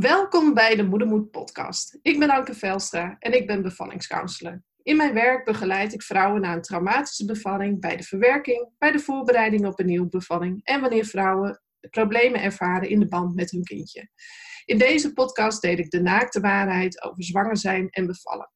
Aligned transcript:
Welkom 0.00 0.54
bij 0.54 0.76
de 0.76 0.82
Moedermoed 0.82 1.30
podcast. 1.30 1.98
Ik 2.02 2.18
ben 2.18 2.30
Anke 2.30 2.54
Velstra 2.54 3.16
en 3.18 3.32
ik 3.32 3.46
ben 3.46 3.62
bevallingscounselor. 3.62 4.62
In 4.82 4.96
mijn 4.96 5.14
werk 5.14 5.44
begeleid 5.44 5.92
ik 5.92 6.02
vrouwen 6.02 6.40
na 6.40 6.52
een 6.52 6.62
traumatische 6.62 7.24
bevalling 7.24 7.80
bij 7.80 7.96
de 7.96 8.02
verwerking, 8.02 8.68
bij 8.78 8.92
de 8.92 8.98
voorbereiding 8.98 9.66
op 9.66 9.78
een 9.78 9.86
nieuwe 9.86 10.08
bevalling 10.08 10.60
en 10.64 10.80
wanneer 10.80 11.04
vrouwen 11.04 11.62
problemen 11.90 12.42
ervaren 12.42 12.88
in 12.88 13.00
de 13.00 13.08
band 13.08 13.34
met 13.34 13.50
hun 13.50 13.62
kindje. 13.62 14.08
In 14.64 14.78
deze 14.78 15.12
podcast 15.12 15.62
deel 15.62 15.76
ik 15.76 15.90
de 15.90 16.00
naakte 16.00 16.40
waarheid 16.40 17.02
over 17.02 17.24
zwanger 17.24 17.56
zijn 17.56 17.90
en 17.90 18.06
bevallen. 18.06 18.50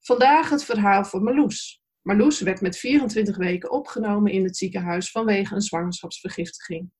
Vandaag 0.00 0.50
het 0.50 0.64
verhaal 0.64 1.04
van 1.04 1.22
Marloes. 1.22 1.82
Marloes 2.02 2.40
werd 2.40 2.60
met 2.60 2.76
24 2.76 3.36
weken 3.36 3.70
opgenomen 3.70 4.32
in 4.32 4.44
het 4.44 4.56
ziekenhuis 4.56 5.10
vanwege 5.10 5.54
een 5.54 5.60
zwangerschapsvergiftiging. 5.60 6.92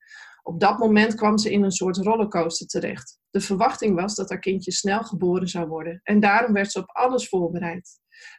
Op 0.42 0.60
dat 0.60 0.78
moment 0.78 1.14
kwam 1.14 1.38
ze 1.38 1.50
in 1.50 1.62
een 1.62 1.72
soort 1.72 1.96
rollercoaster 1.96 2.66
terecht. 2.66 3.18
De 3.30 3.40
verwachting 3.40 3.94
was 3.94 4.14
dat 4.14 4.28
haar 4.28 4.38
kindje 4.38 4.72
snel 4.72 5.02
geboren 5.02 5.48
zou 5.48 5.68
worden 5.68 6.00
en 6.02 6.20
daarom 6.20 6.52
werd 6.52 6.72
ze 6.72 6.78
op 6.78 6.88
alles 6.88 7.28
voorbereid. 7.28 7.90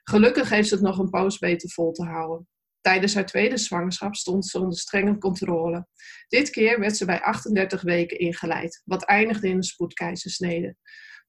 Gelukkig 0.03 0.49
heeft 0.49 0.67
ze 0.67 0.73
het 0.73 0.83
nog 0.83 0.97
een 0.97 1.09
poos 1.09 1.39
weten 1.39 1.69
vol 1.69 1.91
te 1.91 2.03
houden. 2.03 2.47
Tijdens 2.81 3.15
haar 3.15 3.25
tweede 3.25 3.57
zwangerschap 3.57 4.15
stond 4.15 4.45
ze 4.45 4.59
onder 4.59 4.79
strenge 4.79 5.17
controle. 5.17 5.87
Dit 6.27 6.49
keer 6.49 6.79
werd 6.79 6.97
ze 6.97 7.05
bij 7.05 7.21
38 7.21 7.81
weken 7.81 8.19
ingeleid, 8.19 8.81
wat 8.85 9.03
eindigde 9.03 9.47
in 9.47 9.55
een 9.55 9.63
spoedkeizersnede. 9.63 10.75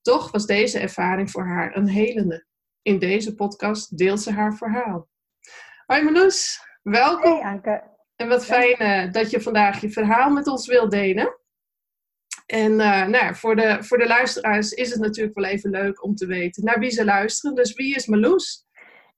Toch 0.03 0.31
was 0.31 0.47
deze 0.47 0.79
ervaring 0.79 1.31
voor 1.31 1.47
haar 1.47 1.77
een 1.77 1.89
helende. 1.89 2.47
In 2.83 2.99
deze 2.99 3.35
podcast 3.35 3.99
deelt 3.99 4.21
ze 4.21 4.33
haar 4.33 4.57
verhaal. 4.57 5.09
Hoi 5.87 6.03
Marloes, 6.03 6.61
welkom. 6.83 7.33
Hey 7.33 7.43
Anke. 7.43 7.94
En 8.17 8.29
wat 8.29 8.45
fijn 8.45 8.83
uh, 8.83 9.13
dat 9.13 9.31
je 9.31 9.41
vandaag 9.41 9.81
je 9.81 9.91
verhaal 9.91 10.31
met 10.31 10.47
ons 10.47 10.67
wilt 10.67 10.91
delen. 10.91 11.39
En 12.47 12.73
uh, 12.73 13.07
nou, 13.07 13.35
voor, 13.35 13.57
de, 13.57 13.85
voor 13.85 13.99
de 13.99 14.07
luisteraars 14.07 14.73
is 14.73 14.91
het 14.91 15.01
natuurlijk 15.01 15.35
wel 15.35 15.45
even 15.45 15.71
leuk 15.71 16.03
om 16.03 16.15
te 16.15 16.27
weten 16.27 16.65
naar 16.65 16.79
wie 16.79 16.91
ze 16.91 17.05
luisteren. 17.05 17.57
Dus 17.57 17.75
wie 17.75 17.95
is 17.95 18.07
Marloes? 18.07 18.67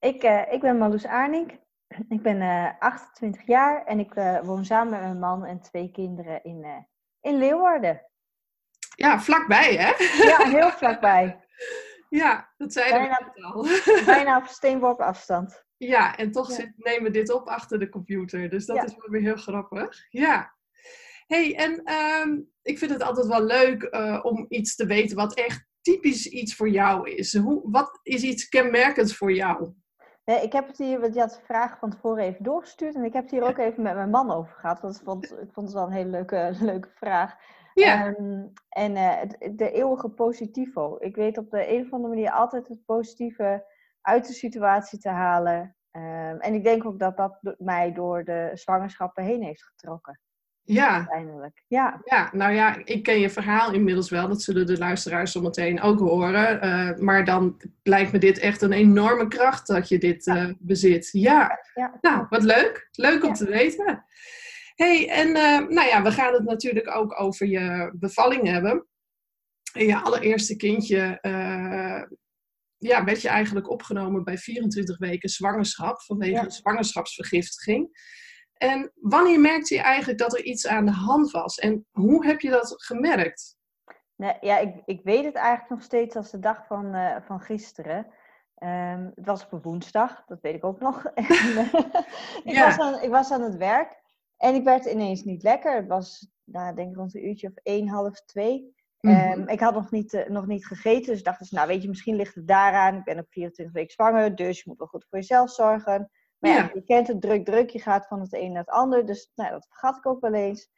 Ik, 0.00 0.24
uh, 0.24 0.52
ik 0.52 0.60
ben 0.60 0.78
Marloes 0.78 1.06
Arnink. 1.06 1.50
Ik 2.08 2.22
ben 2.22 2.76
28 2.78 3.46
jaar 3.46 3.84
en 3.84 3.98
ik 3.98 4.12
woon 4.42 4.64
samen 4.64 4.90
met 4.90 5.00
mijn 5.00 5.18
man 5.18 5.44
en 5.44 5.60
twee 5.60 5.90
kinderen 5.90 6.44
in, 6.44 6.86
in 7.20 7.38
Leeuwarden. 7.38 8.02
Ja, 8.96 9.20
vlakbij 9.20 9.76
hè? 9.76 9.92
Ja, 10.24 10.48
heel 10.48 10.70
vlakbij. 10.70 11.40
ja, 12.08 12.52
dat 12.56 12.74
bijna, 12.74 13.32
we 13.34 13.42
al. 13.42 13.66
bijna 14.14 14.36
op 14.36 14.46
steenworp 14.46 15.00
afstand. 15.00 15.65
Ja, 15.76 16.16
en 16.16 16.32
toch 16.32 16.48
ja. 16.48 16.54
Zit, 16.54 16.72
nemen 16.76 17.02
we 17.02 17.10
dit 17.10 17.32
op 17.32 17.48
achter 17.48 17.78
de 17.78 17.88
computer. 17.88 18.50
Dus 18.50 18.66
dat 18.66 18.76
ja. 18.76 18.84
is 18.84 18.96
wel 18.96 19.10
weer 19.10 19.20
heel 19.20 19.36
grappig. 19.36 20.06
Ja. 20.08 20.54
hey, 21.26 21.56
en 21.56 21.92
um, 21.92 22.50
ik 22.62 22.78
vind 22.78 22.90
het 22.90 23.02
altijd 23.02 23.26
wel 23.26 23.44
leuk 23.44 23.88
uh, 23.90 24.20
om 24.22 24.46
iets 24.48 24.74
te 24.74 24.86
weten 24.86 25.16
wat 25.16 25.34
echt 25.34 25.66
typisch 25.80 26.26
iets 26.26 26.54
voor 26.54 26.68
jou 26.68 27.10
is. 27.10 27.36
Hoe, 27.36 27.70
wat 27.70 28.00
is 28.02 28.22
iets 28.22 28.48
kenmerkends 28.48 29.16
voor 29.16 29.32
jou? 29.32 29.74
Nee, 30.24 30.42
ik 30.42 30.52
heb 30.52 30.66
het 30.66 30.78
hier, 30.78 31.00
want 31.00 31.14
je 31.14 31.20
had 31.20 31.30
de 31.30 31.44
vraag 31.44 31.78
van 31.78 31.90
tevoren 31.90 32.24
even 32.24 32.44
doorgestuurd. 32.44 32.94
En 32.94 33.04
ik 33.04 33.12
heb 33.12 33.22
het 33.22 33.30
hier 33.30 33.42
ook 33.42 33.58
even 33.58 33.82
met 33.82 33.94
mijn 33.94 34.10
man 34.10 34.30
over 34.30 34.54
gehad. 34.54 34.80
Want 34.80 34.96
ik 34.96 35.02
vond, 35.04 35.24
ik 35.46 35.52
vond 35.52 35.66
het 35.66 35.76
wel 35.76 35.86
een 35.86 35.92
hele 35.92 36.10
leuke, 36.10 36.56
leuke 36.60 36.90
vraag. 36.94 37.34
Ja. 37.74 38.06
Um, 38.06 38.52
en 38.68 38.96
uh, 38.96 39.20
de 39.50 39.70
eeuwige 39.70 40.08
positivo. 40.08 40.96
Ik 40.98 41.16
weet 41.16 41.38
op 41.38 41.50
de 41.50 41.72
een 41.72 41.84
of 41.84 41.92
andere 41.92 42.14
manier 42.14 42.30
altijd 42.30 42.68
het 42.68 42.84
positieve 42.84 43.64
uit 44.06 44.26
de 44.26 44.32
situatie 44.32 44.98
te 44.98 45.08
halen. 45.08 45.76
Um, 45.92 46.40
en 46.40 46.54
ik 46.54 46.64
denk 46.64 46.84
ook 46.84 46.98
dat 46.98 47.16
dat 47.16 47.38
mij 47.58 47.92
door 47.92 48.24
de 48.24 48.50
zwangerschappen 48.54 49.24
heen 49.24 49.42
heeft 49.42 49.64
getrokken. 49.64 50.20
Ja. 50.62 50.96
Uiteindelijk. 50.96 51.62
Ja. 51.66 52.00
ja, 52.04 52.30
nou 52.32 52.52
ja, 52.52 52.76
ik 52.84 53.02
ken 53.02 53.20
je 53.20 53.30
verhaal 53.30 53.72
inmiddels 53.72 54.10
wel. 54.10 54.28
Dat 54.28 54.42
zullen 54.42 54.66
de 54.66 54.78
luisteraars 54.78 55.32
zometeen 55.32 55.80
ook 55.80 55.98
horen. 55.98 56.64
Uh, 56.64 56.98
maar 56.98 57.24
dan 57.24 57.56
lijkt 57.82 58.12
me 58.12 58.18
dit 58.18 58.38
echt 58.38 58.62
een 58.62 58.72
enorme 58.72 59.28
kracht 59.28 59.66
dat 59.66 59.88
je 59.88 59.98
dit 59.98 60.26
uh, 60.26 60.50
bezit. 60.58 61.08
Ja. 61.12 61.58
ja. 61.74 61.98
Nou, 62.00 62.26
wat 62.28 62.42
leuk. 62.42 62.88
Leuk 62.92 63.24
om 63.24 63.32
te 63.32 63.46
weten. 63.48 64.04
hey, 64.74 65.08
en 65.08 65.28
uh, 65.28 65.68
nou 65.68 65.88
ja, 65.88 66.02
we 66.02 66.10
gaan 66.10 66.32
het 66.32 66.44
natuurlijk 66.44 66.96
ook 66.96 67.20
over 67.20 67.46
je 67.46 67.92
bevalling 67.94 68.46
hebben. 68.48 68.86
En 69.72 69.86
je 69.86 69.96
allereerste 69.96 70.56
kindje 70.56 71.18
ja, 72.78 73.04
werd 73.04 73.22
je 73.22 73.28
eigenlijk 73.28 73.70
opgenomen 73.70 74.24
bij 74.24 74.38
24 74.38 74.98
weken 74.98 75.28
zwangerschap 75.28 76.02
vanwege 76.02 76.32
ja. 76.32 76.44
een 76.44 76.50
zwangerschapsvergiftiging. 76.50 77.88
En 78.52 78.92
wanneer 78.94 79.40
merkte 79.40 79.74
je 79.74 79.80
eigenlijk 79.80 80.18
dat 80.18 80.36
er 80.38 80.44
iets 80.44 80.66
aan 80.66 80.84
de 80.84 80.92
hand 80.92 81.30
was? 81.30 81.58
En 81.58 81.86
hoe 81.90 82.26
heb 82.26 82.40
je 82.40 82.50
dat 82.50 82.74
gemerkt? 82.76 83.56
Nee, 84.16 84.34
ja, 84.40 84.58
ik, 84.58 84.82
ik 84.84 85.00
weet 85.04 85.24
het 85.24 85.34
eigenlijk 85.34 85.70
nog 85.70 85.82
steeds 85.82 86.16
als 86.16 86.30
de 86.30 86.38
dag 86.38 86.66
van, 86.66 86.94
uh, 86.94 87.16
van 87.26 87.40
gisteren. 87.40 88.06
Um, 88.62 89.12
het 89.14 89.26
was 89.26 89.44
op 89.44 89.52
een 89.52 89.62
woensdag, 89.62 90.24
dat 90.26 90.40
weet 90.40 90.54
ik 90.54 90.64
ook 90.64 90.80
nog. 90.80 91.04
en, 91.14 91.24
uh, 91.24 91.74
ik, 92.44 92.52
ja. 92.52 92.66
was 92.66 92.78
aan, 92.78 93.02
ik 93.02 93.10
was 93.10 93.30
aan 93.30 93.42
het 93.42 93.56
werk 93.56 94.02
en 94.36 94.54
ik 94.54 94.64
werd 94.64 94.84
ineens 94.84 95.22
niet 95.22 95.42
lekker. 95.42 95.74
Het 95.74 95.86
was, 95.86 96.30
nou, 96.44 96.74
denk 96.74 96.90
ik 96.90 96.96
rond 96.96 97.14
een 97.14 97.26
uurtje 97.26 97.48
of 97.48 97.54
één, 97.62 97.88
half 97.88 98.20
twee. 98.20 98.74
Mm-hmm. 99.00 99.40
Um, 99.40 99.48
ik 99.48 99.60
had 99.60 99.74
nog 99.74 99.90
niet, 99.90 100.12
uh, 100.12 100.28
nog 100.28 100.46
niet 100.46 100.66
gegeten, 100.66 101.12
dus 101.12 101.22
dacht 101.22 101.38
dus, 101.38 101.50
nou 101.50 101.68
weet 101.68 101.82
je, 101.82 101.88
misschien 101.88 102.16
ligt 102.16 102.34
het 102.34 102.48
daaraan. 102.48 102.96
Ik 102.96 103.04
ben 103.04 103.18
op 103.18 103.26
24 103.30 103.74
weken 103.74 103.92
zwanger, 103.92 104.36
dus 104.36 104.58
je 104.58 104.64
moet 104.66 104.78
wel 104.78 104.86
goed 104.86 105.06
voor 105.08 105.18
jezelf 105.18 105.50
zorgen. 105.50 106.10
Maar 106.38 106.50
ja, 106.50 106.56
ja 106.56 106.70
je 106.74 106.84
kent 106.84 107.06
het 107.06 107.20
druk, 107.20 107.44
druk, 107.44 107.70
je 107.70 107.80
gaat 107.80 108.06
van 108.06 108.20
het 108.20 108.32
een 108.32 108.52
naar 108.52 108.60
het 108.60 108.74
ander. 108.74 109.06
Dus 109.06 109.30
nou, 109.34 109.50
dat 109.50 109.66
vergat 109.68 109.96
ik 109.96 110.06
ook 110.06 110.20
wel 110.20 110.34
eens. 110.34 110.70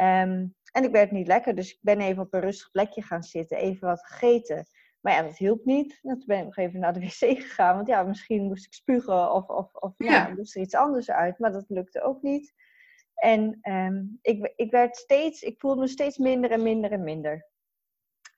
Um, 0.00 0.54
en 0.72 0.84
ik 0.84 0.90
werd 0.90 1.10
niet 1.10 1.26
lekker, 1.26 1.54
dus 1.54 1.72
ik 1.72 1.78
ben 1.80 2.00
even 2.00 2.22
op 2.22 2.34
een 2.34 2.40
rustig 2.40 2.70
plekje 2.70 3.02
gaan 3.02 3.22
zitten, 3.22 3.56
even 3.56 3.88
wat 3.88 4.06
gegeten. 4.06 4.66
Maar 5.00 5.12
ja, 5.12 5.22
dat 5.22 5.36
hielp 5.36 5.64
niet. 5.64 5.98
En 6.02 6.18
toen 6.18 6.26
ben 6.26 6.38
ik 6.38 6.44
nog 6.44 6.56
even 6.56 6.80
naar 6.80 6.92
de 6.92 7.00
wc 7.00 7.38
gegaan, 7.42 7.74
want 7.74 7.88
ja, 7.88 8.02
misschien 8.02 8.42
moest 8.42 8.66
ik 8.66 8.72
spugen 8.72 9.32
of, 9.32 9.48
of, 9.48 9.74
of 9.74 9.94
ja. 9.96 10.10
ja 10.10 10.34
moest 10.36 10.56
er 10.56 10.62
iets 10.62 10.74
anders 10.74 11.10
uit. 11.10 11.38
Maar 11.38 11.52
dat 11.52 11.64
lukte 11.68 12.02
ook 12.02 12.22
niet. 12.22 12.54
En 13.14 13.58
um, 13.62 14.18
ik, 14.22 14.52
ik 14.56 14.70
werd 14.70 14.96
steeds, 14.96 15.42
ik 15.42 15.60
voelde 15.60 15.80
me 15.80 15.88
steeds 15.88 16.18
minder 16.18 16.50
en 16.50 16.62
minder 16.62 16.92
en 16.92 17.04
minder. 17.04 17.49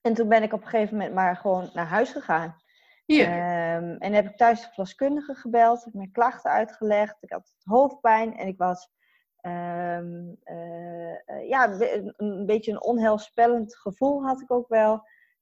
En 0.03 0.15
toen 0.15 0.29
ben 0.29 0.43
ik 0.43 0.53
op 0.53 0.63
een 0.63 0.69
gegeven 0.69 0.97
moment 0.97 1.15
maar 1.15 1.37
gewoon 1.37 1.71
naar 1.73 1.87
huis 1.87 2.11
gegaan. 2.11 2.61
Yeah. 3.05 3.77
Um, 3.77 3.97
en 3.97 4.13
heb 4.13 4.29
ik 4.29 4.37
thuis 4.37 4.61
de 4.61 4.67
verloskundige 4.67 5.35
gebeld, 5.35 5.85
heb 5.85 5.95
mijn 5.95 6.13
klachten 6.13 6.51
uitgelegd. 6.51 7.17
Ik 7.21 7.31
had 7.31 7.55
hoofdpijn 7.63 8.37
en 8.37 8.47
ik 8.47 8.59
was 8.59 8.91
um, 9.41 10.39
uh, 10.45 11.49
ja, 11.49 11.69
een, 11.69 12.15
een, 12.17 12.47
beetje 12.47 12.73
een 12.73 12.83
onheilspellend 12.83 13.77
gevoel 13.77 14.25
had 14.25 14.41
ik 14.41 14.51
ook 14.51 14.69
wel. 14.69 14.93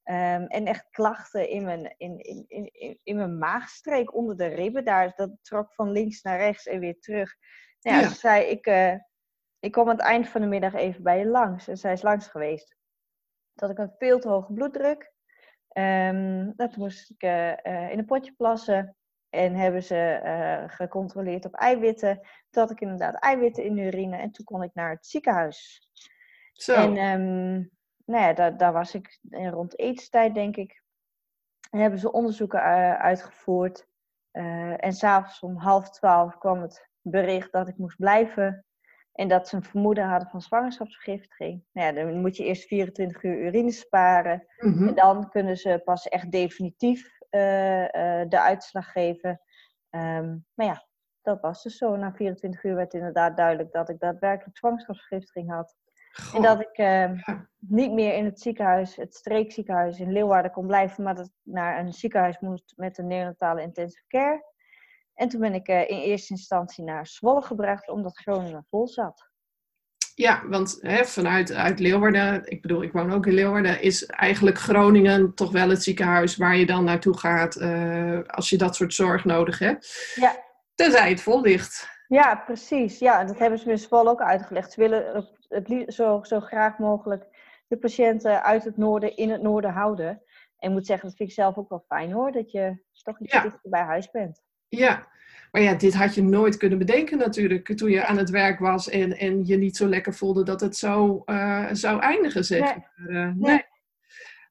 Um, 0.04 0.46
en 0.46 0.66
echt 0.66 0.90
klachten 0.90 1.48
in 1.48 1.64
mijn, 1.64 1.94
in, 1.96 2.18
in, 2.18 2.44
in, 2.48 2.98
in 3.02 3.16
mijn 3.16 3.38
maagstreek 3.38 4.14
onder 4.14 4.36
de 4.36 4.46
ribben. 4.46 4.84
Daar, 4.84 5.12
dat 5.16 5.30
trok 5.42 5.74
van 5.74 5.90
links 5.90 6.22
naar 6.22 6.38
rechts 6.38 6.66
en 6.66 6.80
weer 6.80 7.00
terug. 7.00 7.36
Nou 7.80 7.96
ja, 7.96 8.02
ja. 8.02 8.08
Ze 8.08 8.14
zei, 8.14 8.44
ik, 8.44 8.66
uh, 8.66 8.94
ik 9.58 9.72
kom 9.72 9.88
aan 9.88 9.96
het 9.96 10.04
eind 10.04 10.28
van 10.28 10.40
de 10.40 10.46
middag 10.46 10.74
even 10.74 11.02
bij 11.02 11.18
je 11.18 11.26
langs. 11.26 11.68
En 11.68 11.76
zij 11.76 11.92
is 11.92 12.02
langs 12.02 12.26
geweest 12.26 12.78
dat 13.60 13.70
ik 13.70 13.78
een 13.78 13.94
veel 13.98 14.18
te 14.18 14.28
hoge 14.28 14.52
bloeddruk. 14.52 15.12
Um, 15.72 16.52
dat 16.56 16.76
moest 16.76 17.10
ik 17.10 17.22
uh, 17.22 17.48
uh, 17.48 17.90
in 17.90 17.98
een 17.98 18.04
potje 18.04 18.32
plassen. 18.32 18.96
En 19.28 19.54
hebben 19.54 19.82
ze 19.82 20.20
uh, 20.24 20.76
gecontroleerd 20.76 21.44
op 21.44 21.54
eiwitten. 21.54 22.20
Toen 22.50 22.62
had 22.62 22.70
ik 22.70 22.80
inderdaad 22.80 23.14
eiwitten 23.14 23.64
in 23.64 23.74
de 23.74 23.82
urine. 23.82 24.16
En 24.16 24.30
toen 24.30 24.44
kon 24.44 24.62
ik 24.62 24.74
naar 24.74 24.90
het 24.90 25.06
ziekenhuis. 25.06 25.88
Zo. 26.52 26.74
En 26.74 26.96
um, 26.96 27.70
nou 28.04 28.24
ja, 28.24 28.32
daar, 28.32 28.56
daar, 28.56 28.72
was 28.72 28.94
ik 28.94 29.18
rond 29.30 29.78
etenstijd, 29.78 30.34
denk 30.34 30.56
ik. 30.56 30.82
En 31.70 31.80
hebben 31.80 31.98
ze 31.98 32.12
onderzoeken 32.12 32.62
uitgevoerd. 32.98 33.86
en 34.30 34.92
s'avonds 34.92 35.40
om 35.40 35.56
half 35.56 35.90
twaalf 35.90 36.38
kwam 36.38 36.62
het 36.62 36.88
bericht 37.00 37.52
dat 37.52 37.68
ik 37.68 37.76
moest 37.76 37.96
blijven. 37.96 38.64
En 39.20 39.28
dat 39.28 39.48
ze 39.48 39.56
een 39.56 39.62
vermoeden 39.62 40.04
hadden 40.04 40.28
van 40.28 40.40
zwangerschapsvergiftiging. 40.40 41.64
Nou 41.72 41.86
ja, 41.86 42.04
dan 42.04 42.20
moet 42.20 42.36
je 42.36 42.44
eerst 42.44 42.66
24 42.66 43.22
uur 43.22 43.38
urine 43.46 43.70
sparen. 43.70 44.46
Mm-hmm. 44.58 44.88
En 44.88 44.94
dan 44.94 45.28
kunnen 45.28 45.56
ze 45.56 45.80
pas 45.84 46.08
echt 46.08 46.30
definitief 46.30 47.18
uh, 47.30 47.82
uh, 47.82 47.88
de 48.28 48.40
uitslag 48.40 48.92
geven. 48.92 49.40
Um, 49.90 50.46
maar 50.54 50.66
ja, 50.66 50.86
dat 51.22 51.40
was 51.40 51.62
dus 51.62 51.76
zo. 51.76 51.96
Na 51.96 52.12
24 52.12 52.64
uur 52.64 52.74
werd 52.74 52.94
inderdaad 52.94 53.36
duidelijk 53.36 53.72
dat 53.72 53.88
ik 53.88 53.98
daadwerkelijk 53.98 54.56
zwangerschapsvergiftiging 54.58 55.50
had. 55.50 55.76
Goh. 56.12 56.36
En 56.36 56.42
dat 56.42 56.60
ik 56.60 56.78
uh, 56.78 57.10
niet 57.58 57.92
meer 57.92 58.14
in 58.14 58.24
het 58.24 58.40
ziekenhuis, 58.40 58.96
het 58.96 59.14
streekziekenhuis 59.14 60.00
in 60.00 60.12
Leeuwarden 60.12 60.50
kon 60.50 60.66
blijven. 60.66 61.04
Maar 61.04 61.14
dat 61.14 61.26
ik 61.26 61.32
naar 61.42 61.78
een 61.78 61.92
ziekenhuis 61.92 62.38
moest 62.38 62.72
met 62.76 62.98
een 62.98 63.06
neonatale 63.06 63.62
intensive 63.62 64.06
care. 64.08 64.44
En 65.20 65.28
toen 65.28 65.40
ben 65.40 65.54
ik 65.54 65.68
uh, 65.68 65.80
in 65.80 65.98
eerste 65.98 66.32
instantie 66.32 66.84
naar 66.84 67.06
Zwolle 67.06 67.42
gebracht, 67.42 67.88
omdat 67.88 68.18
Groningen 68.18 68.66
vol 68.70 68.88
zat. 68.88 69.28
Ja, 70.14 70.48
want 70.48 70.78
hè, 70.80 71.04
vanuit 71.04 71.52
uit 71.52 71.78
Leeuwarden, 71.78 72.50
ik 72.50 72.62
bedoel, 72.62 72.82
ik 72.82 72.92
woon 72.92 73.12
ook 73.12 73.26
in 73.26 73.32
Leeuwarden, 73.32 73.82
is 73.82 74.06
eigenlijk 74.06 74.58
Groningen 74.58 75.34
toch 75.34 75.52
wel 75.52 75.68
het 75.68 75.82
ziekenhuis 75.82 76.36
waar 76.36 76.56
je 76.56 76.66
dan 76.66 76.84
naartoe 76.84 77.18
gaat 77.18 77.56
uh, 77.56 78.20
als 78.26 78.50
je 78.50 78.58
dat 78.58 78.76
soort 78.76 78.94
zorg 78.94 79.24
nodig 79.24 79.58
hebt. 79.58 80.12
Ja. 80.14 80.36
Tenzij 80.74 81.10
het 81.10 81.22
vol 81.22 81.40
ligt. 81.40 81.88
Ja, 82.08 82.36
precies. 82.36 82.98
Ja, 82.98 83.24
dat 83.24 83.38
hebben 83.38 83.58
ze 83.58 83.70
in 83.70 83.78
Zwolle 83.78 84.10
ook 84.10 84.22
uitgelegd. 84.22 84.72
Ze 84.72 84.80
willen 84.80 85.28
het 85.48 85.94
zo, 85.94 86.20
zo 86.22 86.40
graag 86.40 86.78
mogelijk 86.78 87.24
de 87.68 87.76
patiënten 87.76 88.42
uit 88.42 88.64
het 88.64 88.76
noorden 88.76 89.16
in 89.16 89.30
het 89.30 89.42
noorden 89.42 89.72
houden. 89.72 90.08
En 90.58 90.68
ik 90.68 90.70
moet 90.70 90.86
zeggen, 90.86 91.08
dat 91.08 91.16
vind 91.16 91.28
ik 91.28 91.34
zelf 91.34 91.56
ook 91.56 91.68
wel 91.68 91.84
fijn 91.88 92.12
hoor, 92.12 92.32
dat 92.32 92.50
je 92.50 92.82
toch 93.02 93.20
iets 93.20 93.42
dichter 93.42 93.70
bij 93.70 93.82
huis 93.82 94.10
bent. 94.10 94.48
Ja, 94.70 95.08
maar 95.50 95.62
ja, 95.62 95.74
dit 95.74 95.94
had 95.94 96.14
je 96.14 96.22
nooit 96.22 96.56
kunnen 96.56 96.78
bedenken 96.78 97.18
natuurlijk 97.18 97.76
toen 97.76 97.90
je 97.90 98.06
aan 98.06 98.16
het 98.16 98.30
werk 98.30 98.58
was 98.58 98.88
en, 98.88 99.16
en 99.16 99.46
je 99.46 99.56
niet 99.56 99.76
zo 99.76 99.86
lekker 99.86 100.14
voelde 100.14 100.42
dat 100.42 100.60
het 100.60 100.76
zo 100.76 101.22
uh, 101.26 101.68
zou 101.72 102.00
eindigen, 102.00 102.44
zeg 102.44 102.60
nee. 102.60 102.84
maar. 103.06 103.34
nee. 103.36 103.64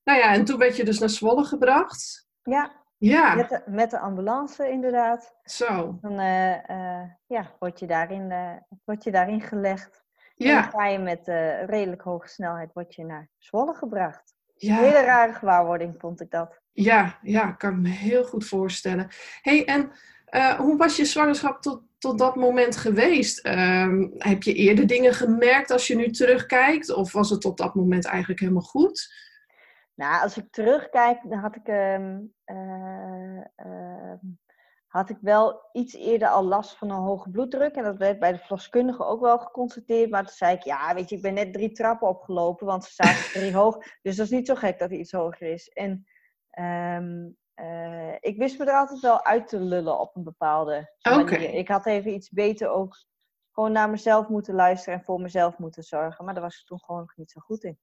Nou 0.03 0.19
ja, 0.19 0.33
en 0.33 0.45
toen 0.45 0.57
werd 0.57 0.75
je 0.75 0.85
dus 0.85 0.99
naar 0.99 1.09
Zwolle 1.09 1.43
gebracht. 1.43 2.27
Ja, 2.43 2.71
ja. 2.97 3.35
Met, 3.35 3.49
de, 3.49 3.61
met 3.65 3.91
de 3.91 3.99
ambulance 3.99 4.69
inderdaad. 4.69 5.35
Zo. 5.43 5.97
Dan 6.01 6.19
uh, 6.19 6.53
uh, 6.69 7.03
ja, 7.27 7.55
word, 7.59 7.79
je 7.79 7.87
daarin, 7.87 8.33
word 8.85 9.03
je 9.03 9.11
daarin 9.11 9.41
gelegd. 9.41 10.03
Ja. 10.35 10.55
En 10.55 10.61
dan 10.61 10.71
ga 10.71 10.87
je 10.87 10.99
met 10.99 11.27
redelijk 11.69 12.01
hoge 12.01 12.27
snelheid 12.27 12.73
word 12.73 12.95
je 12.95 13.05
naar 13.05 13.29
Zwolle 13.37 13.73
gebracht. 13.73 14.33
Ja. 14.55 14.77
Een 14.77 14.83
hele 14.83 15.03
rare 15.05 15.33
gewaarwording 15.33 15.95
vond 15.97 16.21
ik 16.21 16.31
dat. 16.31 16.58
Ja, 16.71 17.19
ja, 17.21 17.51
kan 17.51 17.71
ik 17.71 17.79
me 17.79 17.89
heel 17.89 18.23
goed 18.23 18.45
voorstellen. 18.45 19.07
hey, 19.41 19.65
en 19.65 19.91
hoe 20.57 20.77
was 20.77 20.95
je 20.95 21.05
zwangerschap 21.05 21.61
tot, 21.61 21.81
tot 21.97 22.17
dat 22.17 22.35
moment 22.35 22.75
geweest? 22.75 23.39
Ehm, 23.39 24.07
heb 24.17 24.43
je 24.43 24.53
eerder 24.53 24.87
dingen 24.87 25.13
gemerkt 25.13 25.71
als 25.71 25.87
je 25.87 25.95
nu 25.95 26.11
terugkijkt? 26.11 26.93
Of 26.93 27.11
was 27.11 27.29
het 27.29 27.41
tot 27.41 27.57
dat 27.57 27.75
moment 27.75 28.05
eigenlijk 28.05 28.39
helemaal 28.39 28.61
goed? 28.61 29.27
Nou, 29.99 30.21
als 30.21 30.37
ik 30.37 30.51
terugkijk, 30.51 31.19
dan 31.29 31.39
had 31.39 31.55
ik, 31.55 31.67
uh, 31.67 32.17
uh, 32.45 34.13
had 34.87 35.09
ik 35.09 35.17
wel 35.21 35.61
iets 35.71 35.95
eerder 35.95 36.27
al 36.27 36.43
last 36.43 36.77
van 36.77 36.89
een 36.89 36.95
hoge 36.95 37.29
bloeddruk. 37.29 37.75
En 37.75 37.83
dat 37.83 37.97
werd 37.97 38.19
bij 38.19 38.31
de 38.31 38.37
verloskundige 38.37 39.05
ook 39.05 39.21
wel 39.21 39.37
geconstateerd. 39.39 40.09
Maar 40.09 40.25
toen 40.25 40.35
zei 40.35 40.55
ik, 40.55 40.63
ja, 40.63 40.93
weet 40.93 41.09
je, 41.09 41.15
ik 41.15 41.21
ben 41.21 41.33
net 41.33 41.53
drie 41.53 41.71
trappen 41.71 42.07
opgelopen, 42.07 42.65
want 42.65 42.83
ze 42.83 42.93
zaten 42.93 43.31
drie 43.41 43.55
hoog. 43.55 43.77
Dus 44.01 44.15
dat 44.15 44.25
is 44.25 44.31
niet 44.31 44.47
zo 44.47 44.55
gek 44.55 44.79
dat 44.79 44.89
hij 44.89 44.99
iets 44.99 45.11
hoger 45.11 45.51
is. 45.51 45.69
En 45.69 46.05
um, 46.59 47.37
ik 48.19 48.37
wist 48.37 48.59
me 48.59 48.65
er 48.65 48.73
altijd 48.73 48.99
wel 48.99 49.25
uit 49.25 49.47
te 49.47 49.59
lullen 49.59 49.99
op 49.99 50.15
een 50.15 50.23
bepaalde 50.23 50.93
manier. 51.01 51.53
Ik 51.53 51.67
had 51.67 51.85
even 51.85 52.13
iets 52.13 52.29
beter 52.29 52.69
ook 52.69 52.97
gewoon 53.51 53.71
naar 53.71 53.89
mezelf 53.89 54.27
moeten 54.27 54.53
luisteren 54.53 54.99
en 54.99 55.05
voor 55.05 55.21
mezelf 55.21 55.57
moeten 55.57 55.83
zorgen. 55.83 56.25
Maar 56.25 56.33
daar 56.33 56.43
was 56.43 56.59
ik 56.59 56.65
toen 56.65 56.79
gewoon 56.79 57.01
nog 57.01 57.15
niet 57.15 57.31
zo 57.31 57.39
goed 57.39 57.63
in. 57.63 57.77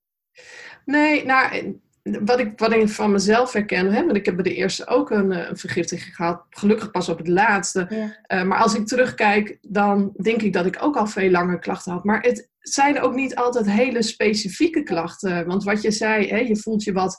Nee, 0.84 1.25
nou, 1.25 1.81
wat 2.02 2.38
ik, 2.38 2.58
wat 2.58 2.73
ik 2.73 2.88
van 2.88 3.11
mezelf 3.11 3.52
herken, 3.52 3.93
hè, 3.93 4.05
want 4.05 4.17
ik 4.17 4.25
heb 4.25 4.34
bij 4.34 4.44
de 4.44 4.55
eerste 4.55 4.87
ook 4.87 5.11
een, 5.11 5.32
eh, 5.32 5.49
een 5.49 5.56
vergiftiging 5.56 6.17
gehad, 6.17 6.46
gelukkig 6.50 6.90
pas 6.90 7.08
op 7.08 7.19
het 7.19 7.29
laatste. 7.29 7.88
Uh, 7.90 8.43
maar 8.43 8.58
als 8.58 8.75
ik 8.75 8.87
terugkijk, 8.87 9.58
dan 9.61 10.12
denk 10.22 10.43
ik 10.43 10.52
dat 10.52 10.67
ik 10.67 10.82
ook 10.82 10.96
al 10.96 11.06
veel 11.06 11.31
langer 11.31 11.58
klachten 11.58 11.93
had. 11.93 12.05
Maar 12.05 12.20
het 12.20 12.50
zijn 12.58 13.00
ook 13.00 13.14
niet 13.14 13.34
altijd 13.34 13.70
hele 13.70 14.02
specifieke 14.02 14.82
klachten. 14.82 15.46
Want 15.46 15.64
wat 15.64 15.82
je 15.82 15.90
zei, 15.90 16.29
hè, 16.29 16.38
je 16.38 16.56
voelt 16.56 16.84
je 16.84 16.93
wat, 16.93 17.17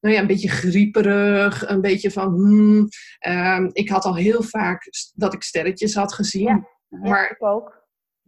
nou 0.00 0.14
ja, 0.14 0.20
een 0.20 0.26
beetje 0.26 0.48
grieperig, 0.48 1.68
een 1.68 1.80
beetje 1.80 2.10
van, 2.10 2.34
hmm, 2.34 2.88
uh, 3.28 3.68
ik 3.72 3.88
had 3.88 4.04
al 4.04 4.16
heel 4.16 4.42
vaak 4.42 4.82
dat 5.14 5.34
ik 5.34 5.42
sterretjes 5.42 5.94
had 5.94 6.14
gezien. 6.14 6.46
Ja, 6.46 6.68
maar 6.88 7.30
ik 7.30 7.42
ook 7.42 7.78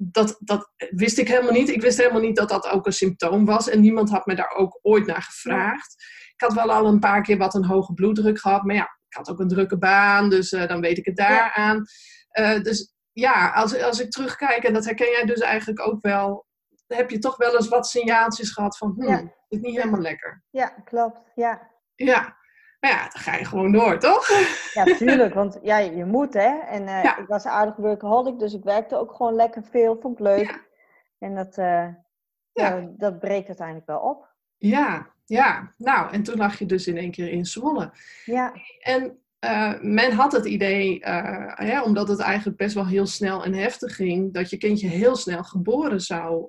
dat, 0.03 0.37
dat 0.41 0.71
wist 0.91 1.19
ik 1.19 1.29
helemaal 1.29 1.53
niet. 1.53 1.69
Ik 1.69 1.81
wist 1.81 1.99
helemaal 1.99 2.21
niet 2.21 2.37
dat 2.37 2.49
dat 2.49 2.69
ook 2.69 2.87
een 2.87 2.93
symptoom 2.93 3.45
was. 3.45 3.69
En 3.69 3.81
niemand 3.81 4.11
had 4.11 4.27
me 4.27 4.35
daar 4.35 4.55
ook 4.57 4.79
ooit 4.83 5.07
naar 5.07 5.23
gevraagd. 5.23 5.95
Ik 6.35 6.41
had 6.41 6.53
wel 6.53 6.73
al 6.73 6.87
een 6.87 6.99
paar 6.99 7.23
keer 7.23 7.37
wat 7.37 7.55
een 7.55 7.65
hoge 7.65 7.95
bloeddruk 7.95 8.41
gehad. 8.41 8.65
Maar 8.65 8.77
ja, 8.77 8.99
ik 9.09 9.17
had 9.17 9.31
ook 9.31 9.41
een 9.41 9.49
drukke 9.49 9.79
baan. 9.79 10.31
Dus 10.31 10.53
uh, 10.53 10.67
dan 10.67 10.81
weet 10.81 10.99
ik 10.99 11.05
het 11.05 11.17
daaraan. 11.17 11.85
Ja. 12.31 12.55
Uh, 12.55 12.63
dus 12.63 12.95
ja, 13.13 13.51
als, 13.51 13.83
als 13.83 14.01
ik 14.01 14.11
terugkijk, 14.11 14.63
en 14.63 14.73
dat 14.73 14.85
herken 14.85 15.11
jij 15.11 15.25
dus 15.25 15.41
eigenlijk 15.41 15.81
ook 15.87 16.03
wel. 16.03 16.49
Heb 16.97 17.11
je 17.11 17.19
toch 17.19 17.37
wel 17.37 17.55
eens 17.55 17.69
wat 17.69 17.87
signaaltjes 17.87 18.51
gehad 18.51 18.79
van, 18.79 18.93
hm, 18.97 19.03
ja. 19.03 19.33
is 19.49 19.59
niet 19.59 19.77
helemaal 19.77 20.01
lekker. 20.01 20.45
Ja, 20.51 20.69
klopt. 20.85 21.21
Ja. 21.35 21.71
Ja, 21.95 22.37
maar 22.81 22.91
ja, 22.91 23.09
dan 23.09 23.23
ga 23.23 23.37
je 23.37 23.45
gewoon 23.45 23.73
door, 23.73 23.99
toch? 23.99 24.29
Ja, 24.73 24.85
tuurlijk. 24.85 25.35
Want 25.35 25.59
ja, 25.63 25.79
je 25.79 26.05
moet, 26.05 26.35
hè. 26.35 26.59
En 26.59 26.83
uh, 26.83 27.19
ik 27.19 27.27
was 27.27 27.47
aardig 27.47 27.77
workaholic, 27.77 28.39
dus 28.39 28.55
ik 28.55 28.65
werkte 28.65 28.97
ook 28.97 29.13
gewoon 29.15 29.35
lekker 29.35 29.63
veel. 29.63 29.99
Vond 30.01 30.19
ik 30.19 30.25
leuk. 30.25 30.51
Ja. 30.51 30.61
En 31.19 31.35
dat, 31.35 31.59
uh, 31.59 31.89
ja. 32.53 32.91
dat 32.97 33.19
breekt 33.19 33.47
uiteindelijk 33.47 33.87
wel 33.87 34.01
op. 34.01 34.29
Ja, 34.57 35.11
ja. 35.25 35.75
Nou, 35.77 36.13
en 36.13 36.23
toen 36.23 36.37
lag 36.37 36.59
je 36.59 36.67
dus 36.67 36.87
in 36.87 36.97
één 36.97 37.11
keer 37.11 37.29
in 37.29 37.45
Zwolle. 37.45 37.93
Ja. 38.25 38.53
En 38.81 39.23
uh, 39.45 39.81
men 39.81 40.13
had 40.13 40.33
het 40.33 40.45
idee, 40.45 40.99
ja, 40.99 41.83
omdat 41.85 42.09
het 42.09 42.21
eigenlijk 42.21 42.59
best 42.59 42.75
wel 42.75 42.87
heel 42.87 43.07
snel 43.07 43.45
en 43.45 43.55
heftig 43.55 43.95
ging, 43.95 44.35
dat 44.35 44.51
je 44.51 44.57
kindje 44.57 44.89
heel 44.89 45.17
snel 45.17 45.43
geboren 45.43 46.01
zou 46.01 46.47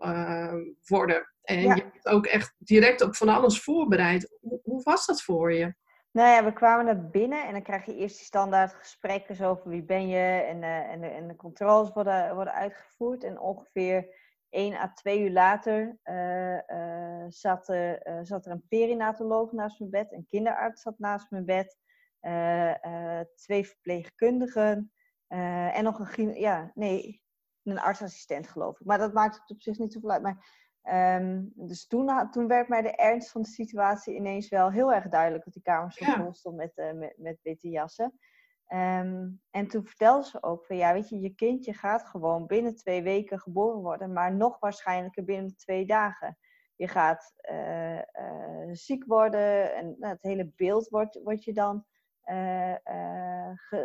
worden. 0.88 1.32
En 1.42 1.62
ja. 1.62 1.76
je 1.76 1.82
hebt 1.82 2.08
ook 2.08 2.26
echt 2.26 2.54
direct 2.58 3.02
op 3.02 3.16
van 3.16 3.30
alles 3.30 3.64
voorbereid. 3.64 4.38
Hoe, 4.42 4.60
hoe 4.64 4.84
was 4.84 5.06
dat 5.06 5.22
voor 5.22 5.54
je? 5.54 5.74
Nou 6.12 6.30
ja, 6.30 6.44
we 6.44 6.54
kwamen 6.54 6.86
naar 6.86 7.10
binnen 7.10 7.46
en 7.46 7.52
dan 7.52 7.62
krijg 7.62 7.86
je 7.86 7.96
eerst 7.96 8.16
die 8.16 8.26
standaard 8.26 8.74
gesprekken 8.74 9.46
over 9.46 9.70
wie 9.70 9.84
ben 9.84 10.08
je 10.08 10.46
en, 10.48 10.64
en, 10.64 11.02
de, 11.02 11.08
en 11.08 11.28
de 11.28 11.36
controles 11.36 11.94
worden, 11.94 12.36
worden 12.36 12.54
uitgevoerd. 12.54 13.24
En 13.24 13.40
ongeveer 13.40 14.08
1 14.50 14.76
à 14.76 14.94
2 14.94 15.22
uur 15.22 15.32
later 15.32 16.00
zat, 17.28 17.66
zat, 18.22 18.46
er 18.46 18.52
een 18.52 18.66
perinatoloog 18.70 19.52
naast 19.52 19.80
mijn 19.80 19.92
bed, 19.92 20.12
een 20.12 20.26
kinderarts 20.30 20.82
zat 20.82 21.00
naast 21.00 21.32
mijn 21.32 21.46
bed, 21.46 21.78
twee 23.36 23.68
verpleegkundigen 23.68 24.92
en 25.28 25.84
nog 25.84 26.18
een, 26.18 26.34
ja, 26.34 26.72
nee, 26.74 27.24
een 27.64 27.80
artsassistent 27.80 28.48
geloof 28.48 28.80
ik. 28.80 28.86
Maar 28.86 28.98
dat 28.98 29.14
maakt 29.14 29.40
het 29.40 29.52
op 29.52 29.62
zich 29.62 29.78
niet 29.78 29.94
zoveel 29.94 30.12
uit. 30.12 30.22
Maar 30.22 30.60
Um, 30.90 31.52
dus 31.56 31.88
toen, 31.88 32.30
toen 32.32 32.48
werd 32.48 32.68
mij 32.68 32.82
de 32.82 32.96
ernst 32.96 33.32
van 33.32 33.42
de 33.42 33.48
situatie 33.48 34.16
ineens 34.16 34.50
wel 34.50 34.72
heel 34.72 34.94
erg 34.94 35.08
duidelijk. 35.08 35.44
Dat 35.44 35.54
die 35.54 35.64
kamer 35.64 35.92
zo 35.92 36.06
vol 36.06 36.34
stond 36.34 36.56
met, 36.56 36.72
uh, 36.76 36.92
met, 36.92 37.14
met 37.18 37.40
witte 37.42 37.70
jassen. 37.70 38.20
Um, 38.68 39.42
en 39.50 39.68
toen 39.68 39.86
vertelde 39.86 40.26
ze 40.28 40.44
ook 40.44 40.66
van 40.66 40.76
ja, 40.76 40.94
weet 40.94 41.10
je, 41.10 41.20
je 41.20 41.36
kindje 41.36 41.74
gaat 41.74 42.06
gewoon 42.06 42.46
binnen 42.46 42.76
twee 42.76 43.04
weken 43.04 43.40
geboren 43.40 43.82
worden, 43.82 44.14
maar 44.14 44.36
nog 44.36 44.60
waarschijnlijker 44.60 45.24
binnen 45.24 45.56
twee 45.56 45.86
dagen. 45.86 46.38
Je 46.76 46.88
gaat 46.88 47.34
uh, 47.52 47.96
uh, 47.96 48.70
ziek 48.72 49.06
worden 49.06 49.76
en 49.76 49.96
nou, 50.00 50.14
het 50.14 50.24
hele 50.24 50.52
beeld 50.56 50.88
wordt, 50.88 51.20
wordt 51.24 51.44
je 51.44 51.54
dan 51.54 51.86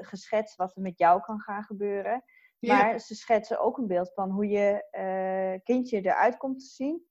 geschetst 0.01 0.57
wat 0.57 0.77
er 0.77 0.83
met 0.83 0.99
jou 0.99 1.21
kan 1.21 1.41
gaan 1.41 1.63
gebeuren. 1.63 2.25
Maar 2.59 2.99
ze 2.99 3.15
schetsen 3.15 3.61
ook 3.61 3.79
een 3.79 3.87
beeld 3.87 4.13
van 4.15 4.31
hoe 4.31 4.49
je 4.49 4.87
uh, 4.93 5.65
kindje 5.65 6.01
eruit 6.01 6.37
komt 6.37 6.59
te 6.59 6.67
zien. 6.67 7.07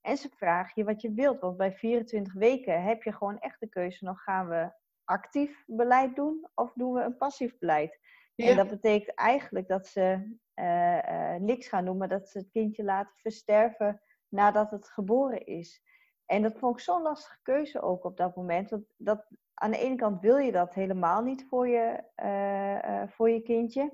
En 0.00 0.16
ze 0.16 0.28
vragen 0.36 0.72
je 0.74 0.84
wat 0.84 1.00
je 1.00 1.12
wilt. 1.12 1.40
Want 1.40 1.56
bij 1.56 1.72
24 1.72 2.32
weken 2.32 2.82
heb 2.82 3.02
je 3.02 3.12
gewoon 3.12 3.38
echt 3.38 3.60
de 3.60 3.68
keuze. 3.68 4.04
Nog 4.04 4.22
gaan 4.22 4.48
we 4.48 4.72
actief 5.04 5.64
beleid 5.66 6.16
doen 6.16 6.48
of 6.54 6.72
doen 6.72 6.92
we 6.92 7.02
een 7.02 7.16
passief 7.16 7.58
beleid? 7.58 7.98
En 8.36 8.56
dat 8.56 8.68
betekent 8.68 9.16
eigenlijk 9.16 9.68
dat 9.68 9.86
ze 9.86 10.36
uh, 10.54 10.98
uh, 11.08 11.34
niks 11.34 11.68
gaan 11.68 11.84
doen, 11.84 11.96
maar 11.96 12.08
dat 12.08 12.28
ze 12.28 12.38
het 12.38 12.50
kindje 12.50 12.84
laten 12.84 13.16
versterven 13.16 14.00
nadat 14.28 14.70
het 14.70 14.88
geboren 14.88 15.46
is. 15.46 15.82
En 16.26 16.42
dat 16.42 16.58
vond 16.58 16.78
ik 16.78 16.84
zo'n 16.84 17.02
lastige 17.02 17.38
keuze 17.42 17.80
ook 17.80 18.04
op 18.04 18.16
dat 18.16 18.36
moment. 18.36 18.70
Want 18.70 18.84
dat, 18.96 19.26
aan 19.54 19.70
de 19.70 19.78
ene 19.78 19.96
kant 19.96 20.20
wil 20.20 20.36
je 20.36 20.52
dat 20.52 20.74
helemaal 20.74 21.22
niet 21.22 21.46
voor 21.48 21.68
je, 21.68 22.02
voor 23.16 23.30
je 23.30 23.42
kindje. 23.42 23.92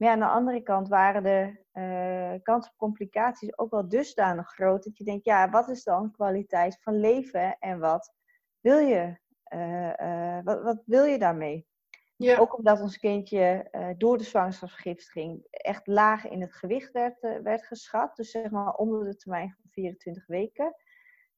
Maar 0.00 0.08
ja, 0.08 0.14
aan 0.14 0.20
de 0.20 0.26
andere 0.26 0.62
kant 0.62 0.88
waren 0.88 1.22
de 1.22 1.64
uh, 1.72 2.42
kansen 2.42 2.72
op 2.72 2.78
complicaties 2.78 3.58
ook 3.58 3.70
wel 3.70 3.88
dusdanig 3.88 4.48
groot 4.50 4.84
dat 4.84 4.98
je 4.98 5.04
denkt, 5.04 5.24
ja, 5.24 5.50
wat 5.50 5.68
is 5.68 5.84
dan 5.84 6.10
kwaliteit 6.10 6.78
van 6.82 7.00
leven 7.00 7.56
en 7.58 7.78
wat 7.78 8.12
wil 8.60 8.78
je, 8.78 9.18
uh, 9.54 10.38
wat, 10.44 10.62
wat, 10.62 10.82
wil 10.86 11.04
je 11.04 11.18
daarmee? 11.18 11.68
Ja. 12.16 12.38
Ook 12.38 12.56
omdat 12.56 12.80
ons 12.80 12.98
kindje 12.98 13.70
door 13.98 14.18
de 14.18 14.24
zwangerschapsvergiftiging 14.24 15.46
echt 15.50 15.86
laag 15.86 16.28
in 16.28 16.40
het 16.40 16.54
gewicht 16.54 16.92
werd, 16.92 17.20
werd 17.42 17.66
geschat, 17.66 18.16
dus 18.16 18.30
zeg 18.30 18.50
maar 18.50 18.74
onder 18.74 19.04
de 19.04 19.16
termijn 19.16 19.56
van 19.60 19.70
24 19.70 20.26
weken. 20.26 20.74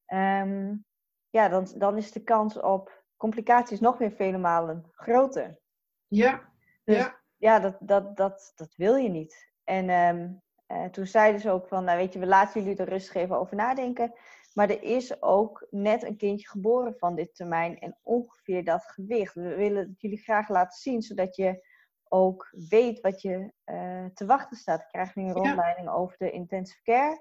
Um, 0.07 0.85
ja, 1.31 1.49
dan, 1.49 1.67
dan 1.77 1.97
is 1.97 2.13
de 2.13 2.23
kans 2.23 2.61
op 2.61 3.02
complicaties 3.23 3.81
nog 3.81 3.99
weer 3.99 4.13
vele 4.13 4.39
malen 4.39 4.85
groter. 4.91 5.59
Ja, 6.07 6.53
dus, 6.85 6.97
ja 6.97 7.23
ja, 7.43 7.59
dat, 7.59 7.77
dat, 7.81 8.17
dat, 8.17 8.53
dat 8.57 8.75
wil 8.77 8.97
je 8.97 9.09
niet. 9.09 9.51
En 9.65 9.91
um, 9.91 10.43
uh, 10.69 10.85
toen 10.85 11.07
zeiden 11.07 11.41
ze 11.41 11.51
ook 11.51 11.69
van, 11.69 11.85
nou 11.85 11.99
weet 11.99 12.13
je, 12.13 12.19
we 12.19 12.27
laten 12.27 12.63
jullie 12.63 12.77
er 12.77 12.89
rustig 12.89 13.15
even 13.15 13.39
over 13.39 13.57
nadenken. 13.57 14.13
Maar 14.55 14.71
er 14.71 14.83
is 14.83 15.23
ook 15.23 15.67
net 15.71 16.03
een 16.03 16.17
kindje 16.17 16.49
geboren 16.49 16.95
van 16.99 17.15
dit 17.15 17.35
termijn 17.35 17.79
en 17.79 17.99
ongeveer 18.03 18.65
dat 18.65 18.85
gewicht. 18.85 19.35
We 19.35 19.55
willen 19.55 19.89
het 19.89 20.01
jullie 20.01 20.19
graag 20.19 20.49
laten 20.49 20.79
zien, 20.79 21.03
zodat 21.03 21.37
je 21.37 21.67
ook 22.09 22.49
weet 22.69 23.01
wat 23.01 23.23
je 23.23 23.53
uh, 23.65 24.05
te 24.15 24.27
wachten 24.27 24.57
staat. 24.57 24.81
Ik 24.81 24.89
krijg 24.89 25.15
nu 25.15 25.23
een 25.23 25.33
rondleiding 25.33 25.89
over 25.89 26.17
de 26.19 26.31
intensive 26.31 26.83
care. 26.83 27.21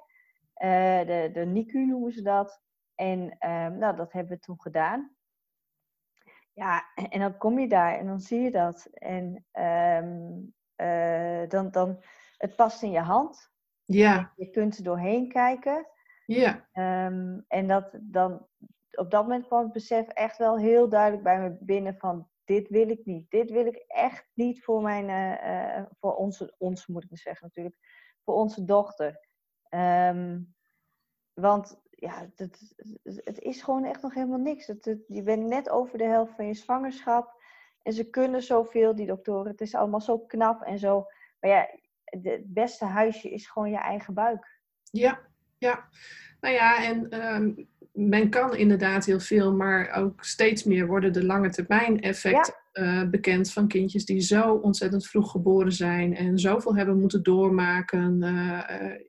Uh, 0.58 1.08
de, 1.08 1.30
de 1.34 1.46
NICU 1.46 1.86
noemen 1.86 2.12
ze 2.12 2.22
dat. 2.22 2.62
En 2.96 3.20
um, 3.22 3.78
nou, 3.78 3.96
dat 3.96 4.12
hebben 4.12 4.34
we 4.34 4.40
toen 4.40 4.62
gedaan. 4.62 5.16
Ja, 6.54 6.86
en 7.10 7.20
dan 7.20 7.38
kom 7.38 7.60
je 7.60 7.68
daar 7.68 7.98
en 7.98 8.06
dan 8.06 8.20
zie 8.20 8.40
je 8.40 8.52
dat. 8.52 8.86
En 8.94 9.46
um, 10.04 10.54
uh, 10.76 11.50
dan, 11.50 11.72
dan, 11.72 12.04
het 12.38 12.56
past 12.56 12.84
in 12.84 12.92
je 12.92 13.00
hand. 13.00 13.52
Ja. 13.86 14.34
Je 14.36 14.50
kunt 14.50 14.78
er 14.78 14.84
doorheen 14.84 15.28
kijken. 15.28 15.88
Ja. 16.26 16.68
Ehm, 16.72 17.40
en 17.48 17.68
dat 17.68 17.98
dan, 18.02 18.48
op 18.92 19.12
dat 19.12 19.24
moment 19.24 19.46
kwam 19.46 19.64
het 19.64 19.72
besef 19.72 20.08
echt 20.08 20.38
wel 20.38 20.58
heel 20.58 20.90
duidelijk 20.90 21.24
bij 21.24 21.40
me 21.40 21.58
binnen 21.60 21.98
van 21.98 22.30
dit 22.44 22.70
wil 22.70 22.90
ik 22.90 23.06
niet. 23.06 23.30
Dit 23.30 23.52
wil 23.52 23.66
ik 23.66 23.84
echt 23.88 24.30
niet 24.34 24.64
voor 24.64 24.82
mijn, 24.82 25.10
uh, 25.10 25.86
voor 26.00 26.16
onze, 26.16 26.56
ons 26.58 26.88
moet 26.88 27.04
ik 27.04 27.18
zeggen 27.18 27.48
natuurlijk, 27.48 27.76
voor 28.24 28.34
onze 28.34 28.64
dochter. 28.64 29.28
Ehm, 29.70 30.42
want 31.34 31.82
ja, 32.02 32.30
het, 32.36 32.76
het 33.04 33.40
is 33.40 33.62
gewoon 33.62 33.84
echt 33.84 34.02
nog 34.02 34.14
helemaal 34.14 34.40
niks. 34.40 34.68
Het, 34.68 34.98
je 35.08 35.24
bent 35.24 35.48
net 35.48 35.70
over 35.70 35.98
de 35.98 36.04
helft 36.04 36.36
van 36.36 36.48
je 36.48 36.54
zwangerschap. 36.54 37.34
En 37.84 37.94
ze 37.94 38.10
kunnen 38.10 38.44
zoveel, 38.44 38.96
die 38.96 39.06
doktoren. 39.06 39.52
Het 39.52 39.62
is 39.62 39.76
allemaal 39.76 40.02
zo 40.02 40.20
knap 40.20 40.62
en 40.62 40.80
zo. 40.80 41.06
Maar 41.40 41.50
ja, 41.52 41.70
het 42.04 42.54
beste 42.54 42.86
huisje 42.86 43.30
is 43.30 43.48
gewoon 43.48 43.70
je 43.70 43.78
eigen 43.78 44.14
buik. 44.14 44.60
Ja, 44.92 45.20
ja. 45.58 45.90
Nou 46.40 46.54
ja, 46.56 46.84
en 46.84 47.10
ehm, 47.10 47.54
men 47.92 48.30
kan 48.30 48.56
inderdaad 48.56 49.06
heel 49.06 49.20
veel, 49.20 49.54
maar 49.54 49.92
ook 49.92 50.24
steeds 50.24 50.64
meer 50.64 50.88
worden 50.88 51.14
de 51.14 51.26
lange 51.26 51.50
termijn 51.50 52.02
effecten 52.02 52.54
eh, 52.72 53.10
bekend 53.10 53.52
van 53.52 53.68
kindjes 53.68 54.06
die 54.06 54.22
zo 54.22 54.54
ontzettend 54.54 55.08
vroeg 55.08 55.32
geboren 55.32 55.72
zijn 55.72 56.16
en 56.16 56.40
zoveel 56.40 56.76
hebben 56.76 57.00
moeten 57.00 57.24
doormaken 57.24 58.22
uh, 58.22 58.60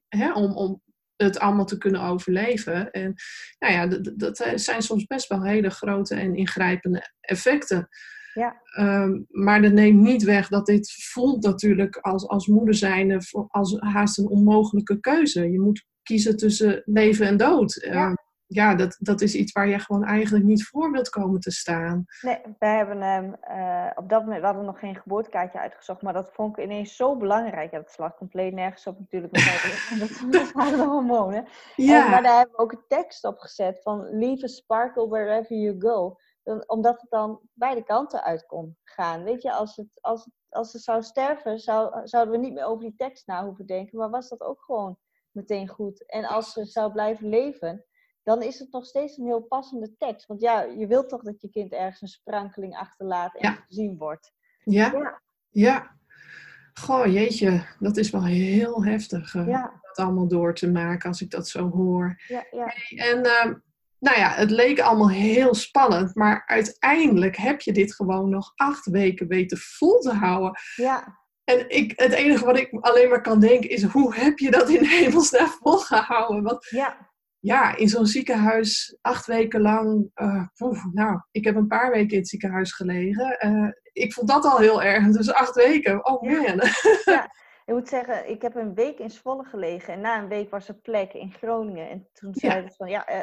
hè, 0.09 0.33
om, 0.33 0.57
om 0.57 0.83
het 1.25 1.38
allemaal 1.38 1.64
te 1.64 1.79
kunnen 1.79 2.00
overleven. 2.00 2.91
En 2.91 3.14
nou 3.59 3.73
ja, 3.73 3.87
dat 4.17 4.37
zijn 4.55 4.83
soms 4.83 5.07
best 5.07 5.29
wel 5.29 5.45
hele 5.45 5.71
grote 5.71 6.14
en 6.14 6.35
ingrijpende 6.35 7.11
effecten. 7.21 7.88
Ja. 8.35 8.61
Ehm, 8.64 9.21
maar 9.29 9.62
dat 9.62 9.73
neemt 9.73 10.00
niet 10.00 10.23
weg 10.23 10.49
dat 10.49 10.67
dit 10.67 10.93
voelt 11.12 11.43
natuurlijk 11.43 11.97
als, 11.97 12.29
als 12.29 12.47
moeder 12.47 12.75
zijnde 12.75 13.21
als 13.49 13.76
haast 13.79 14.19
een 14.19 14.29
onmogelijke 14.29 15.00
keuze. 15.00 15.50
Je 15.50 15.61
moet 15.61 15.87
kiezen 16.02 16.37
tussen 16.37 16.83
leven 16.85 17.26
en 17.26 17.37
dood. 17.37 17.81
Ja. 17.85 17.91
Ehm, 17.93 18.14
ja, 18.55 18.75
dat, 18.75 18.97
dat 18.99 19.21
is 19.21 19.35
iets 19.35 19.53
waar 19.53 19.69
je 19.69 19.79
gewoon 19.79 20.05
eigenlijk 20.05 20.45
niet 20.45 20.65
voor 20.65 20.91
wilt 20.91 21.09
komen 21.09 21.41
te 21.41 21.51
staan. 21.51 22.05
Nee, 22.21 22.41
wij 22.59 22.77
hebben 22.77 23.39
uh, 23.51 23.91
op 23.95 24.09
dat 24.09 24.21
moment, 24.21 24.41
we 24.41 24.47
hadden 24.47 24.65
nog 24.65 24.79
geen 24.79 24.97
geboortekaartje 24.97 25.59
uitgezocht, 25.59 26.03
maar 26.03 26.13
dat 26.13 26.31
vond 26.33 26.59
ik 26.59 26.65
ineens 26.65 26.97
zo 26.97 27.17
belangrijk. 27.17 27.71
Ja, 27.71 27.79
dat 27.79 27.91
slaat 27.91 28.17
compleet 28.17 28.53
nergens 28.53 28.87
op 28.87 28.99
natuurlijk, 28.99 29.37
want 29.37 30.33
dat 30.33 30.53
waren 30.53 30.79
de 30.79 30.85
hormonen. 30.85 31.47
Ja. 31.77 32.05
En, 32.05 32.11
maar 32.11 32.23
daar 32.23 32.37
hebben 32.37 32.57
we 32.57 32.63
ook 32.63 32.73
een 32.73 32.85
tekst 32.89 33.25
op 33.25 33.39
gezet 33.39 33.81
van 33.83 34.19
leave 34.19 34.45
a 34.45 34.49
sparkle 34.49 35.09
wherever 35.09 35.57
you 35.57 35.81
go. 35.81 36.17
Omdat 36.67 37.01
het 37.01 37.11
dan 37.11 37.41
beide 37.53 37.85
kanten 37.85 38.23
uit 38.23 38.47
kon 38.47 38.77
gaan. 38.85 39.23
Weet 39.25 39.43
je, 39.43 39.53
als 39.53 39.77
het, 39.77 39.89
als 40.01 40.29
als 40.53 40.73
het 40.73 40.83
zou 40.83 41.03
sterven, 41.03 41.59
zou, 41.59 42.09
zouden 42.09 42.35
we 42.35 42.41
niet 42.41 42.53
meer 42.53 42.65
over 42.65 42.85
die 42.85 42.97
tekst 42.97 43.27
na 43.27 43.45
hoeven 43.45 43.67
denken, 43.67 43.99
maar 43.99 44.11
was 44.11 44.29
dat 44.29 44.41
ook 44.41 44.63
gewoon 44.63 44.99
meteen 45.31 45.69
goed. 45.69 46.07
En 46.07 46.25
als 46.25 46.53
ze 46.53 46.65
zou 46.65 46.93
blijven 46.93 47.29
leven, 47.29 47.85
dan 48.23 48.43
is 48.43 48.59
het 48.59 48.73
nog 48.73 48.87
steeds 48.87 49.17
een 49.17 49.25
heel 49.25 49.41
passende 49.41 49.97
tekst. 49.97 50.26
Want 50.26 50.41
ja, 50.41 50.62
je 50.62 50.87
wilt 50.87 51.09
toch 51.09 51.23
dat 51.23 51.41
je 51.41 51.50
kind 51.50 51.73
ergens 51.73 52.00
een 52.00 52.09
sprankeling 52.09 52.76
achterlaat 52.76 53.35
en 53.37 53.64
gezien 53.67 53.99
wordt. 53.99 54.33
Ja. 54.64 54.91
ja. 54.93 55.23
ja. 55.50 55.97
Goh, 56.75 57.07
jeetje, 57.07 57.67
dat 57.79 57.97
is 57.97 58.11
wel 58.11 58.25
heel 58.25 58.85
heftig. 58.85 59.35
Uh, 59.35 59.47
ja. 59.49 59.81
Dat 59.83 60.07
allemaal 60.07 60.29
door 60.29 60.55
te 60.55 60.71
maken 60.71 61.09
als 61.09 61.21
ik 61.21 61.31
dat 61.31 61.49
zo 61.49 61.71
hoor. 61.71 62.21
Ja, 62.29 62.45
en 62.88 63.19
uh, 63.19 63.55
nou 63.99 64.19
ja, 64.19 64.29
het 64.31 64.50
leek 64.50 64.81
allemaal 64.81 65.11
heel 65.11 65.55
spannend, 65.55 66.14
maar 66.14 66.43
uiteindelijk 66.47 67.37
heb 67.37 67.61
je 67.61 67.73
dit 67.73 67.95
gewoon 67.95 68.31
nog 68.31 68.52
acht 68.55 68.87
weken 68.87 69.29
weten 69.29 69.59
vol 69.59 69.99
te 69.99 70.12
houden. 70.12 70.52
Ja. 70.76 71.21
En 71.45 71.71
ik, 71.71 71.93
het 71.97 72.12
enige 72.12 72.45
wat 72.45 72.59
ik 72.59 72.73
alleen 72.81 73.09
maar 73.09 73.21
kan 73.21 73.41
denken 73.41 73.71
is, 73.71 73.83
hoe 73.83 74.14
heb 74.14 74.38
je 74.38 74.50
dat 74.50 74.69
in 74.69 74.85
hemelsnaam 74.85 75.49
volgehouden? 75.49 76.43
Want 76.43 76.67
ja 76.71 77.12
ja, 77.43 77.77
in 77.77 77.89
zo'n 77.89 78.07
ziekenhuis 78.07 78.97
acht 79.01 79.27
weken 79.27 79.61
lang. 79.61 80.11
Uh, 80.15 80.45
nou, 80.93 81.21
ik 81.31 81.45
heb 81.45 81.57
een 81.57 81.67
paar 81.67 81.91
weken 81.91 82.11
in 82.11 82.19
het 82.19 82.29
ziekenhuis 82.29 82.73
gelegen. 82.73 83.47
Uh, 83.47 83.73
ik 83.93 84.13
vond 84.13 84.29
dat 84.29 84.45
al 84.45 84.59
heel 84.59 84.83
erg. 84.83 85.07
Dus 85.07 85.33
acht 85.33 85.55
weken. 85.55 86.07
Oh 86.07 86.23
man. 86.23 86.61
Ja, 87.05 87.25
ik 87.67 87.75
moet 87.75 87.89
zeggen, 87.89 88.31
ik 88.31 88.43
heb 88.43 88.55
een 88.55 88.75
week 88.75 88.99
in 88.99 89.11
Zwolle 89.11 89.45
gelegen. 89.45 89.95
En 89.95 90.01
na 90.01 90.19
een 90.19 90.29
week 90.29 90.51
was 90.51 90.69
er 90.69 90.75
plek 90.75 91.13
in 91.13 91.33
Groningen. 91.33 91.89
En 91.89 92.09
toen 92.13 92.35
zeiden 92.35 92.71
ze 92.71 92.77
van, 92.77 92.91
ja, 92.91 93.11
uh, 93.11 93.19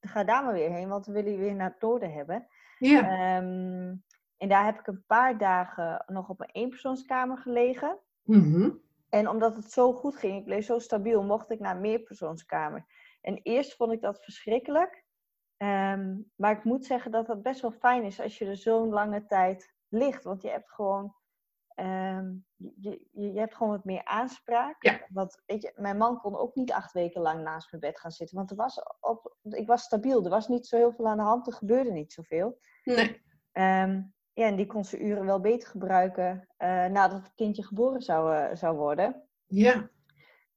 ga 0.00 0.24
daar 0.24 0.44
maar 0.44 0.54
weer 0.54 0.70
heen. 0.70 0.88
Want 0.88 1.06
we 1.06 1.12
willen 1.12 1.32
je 1.32 1.38
weer 1.38 1.54
naar 1.54 1.70
het 1.70 1.80
noorden 1.80 2.12
hebben. 2.12 2.46
Ja. 2.78 3.36
Um, 3.36 4.04
en 4.36 4.48
daar 4.48 4.64
heb 4.64 4.78
ik 4.78 4.86
een 4.86 5.04
paar 5.06 5.38
dagen 5.38 6.04
nog 6.06 6.28
op 6.28 6.40
een 6.40 6.50
eenpersoonskamer 6.52 7.38
gelegen. 7.38 7.98
Mm 8.22 8.80
En 9.08 9.28
omdat 9.28 9.56
het 9.56 9.72
zo 9.72 9.92
goed 9.92 10.16
ging, 10.16 10.38
ik 10.38 10.44
bleef 10.44 10.64
zo 10.64 10.78
stabiel, 10.78 11.22
mocht 11.22 11.50
ik 11.50 11.60
naar 11.60 11.74
een 11.74 11.80
meerpersoonskamer. 11.80 12.84
En 13.22 13.40
eerst 13.42 13.74
vond 13.74 13.92
ik 13.92 14.00
dat 14.00 14.22
verschrikkelijk. 14.22 15.04
Ehm, 15.56 16.16
maar 16.36 16.52
ik 16.52 16.64
moet 16.64 16.84
zeggen 16.84 17.10
dat 17.10 17.26
het 17.26 17.42
best 17.42 17.60
wel 17.60 17.70
fijn 17.70 18.04
is 18.04 18.20
als 18.20 18.38
je 18.38 18.46
er 18.46 18.56
zo'n 18.56 18.88
lange 18.88 19.26
tijd 19.26 19.74
ligt. 19.88 20.24
Want 20.24 20.42
je 20.42 20.48
hebt 20.48 20.72
gewoon, 20.72 21.14
ehm, 21.74 22.34
je, 22.56 23.06
je, 23.12 23.32
je, 23.32 23.38
hebt 23.38 23.54
gewoon 23.54 23.72
wat 23.72 23.84
meer 23.84 24.04
aanspraak. 24.04 24.82
Ja. 24.82 25.00
Want 25.08 25.42
weet 25.46 25.62
je, 25.62 25.72
mijn 25.76 25.96
man 25.96 26.18
kon 26.18 26.36
ook 26.36 26.54
niet 26.54 26.72
acht 26.72 26.92
weken 26.92 27.20
lang 27.20 27.42
naast 27.42 27.70
mijn 27.70 27.82
bed 27.82 28.00
gaan 28.00 28.10
zitten. 28.10 28.36
Want 28.36 28.50
er 28.50 28.56
was 28.56 28.82
op, 29.00 29.36
ik 29.42 29.66
was 29.66 29.82
stabiel. 29.82 30.24
Er 30.24 30.30
was 30.30 30.48
niet 30.48 30.66
zo 30.66 30.76
heel 30.76 30.92
veel 30.92 31.08
aan 31.08 31.16
de 31.16 31.22
hand. 31.22 31.46
Er 31.46 31.52
gebeurde 31.52 31.90
niet 31.90 32.12
zoveel. 32.12 32.58
Nee. 32.84 33.22
Um, 33.52 34.14
ja, 34.34 34.46
en 34.46 34.56
die 34.56 34.66
kon 34.66 34.84
zijn 34.84 35.06
uren 35.06 35.26
wel 35.26 35.40
beter 35.40 35.68
gebruiken 35.68 36.48
uh, 36.58 36.86
nadat 36.86 37.22
het 37.22 37.34
kindje 37.34 37.64
geboren 37.64 38.02
zou, 38.02 38.36
uh, 38.36 38.54
zou 38.54 38.76
worden. 38.76 39.28
Ja. 39.46 39.90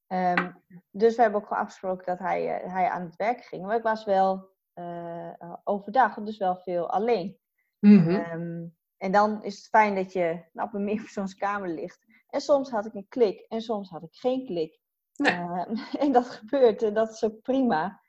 Um, 0.07 0.63
dus 0.91 1.15
we 1.15 1.21
hebben 1.21 1.41
ook 1.41 1.47
gewoon 1.47 1.63
afgesproken 1.63 2.05
dat 2.05 2.19
hij, 2.19 2.63
uh, 2.63 2.73
hij 2.73 2.89
aan 2.89 3.01
het 3.01 3.15
werk 3.15 3.45
ging. 3.45 3.65
Maar 3.65 3.77
ik 3.77 3.83
was 3.83 4.05
wel 4.05 4.49
uh, 4.75 5.53
overdag, 5.63 6.13
dus 6.13 6.37
wel 6.37 6.55
veel 6.55 6.89
alleen. 6.89 7.37
Mm 7.79 7.99
-hmm. 7.99 8.15
um, 8.15 8.75
en 8.97 9.11
dan 9.11 9.43
is 9.43 9.55
het 9.55 9.67
fijn 9.67 9.95
dat 9.95 10.13
je 10.13 10.43
nou, 10.53 10.67
op 10.67 10.73
een 10.73 10.83
meerpersoonskamer 10.83 11.69
ligt. 11.69 12.05
En 12.29 12.41
soms 12.41 12.69
had 12.69 12.85
ik 12.85 12.93
een 12.93 13.07
klik 13.07 13.39
en 13.39 13.61
soms 13.61 13.89
had 13.89 14.03
ik 14.03 14.13
geen 14.15 14.45
klik. 14.45 14.79
Nee. 15.15 15.33
Um, 15.33 15.77
en 16.03 16.11
dat 16.11 16.25
gebeurt 16.25 16.83
en 16.83 16.93
dat 16.93 17.11
is 17.11 17.23
ook 17.23 17.41
prima. 17.41 18.01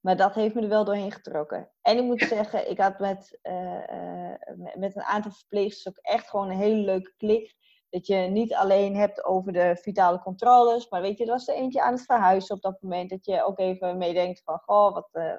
maar 0.00 0.16
dat 0.16 0.34
heeft 0.34 0.54
me 0.54 0.62
er 0.62 0.68
wel 0.68 0.84
doorheen 0.84 1.12
getrokken. 1.12 1.70
En 1.82 1.96
ik 1.96 2.04
moet 2.04 2.20
zeggen, 2.20 2.70
ik 2.70 2.80
had 2.80 2.98
met, 2.98 3.38
uh, 3.42 4.34
met 4.74 4.96
een 4.96 5.02
aantal 5.02 5.32
verpleegsters 5.32 5.88
ook 5.88 6.04
echt 6.04 6.28
gewoon 6.28 6.50
een 6.50 6.56
hele 6.56 6.84
leuke 6.84 7.14
klik. 7.16 7.54
Dat 7.90 8.06
je 8.06 8.16
niet 8.16 8.54
alleen 8.54 8.96
hebt 8.96 9.24
over 9.24 9.52
de 9.52 9.76
vitale 9.80 10.18
controles, 10.18 10.88
maar 10.88 11.00
weet 11.02 11.18
je, 11.18 11.24
er 11.24 11.30
was 11.30 11.48
er 11.48 11.54
eentje 11.54 11.82
aan 11.82 11.92
het 11.92 12.04
verhuizen 12.04 12.54
op 12.54 12.62
dat 12.62 12.82
moment. 12.82 13.10
Dat 13.10 13.24
je 13.24 13.44
ook 13.44 13.58
even 13.58 13.98
meedenkt 13.98 14.42
van, 14.44 14.58
goh, 14.58 14.94
wat 14.94 15.08
uh, 15.12 15.32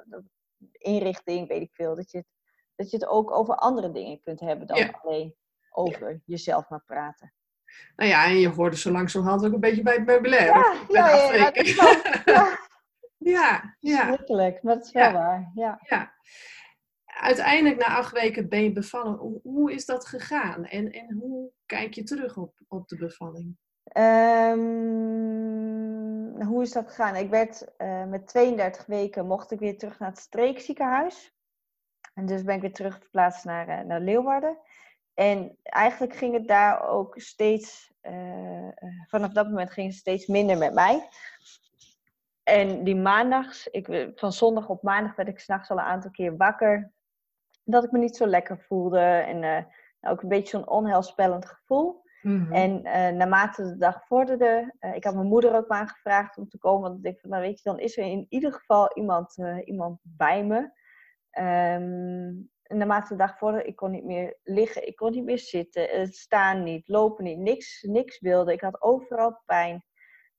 inrichting, 0.71 1.47
weet 1.47 1.61
ik 1.61 1.73
veel. 1.73 1.95
Dat 1.95 2.11
je, 2.11 2.17
het, 2.17 2.27
dat 2.75 2.91
je 2.91 2.97
het 2.97 3.07
ook 3.07 3.31
over 3.31 3.55
andere 3.55 3.91
dingen 3.91 4.21
kunt 4.21 4.39
hebben 4.39 4.67
dan 4.67 4.77
ja. 4.77 4.99
alleen 5.01 5.35
over 5.71 6.11
ja. 6.11 6.19
jezelf 6.25 6.69
maar 6.69 6.83
praten. 6.85 7.33
Nou 7.95 8.09
ja, 8.09 8.25
en 8.25 8.37
je 8.37 8.49
hoorde 8.49 8.77
zo 8.77 8.91
langzamerhand 8.91 9.45
ook 9.45 9.53
een 9.53 9.59
beetje 9.59 9.83
bij 9.83 9.93
het 9.93 10.05
meubilair. 10.05 10.45
Ja, 10.45 10.73
ja, 10.89 11.09
ja, 11.09 11.33
ja, 11.33 11.51
dat 11.51 11.65
is 11.65 11.75
wel, 11.75 11.93
ja. 12.35 12.57
ja, 13.17 13.75
ja. 13.79 14.05
Maar 14.61 14.75
dat 14.75 14.85
is 14.85 14.91
wel 14.91 15.11
waar. 15.11 15.51
Ja. 15.55 15.79
ja 15.81 16.15
uiteindelijk 17.19 17.79
na 17.79 17.97
acht 17.97 18.11
weken 18.11 18.49
ben 18.49 18.63
je 18.63 18.71
bevallen. 18.71 19.39
Hoe 19.43 19.73
is 19.73 19.85
dat 19.85 20.05
gegaan? 20.07 20.65
En, 20.65 20.91
en 20.91 21.13
hoe 21.13 21.51
kijk 21.65 21.93
je 21.93 22.03
terug 22.03 22.37
op, 22.37 22.53
op 22.67 22.87
de 22.87 22.97
bevalling? 22.97 23.57
Um, 23.93 24.57
hoe 26.41 26.61
is 26.61 26.71
dat 26.71 26.87
gegaan? 26.87 27.15
Ik 27.15 27.29
werd 27.29 27.67
uh, 27.77 28.05
met 28.05 28.27
32 28.27 28.85
weken 28.85 29.27
mocht 29.27 29.51
ik 29.51 29.59
weer 29.59 29.77
terug 29.77 29.99
naar 29.99 30.09
het 30.09 30.19
streekziekenhuis. 30.19 31.35
En 32.13 32.25
dus 32.25 32.43
ben 32.43 32.55
ik 32.55 32.61
weer 32.61 32.73
terug 32.73 32.97
verplaatst 32.99 33.45
naar, 33.45 33.69
uh, 33.69 33.79
naar 33.79 34.01
Leeuwarden. 34.01 34.57
En 35.13 35.57
eigenlijk 35.63 36.15
ging 36.15 36.33
het 36.33 36.47
daar 36.47 36.89
ook 36.89 37.19
steeds, 37.19 37.93
uh, 38.01 38.67
vanaf 39.07 39.31
dat 39.31 39.47
moment 39.47 39.71
ging 39.71 39.87
het 39.87 39.97
steeds 39.97 40.27
minder 40.27 40.57
met 40.57 40.73
mij. 40.73 41.09
En 42.43 42.83
die 42.83 42.95
maandags, 42.95 43.67
ik, 43.67 44.11
van 44.15 44.33
zondag 44.33 44.69
op 44.69 44.83
maandag 44.83 45.15
werd 45.15 45.29
ik 45.29 45.39
s'nachts 45.39 45.69
al 45.69 45.77
een 45.77 45.83
aantal 45.83 46.11
keer 46.11 46.37
wakker 46.37 46.91
dat 47.71 47.83
ik 47.83 47.91
me 47.91 47.97
niet 47.97 48.15
zo 48.15 48.27
lekker 48.27 48.59
voelde. 48.59 48.99
En 48.99 49.43
uh, 49.43 50.11
ook 50.11 50.21
een 50.21 50.29
beetje 50.29 50.57
zo'n 50.57 50.69
onheilspellend 50.69 51.45
gevoel. 51.45 52.05
Mm-hmm. 52.21 52.53
En 52.53 52.79
uh, 52.85 53.17
naarmate 53.17 53.63
de 53.63 53.77
dag 53.77 54.05
vorderde, 54.05 54.73
uh, 54.79 54.95
ik 54.95 55.03
had 55.03 55.15
mijn 55.15 55.27
moeder 55.27 55.55
ook 55.55 55.67
maar 55.67 55.87
gevraagd 55.87 56.37
om 56.37 56.49
te 56.49 56.57
komen. 56.57 56.81
Want 56.81 56.97
ik 56.97 57.03
dacht 57.03 57.19
van, 57.21 57.29
nou 57.29 57.41
weet 57.41 57.57
je, 57.61 57.69
dan 57.69 57.79
is 57.79 57.97
er 57.97 58.03
in 58.03 58.25
ieder 58.29 58.53
geval 58.53 58.91
iemand, 58.93 59.37
iemand 59.63 59.99
bij 60.03 60.45
me. 60.45 60.57
Um, 61.39 62.49
en 62.63 62.77
naarmate 62.77 63.07
de 63.07 63.15
dag 63.15 63.37
vorderde, 63.37 63.67
ik 63.67 63.75
kon 63.75 63.91
niet 63.91 64.03
meer 64.03 64.37
liggen, 64.43 64.87
ik 64.87 64.95
kon 64.95 65.11
niet 65.11 65.23
meer 65.23 65.39
zitten, 65.39 66.07
staan 66.07 66.63
niet, 66.63 66.87
lopen 66.87 67.23
niet, 67.23 67.37
niks, 67.37 67.81
niks 67.81 68.19
wilde. 68.19 68.53
Ik 68.53 68.61
had 68.61 68.81
overal 68.81 69.41
pijn. 69.45 69.83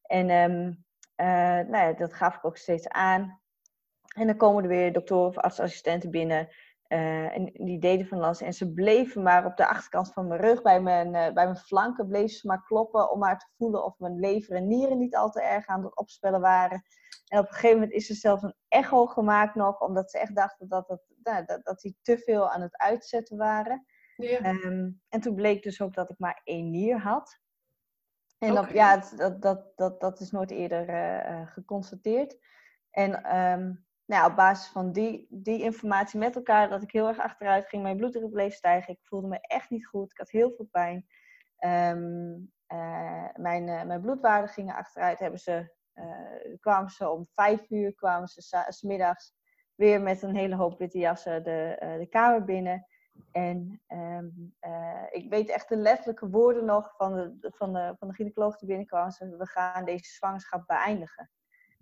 En 0.02 0.30
um, 0.30 0.84
nou 1.70 1.76
ja, 1.76 1.92
dat 1.92 2.14
gaf 2.14 2.36
ik 2.36 2.44
ook 2.44 2.56
steeds 2.56 2.88
aan. 2.88 3.40
En 4.16 4.26
dan 4.26 4.36
komen 4.36 4.62
er 4.62 4.68
weer 4.68 4.92
doktoren 4.92 5.28
of 5.28 5.38
artsassistenten 5.38 6.10
binnen 6.10 6.48
Uh, 6.88 7.36
en 7.36 7.44
die 7.52 7.78
deden 7.78 8.06
van 8.06 8.22
alles. 8.22 8.40
En 8.40 8.52
ze 8.52 8.72
bleven 8.72 9.22
maar 9.22 9.44
op 9.44 9.56
de 9.56 9.66
achterkant 9.66 10.12
van 10.12 10.26
mijn 10.26 10.40
rug, 10.40 10.62
bij 10.62 10.80
mijn, 10.80 11.06
uh, 11.06 11.12
bij 11.12 11.44
mijn 11.44 11.56
flanken, 11.56 12.08
bleven 12.08 12.28
ze 12.28 12.46
maar 12.46 12.62
kloppen 12.62 13.10
om 13.10 13.18
maar 13.18 13.38
te 13.38 13.46
voelen 13.56 13.84
of 13.84 13.98
mijn 13.98 14.18
lever 14.18 14.56
en 14.56 14.66
nieren 14.66 14.98
niet 14.98 15.16
al 15.16 15.30
te 15.30 15.42
erg 15.42 15.66
aan 15.66 15.84
het 15.84 15.96
opspellen 15.96 16.40
waren. 16.40 16.82
En 17.26 17.38
op 17.38 17.46
een 17.46 17.52
gegeven 17.52 17.76
moment 17.78 17.92
is 17.92 18.08
er 18.08 18.14
zelfs 18.14 18.42
een 18.42 18.54
echo 18.68 19.06
gemaakt 19.06 19.54
nog, 19.54 19.80
omdat 19.80 20.10
ze 20.10 20.18
echt 20.18 20.34
dachten 20.34 20.68
dat, 20.68 20.88
het, 20.88 21.00
nou, 21.22 21.44
dat, 21.44 21.64
dat 21.64 21.80
die 21.80 21.98
te 22.02 22.18
veel 22.18 22.50
aan 22.50 22.60
het 22.60 22.76
uitzetten 22.76 23.36
waren. 23.36 23.86
Ja. 24.16 24.44
Um, 24.44 25.00
en 25.08 25.20
toen 25.20 25.34
bleek 25.34 25.62
dus 25.62 25.80
ook 25.80 25.94
dat 25.94 26.10
ik 26.10 26.18
maar 26.18 26.40
één 26.44 26.70
nier 26.70 26.98
had. 26.98 27.40
En 28.38 28.50
okay. 28.50 28.62
dat, 28.62 28.72
ja, 28.72 29.16
dat, 29.16 29.42
dat, 29.42 29.76
dat, 29.76 30.00
dat 30.00 30.20
is 30.20 30.30
nooit 30.30 30.50
eerder 30.50 30.88
uh, 30.88 31.46
geconstateerd. 31.46 32.38
En 32.90 33.36
um, 33.36 33.86
nou, 34.08 34.30
op 34.30 34.36
basis 34.36 34.72
van 34.72 34.92
die, 34.92 35.26
die 35.30 35.62
informatie 35.62 36.18
met 36.18 36.36
elkaar, 36.36 36.68
dat 36.68 36.82
ik 36.82 36.92
heel 36.92 37.08
erg 37.08 37.18
achteruit 37.18 37.68
ging, 37.68 37.82
mijn 37.82 37.96
bloeddruk 37.96 38.30
bleef 38.30 38.54
stijgen. 38.54 38.92
Ik 38.92 39.00
voelde 39.02 39.28
me 39.28 39.38
echt 39.40 39.70
niet 39.70 39.86
goed. 39.86 40.10
Ik 40.10 40.18
had 40.18 40.30
heel 40.30 40.52
veel 40.56 40.68
pijn. 40.70 41.06
Um, 41.96 42.52
uh, 42.72 43.28
mijn, 43.34 43.66
uh, 43.66 43.84
mijn 43.84 44.00
bloedwaarden 44.00 44.50
gingen 44.50 44.74
achteruit. 44.74 45.18
Hebben 45.18 45.40
ze, 45.40 45.74
uh, 45.94 46.56
kwamen 46.60 46.90
ze 46.90 47.10
om 47.10 47.26
vijf 47.32 47.70
uur, 47.70 47.94
kwamen 47.94 48.28
ze 48.28 48.64
s 48.68 48.82
middags 48.82 49.34
weer 49.74 50.00
met 50.00 50.22
een 50.22 50.36
hele 50.36 50.56
hoop 50.56 50.78
witte 50.78 50.98
jassen 50.98 51.44
de, 51.44 51.76
de 51.98 52.06
kamer 52.06 52.44
binnen. 52.44 52.86
En 53.32 53.82
um, 53.88 54.54
ik 55.10 55.30
weet 55.30 55.48
echt 55.48 55.68
de 55.68 55.76
letterlijke 55.76 56.28
woorden 56.28 56.64
nog 56.64 56.94
van 56.96 57.14
de, 57.14 57.50
van 57.56 57.72
de, 57.72 57.94
van 57.98 58.08
de 58.08 58.14
gynaecoloog 58.14 58.58
die 58.58 58.68
binnenkwam. 58.68 59.10
Ze, 59.10 59.36
we 59.36 59.46
gaan 59.46 59.84
deze 59.84 60.12
zwangerschap 60.12 60.66
beëindigen. 60.66 61.30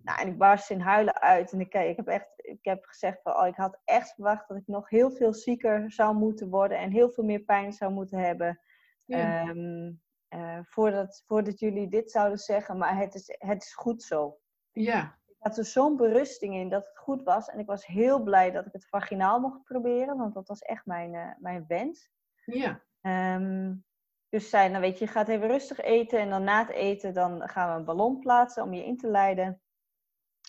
Nou, 0.07 0.21
en 0.21 0.27
ik 0.27 0.39
barst 0.39 0.71
in 0.71 0.81
huilen 0.81 1.21
uit. 1.21 1.53
En 1.53 1.61
ik, 1.61 1.75
ik, 1.75 1.97
heb 1.97 2.07
echt, 2.07 2.29
ik 2.37 2.65
heb 2.65 2.85
gezegd 2.85 3.23
van, 3.23 3.37
oh, 3.37 3.47
ik 3.47 3.57
had 3.57 3.81
echt 3.85 4.15
verwacht 4.15 4.49
dat 4.49 4.57
ik 4.57 4.67
nog 4.67 4.89
heel 4.89 5.11
veel 5.11 5.35
zieker 5.35 5.93
zou 5.93 6.15
moeten 6.15 6.49
worden 6.49 6.79
en 6.79 6.91
heel 6.91 7.11
veel 7.11 7.25
meer 7.25 7.41
pijn 7.41 7.73
zou 7.73 7.93
moeten 7.93 8.19
hebben. 8.19 8.61
Ja. 9.05 9.49
Um, 9.49 10.03
uh, 10.35 10.59
voordat, 10.63 11.23
voordat 11.27 11.59
jullie 11.59 11.89
dit 11.89 12.11
zouden 12.11 12.39
zeggen, 12.39 12.79
maar 12.79 12.97
het 12.97 13.15
is, 13.15 13.35
het 13.39 13.63
is 13.63 13.75
goed 13.75 14.03
zo. 14.03 14.39
Ja. 14.73 15.19
Ik 15.27 15.37
had 15.39 15.59
er 15.59 15.65
zo'n 15.65 15.97
berusting 15.97 16.55
in 16.55 16.69
dat 16.69 16.87
het 16.87 16.99
goed 16.99 17.23
was. 17.23 17.49
En 17.49 17.59
ik 17.59 17.67
was 17.67 17.87
heel 17.87 18.23
blij 18.23 18.51
dat 18.51 18.67
ik 18.67 18.73
het 18.73 18.89
vaginaal 18.89 19.41
mocht 19.41 19.65
proberen, 19.65 20.17
want 20.17 20.35
dat 20.35 20.49
was 20.49 20.61
echt 20.61 20.87
mijn, 20.87 21.15
uh, 21.15 21.31
mijn 21.39 21.65
wens. 21.69 22.11
Ja. 22.45 22.83
Um, 23.01 23.85
dus 24.29 24.51
zei, 24.51 24.69
nou 24.69 24.81
weet 24.81 24.99
je, 24.99 25.05
je 25.05 25.11
gaat 25.11 25.29
even 25.29 25.49
rustig 25.49 25.81
eten 25.81 26.19
en 26.19 26.31
dan 26.31 26.45
na 26.45 26.59
het 26.59 26.71
eten 26.71 27.15
dan 27.15 27.49
gaan 27.49 27.73
we 27.73 27.79
een 27.79 27.85
ballon 27.85 28.19
plaatsen 28.19 28.63
om 28.63 28.75
je 28.75 28.85
in 28.85 28.97
te 28.97 29.09
leiden. 29.09 29.61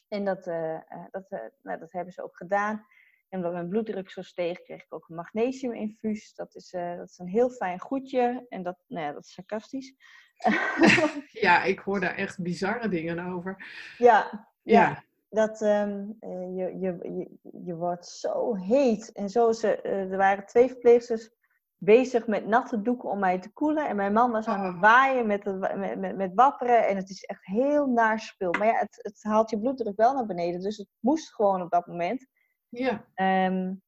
En 0.07 0.25
dat, 0.25 0.47
uh, 0.47 0.79
dat, 1.11 1.31
uh, 1.31 1.39
nou, 1.61 1.79
dat 1.79 1.91
hebben 1.91 2.13
ze 2.13 2.23
ook 2.23 2.37
gedaan. 2.37 2.85
En 3.29 3.37
omdat 3.37 3.53
mijn 3.53 3.69
bloeddruk 3.69 4.09
zo 4.09 4.21
steeg, 4.21 4.61
kreeg 4.61 4.83
ik 4.83 4.93
ook 4.93 5.09
een 5.09 5.15
magnesiuminfuus. 5.15 6.35
Dat 6.35 6.55
is, 6.55 6.73
uh, 6.73 6.97
dat 6.97 7.09
is 7.09 7.17
een 7.17 7.27
heel 7.27 7.49
fijn 7.49 7.79
goedje. 7.79 8.45
En 8.49 8.63
dat, 8.63 8.77
nou 8.87 9.05
ja, 9.05 9.11
dat 9.13 9.23
is 9.23 9.33
sarcastisch. 9.33 9.95
ja, 11.47 11.63
ik 11.63 11.79
hoor 11.79 11.99
daar 11.99 12.15
echt 12.15 12.41
bizarre 12.41 12.89
dingen 12.89 13.25
over. 13.25 13.65
Ja, 13.97 14.47
ja. 14.63 14.81
ja 14.81 15.03
dat 15.29 15.61
um, 15.61 16.17
je, 16.55 16.77
je, 16.79 16.97
je, 17.01 17.37
je 17.65 17.75
wordt 17.75 18.07
zo 18.07 18.55
heet. 18.55 19.11
En 19.11 19.29
zo 19.29 19.51
ze, 19.51 19.81
er 19.81 20.17
waren 20.17 20.45
twee 20.45 20.67
verpleegsters 20.67 21.29
bezig 21.77 22.27
met 22.27 22.47
natte 22.47 22.81
doeken 22.81 23.09
om 23.09 23.19
mij 23.19 23.39
te 23.39 23.53
koelen. 23.53 23.87
En 23.87 23.95
mijn 23.95 24.13
man 24.13 24.31
was 24.31 24.47
aan 24.47 24.65
het 24.65 24.73
ah. 24.73 24.81
waaien 24.81 25.27
met, 25.27 25.45
met, 25.45 25.97
met, 25.97 26.15
met, 26.15 26.31
wapperen. 26.33 26.87
En 26.87 26.95
het 26.95 27.09
is 27.09 27.23
echt 27.23 27.45
heel 27.45 27.87
naar 27.87 28.19
spul. 28.19 28.51
Maar 28.51 28.67
ja, 28.67 28.77
het, 28.77 28.99
het, 29.01 29.19
haalt 29.23 29.49
je 29.49 29.59
bloeddruk 29.59 29.95
wel 29.95 30.13
naar 30.13 30.25
beneden. 30.25 30.61
Dus 30.61 30.77
het 30.77 30.89
moest 30.99 31.33
gewoon 31.33 31.61
op 31.61 31.71
dat 31.71 31.87
moment. 31.87 32.27
Ja. 32.69 32.91
Um, 33.15 33.81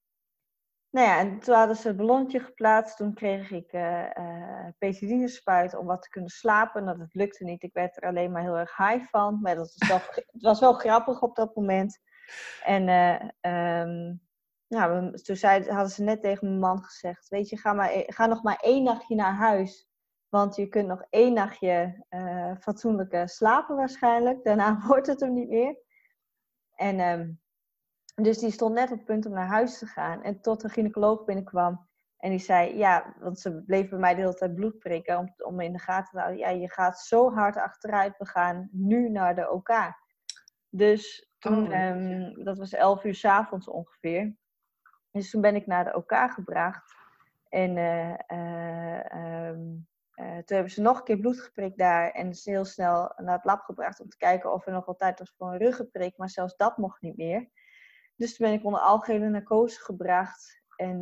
nou 0.89 1.07
ja, 1.07 1.19
en 1.19 1.39
toen 1.39 1.55
hadden 1.55 1.75
ze 1.75 1.87
het 1.87 1.97
ballonnetje 1.97 2.39
geplaatst. 2.39 2.97
Toen 2.97 3.13
kreeg 3.13 3.51
ik 3.51 3.73
uh, 3.73 4.05
uh, 4.17 4.67
penicillinespuit 4.77 5.75
om 5.75 5.85
wat 5.85 6.01
te 6.01 6.09
kunnen 6.09 6.29
slapen. 6.29 6.85
Dat 6.85 6.99
het 6.99 7.13
lukte 7.13 7.43
niet. 7.43 7.63
Ik 7.63 7.73
werd 7.73 7.97
er 7.97 8.03
alleen 8.03 8.31
maar 8.31 8.41
heel 8.41 8.57
erg 8.57 8.77
high 8.77 9.05
van. 9.09 9.39
Maar 9.41 9.55
dat 9.55 9.75
was 9.75 9.89
wel, 9.89 9.99
het 10.33 10.41
was 10.41 10.59
wel 10.59 10.73
grappig 10.73 11.21
op 11.21 11.35
dat 11.35 11.55
moment. 11.55 11.99
En 12.63 12.87
uh, 12.87 13.81
um, 13.81 14.21
nou, 14.69 15.13
toen 15.13 15.35
zei, 15.35 15.69
hadden 15.69 15.91
ze 15.91 16.03
net 16.03 16.21
tegen 16.21 16.47
mijn 16.47 16.59
man 16.59 16.83
gezegd: 16.83 17.27
Weet 17.27 17.49
je, 17.49 17.57
ga, 17.57 17.73
maar, 17.73 17.91
e-, 17.91 18.03
ga 18.05 18.25
nog 18.25 18.43
maar 18.43 18.59
één 18.61 18.83
nachtje 18.83 19.15
naar 19.15 19.33
huis. 19.33 19.87
Want 20.29 20.55
je 20.55 20.67
kunt 20.67 20.87
nog 20.87 21.05
één 21.09 21.33
nachtje 21.33 22.05
uh, 22.09 22.55
fatsoenlijk 22.59 23.21
slapen 23.29 23.75
waarschijnlijk. 23.75 24.43
Daarna 24.43 24.79
wordt 24.87 25.07
het 25.07 25.21
er 25.21 25.31
niet 25.31 25.49
meer. 25.49 25.77
En 26.75 26.99
um, 26.99 27.41
dus 28.15 28.37
die 28.37 28.51
stond 28.51 28.73
net 28.73 28.91
op 28.91 28.97
het 28.97 29.05
punt 29.05 29.25
om 29.25 29.33
naar 29.33 29.47
huis 29.47 29.77
te 29.77 29.85
gaan. 29.85 30.23
En 30.23 30.41
tot 30.41 30.61
de 30.61 30.69
gynaecoloog 30.69 31.25
binnenkwam. 31.25 31.87
En 32.17 32.29
die 32.29 32.39
zei, 32.39 32.77
ja, 32.77 33.15
want 33.19 33.39
ze 33.39 33.63
bleef 33.63 33.89
bij 33.89 33.99
mij 33.99 34.15
de 34.15 34.21
hele 34.21 34.33
tijd 34.33 34.55
bloed 34.55 34.79
prikken. 34.79 35.17
Om, 35.17 35.33
om 35.37 35.59
in 35.59 35.73
de 35.73 35.79
gaten 35.79 36.11
te 36.11 36.17
houden. 36.17 36.39
Ja, 36.39 36.49
je 36.49 36.69
gaat 36.69 36.99
zo 36.99 37.33
hard 37.33 37.55
achteruit. 37.55 38.17
We 38.17 38.25
gaan 38.25 38.69
nu 38.71 39.09
naar 39.09 39.35
de 39.35 39.51
OK. 39.51 39.69
Dus 40.69 41.31
toen, 41.39 41.73
oh, 41.73 41.87
um, 41.87 42.43
dat 42.43 42.57
was 42.57 42.73
11 42.73 43.03
uur 43.03 43.15
s 43.15 43.25
avonds 43.25 43.67
ongeveer. 43.67 44.35
Dus 45.11 45.29
toen 45.29 45.41
ben 45.41 45.55
ik 45.55 45.65
naar 45.65 45.83
de 45.83 45.95
OK 45.95 46.13
gebracht. 46.31 46.95
En 47.49 47.77
uh, 47.77 48.13
uh, 48.27 49.47
um, 49.47 49.87
uh, 50.15 50.25
toen 50.25 50.55
hebben 50.55 50.71
ze 50.71 50.81
nog 50.81 50.97
een 50.97 51.03
keer 51.03 51.19
bloed 51.19 51.39
geprikt 51.39 51.77
daar. 51.77 52.11
En 52.11 52.29
is 52.29 52.45
heel 52.45 52.65
snel 52.65 53.13
naar 53.17 53.35
het 53.35 53.45
lab 53.45 53.61
gebracht 53.61 53.99
om 53.99 54.09
te 54.09 54.17
kijken 54.17 54.53
of 54.53 54.65
er 54.65 54.71
nog 54.71 54.85
wel 54.85 54.95
tijd 54.95 55.19
was 55.19 55.33
voor 55.37 55.51
een 55.51 55.57
ruggeprik. 55.57 56.17
Maar 56.17 56.29
zelfs 56.29 56.55
dat 56.55 56.77
mocht 56.77 57.01
niet 57.01 57.17
meer. 57.17 57.49
Dus 58.15 58.35
toen 58.35 58.47
ben 58.47 58.55
ik 58.57 58.65
onder 58.65 58.81
algehele 58.81 59.29
narcose 59.29 59.79
gebracht. 59.79 60.57
En 60.75 60.99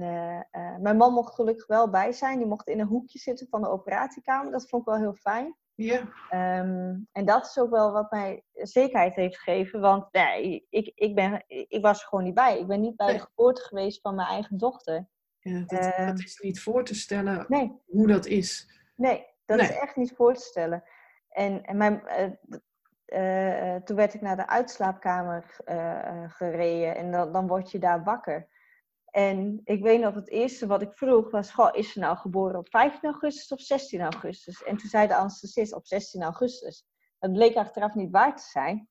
mijn 0.81 0.97
man 0.97 1.13
mocht 1.13 1.35
gelukkig 1.35 1.67
wel 1.67 1.89
bij 1.89 2.11
zijn. 2.11 2.37
Die 2.37 2.47
mocht 2.47 2.67
in 2.67 2.79
een 2.79 2.87
hoekje 2.87 3.19
zitten 3.19 3.47
van 3.47 3.61
de 3.61 3.69
operatiekamer. 3.69 4.51
Dat 4.51 4.69
vond 4.69 4.81
ik 4.81 4.87
wel 4.87 4.97
heel 4.97 5.13
fijn. 5.13 5.55
Ja. 5.77 5.99
Um, 6.59 7.07
en 7.11 7.25
dat 7.25 7.45
is 7.45 7.59
ook 7.59 7.69
wel 7.69 7.91
wat 7.91 8.11
mij 8.11 8.43
zekerheid 8.53 9.15
heeft 9.15 9.37
gegeven. 9.37 9.79
Want 9.79 10.11
nee, 10.11 10.67
ik, 10.69 10.91
ik, 10.95 11.15
ben, 11.15 11.43
ik 11.47 11.81
was 11.81 12.01
er 12.01 12.07
gewoon 12.07 12.23
niet 12.23 12.33
bij. 12.33 12.59
Ik 12.59 12.67
ben 12.67 12.81
niet 12.81 12.95
bij 12.95 13.13
de 13.13 13.19
geboorte 13.19 13.61
geweest 13.61 14.01
van 14.01 14.15
mijn 14.15 14.27
eigen 14.27 14.57
dochter. 14.57 15.07
Ja, 15.39 15.63
dat, 15.65 15.83
uh, 15.83 16.07
dat 16.07 16.19
is 16.19 16.39
niet 16.39 16.61
voor 16.61 16.83
te 16.83 16.95
stellen 16.95 17.45
nee. 17.47 17.81
hoe 17.85 18.07
dat 18.07 18.25
is. 18.25 18.79
Nee, 18.95 19.25
dat 19.45 19.57
nee. 19.57 19.69
is 19.69 19.75
echt 19.75 19.95
niet 19.95 20.15
voor 20.15 20.33
te 20.33 20.43
stellen. 20.43 20.83
En, 21.29 21.63
en 21.63 21.77
mijn, 21.77 22.01
uh, 23.05 23.75
toen 23.75 23.95
werd 23.95 24.13
ik 24.13 24.21
naar 24.21 24.35
de 24.35 24.47
uitslaapkamer 24.47 25.55
gereden. 26.27 26.95
En 26.95 27.11
dan, 27.11 27.31
dan 27.31 27.47
word 27.47 27.71
je 27.71 27.79
daar 27.79 28.03
wakker. 28.03 28.47
En 29.11 29.61
ik 29.63 29.81
weet 29.81 30.01
nog, 30.01 30.15
het 30.15 30.29
eerste 30.29 30.67
wat 30.67 30.81
ik 30.81 30.93
vroeg 30.93 31.31
was: 31.31 31.51
goh, 31.51 31.69
is 31.75 31.91
ze 31.91 31.99
nou 31.99 32.17
geboren 32.17 32.59
op 32.59 32.69
15 32.69 33.09
augustus 33.09 33.51
of 33.51 33.61
16 33.61 34.01
augustus? 34.01 34.63
En 34.63 34.77
toen 34.77 34.89
zei 34.89 35.07
de 35.07 35.15
anesthesist 35.15 35.73
op 35.73 35.85
16 35.85 36.23
augustus. 36.23 36.85
Dat 37.19 37.33
bleek 37.33 37.55
achteraf 37.55 37.93
niet 37.93 38.11
waar 38.11 38.35
te 38.35 38.43
zijn. 38.43 38.89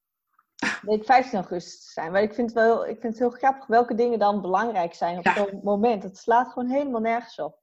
Het 0.56 0.78
bleek 0.80 1.04
15 1.04 1.38
augustus 1.38 1.84
te 1.84 1.90
zijn. 1.90 2.12
Maar 2.12 2.22
ik 2.22 2.34
vind, 2.34 2.52
wel, 2.52 2.86
ik 2.86 3.00
vind 3.00 3.12
het 3.12 3.18
heel 3.18 3.38
grappig 3.38 3.66
welke 3.66 3.94
dingen 3.94 4.18
dan 4.18 4.40
belangrijk 4.40 4.94
zijn 4.94 5.18
op 5.18 5.24
ja. 5.24 5.34
zo'n 5.34 5.60
moment. 5.62 6.02
Het 6.02 6.18
slaat 6.18 6.52
gewoon 6.52 6.68
helemaal 6.68 7.00
nergens 7.00 7.38
op. 7.38 7.60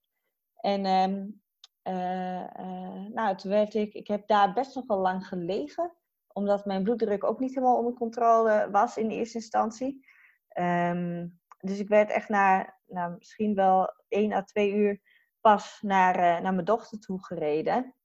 En 0.55 0.85
um, 0.85 1.41
uh, 1.83 2.43
uh, 2.59 3.05
nou, 3.13 3.35
toen 3.35 3.51
werd 3.51 3.73
ik, 3.73 3.93
ik 3.93 4.07
heb 4.07 4.27
daar 4.27 4.53
best 4.53 4.75
nog 4.75 4.87
wel 4.87 4.99
lang 4.99 5.27
gelegen. 5.27 5.95
Omdat 6.27 6.65
mijn 6.65 6.83
bloeddruk 6.83 7.23
ook 7.23 7.39
niet 7.39 7.53
helemaal 7.53 7.77
onder 7.77 7.93
controle 7.93 8.67
was 8.71 8.97
in 8.97 9.09
eerste 9.09 9.37
instantie. 9.37 10.07
Um, 10.59 11.41
dus 11.63 11.79
ik 11.79 11.87
werd 11.87 12.09
echt 12.09 12.29
na 12.29 12.77
nou, 12.85 13.15
misschien 13.17 13.55
wel 13.55 13.93
één 14.07 14.33
à 14.33 14.43
twee 14.43 14.73
uur 14.73 14.99
pas 15.41 15.79
naar, 15.81 16.15
uh, 16.15 16.39
naar 16.39 16.53
mijn 16.53 16.65
dochter 16.65 16.99
toe 16.99 17.23
gereden. 17.23 17.95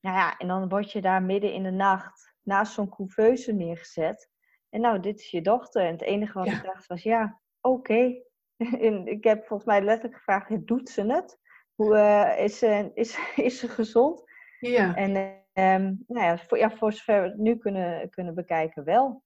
Nou 0.00 0.16
ja, 0.16 0.36
en 0.36 0.48
dan 0.48 0.68
word 0.68 0.92
je 0.92 1.00
daar 1.00 1.22
midden 1.22 1.52
in 1.52 1.62
de 1.62 1.70
nacht 1.70 2.34
naast 2.42 2.72
zo'n 2.72 2.88
couveuse 2.88 3.52
neergezet. 3.52 4.30
En 4.70 4.80
nou, 4.80 5.00
dit 5.00 5.20
is 5.20 5.30
je 5.30 5.42
dochter. 5.42 5.82
En 5.82 5.92
het 5.92 6.02
enige 6.02 6.38
wat 6.38 6.46
ja. 6.46 6.56
ik 6.56 6.62
dacht 6.62 6.86
was, 6.86 7.02
ja, 7.02 7.40
oké. 7.60 7.94
Okay. 8.60 9.02
ik 9.04 9.24
heb 9.24 9.46
volgens 9.46 9.68
mij 9.68 9.82
letterlijk 9.82 10.16
gevraagd, 10.16 10.66
doet 10.66 10.88
ze 10.88 11.12
het? 11.12 11.38
Hoe, 11.74 11.94
uh, 11.94 12.44
is, 12.44 12.58
ze, 12.58 12.90
is, 12.94 13.18
is 13.48 13.58
ze 13.58 13.68
gezond? 13.68 14.22
Ja. 14.60 14.94
En 14.94 15.10
um, 15.52 16.04
nou 16.06 16.26
ja, 16.26 16.38
voor, 16.38 16.58
ja, 16.58 16.70
voor 16.70 16.92
zover 16.92 17.22
we 17.22 17.28
het 17.28 17.38
nu 17.38 17.56
kunnen, 17.56 18.10
kunnen 18.10 18.34
bekijken 18.34 18.84
wel. 18.84 19.22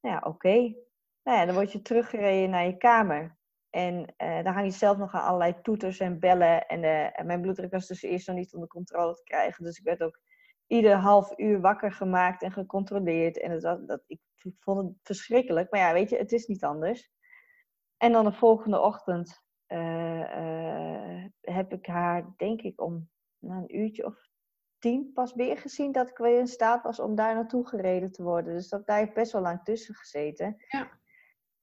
Nou 0.00 0.14
ja, 0.14 0.16
oké. 0.16 0.28
Okay. 0.28 0.76
Nou 1.24 1.38
ja, 1.38 1.44
dan 1.44 1.54
word 1.54 1.72
je 1.72 1.82
teruggereden 1.82 2.50
naar 2.50 2.66
je 2.66 2.76
kamer. 2.76 3.36
En 3.70 4.14
uh, 4.22 4.42
dan 4.42 4.52
hang 4.52 4.66
je 4.66 4.72
zelf 4.72 4.96
nog 4.96 5.14
aan 5.14 5.24
allerlei 5.24 5.60
toeters 5.62 5.98
en 5.98 6.18
bellen. 6.18 6.66
En, 6.66 6.82
uh, 6.82 7.18
en 7.20 7.26
mijn 7.26 7.40
bloeddruk 7.40 7.70
was 7.70 7.86
dus 7.86 8.02
eerst 8.02 8.26
nog 8.26 8.36
niet 8.36 8.54
onder 8.54 8.68
controle 8.68 9.14
te 9.14 9.22
krijgen. 9.22 9.64
Dus 9.64 9.78
ik 9.78 9.84
werd 9.84 10.02
ook 10.02 10.20
ieder 10.66 10.94
half 10.96 11.38
uur 11.38 11.60
wakker 11.60 11.92
gemaakt 11.92 12.42
en 12.42 12.52
gecontroleerd. 12.52 13.40
En 13.40 13.60
dat, 13.60 13.88
dat, 13.88 14.02
ik, 14.06 14.20
ik 14.42 14.54
vond 14.58 14.78
het 14.78 14.96
verschrikkelijk. 15.02 15.70
Maar 15.70 15.80
ja, 15.80 15.92
weet 15.92 16.10
je, 16.10 16.16
het 16.16 16.32
is 16.32 16.46
niet 16.46 16.64
anders. 16.64 17.12
En 17.96 18.12
dan 18.12 18.24
de 18.24 18.32
volgende 18.32 18.80
ochtend 18.80 19.42
uh, 19.68 21.24
heb 21.40 21.72
ik 21.72 21.86
haar, 21.86 22.34
denk 22.36 22.60
ik, 22.62 22.80
om 22.80 23.08
na 23.38 23.56
een 23.56 23.76
uurtje 23.76 24.04
of 24.06 24.28
tien 24.78 25.12
pas 25.12 25.34
weer 25.34 25.58
gezien 25.58 25.92
dat 25.92 26.08
ik 26.08 26.16
weer 26.16 26.38
in 26.38 26.46
staat 26.46 26.82
was 26.82 27.00
om 27.00 27.14
daar 27.14 27.34
naartoe 27.34 27.68
gereden 27.68 28.12
te 28.12 28.22
worden. 28.22 28.54
Dus 28.54 28.68
dat, 28.68 28.86
daar 28.86 28.98
heeft 28.98 29.14
best 29.14 29.32
wel 29.32 29.42
lang 29.42 29.62
tussen 29.62 29.94
gezeten. 29.94 30.56
Ja. 30.68 31.02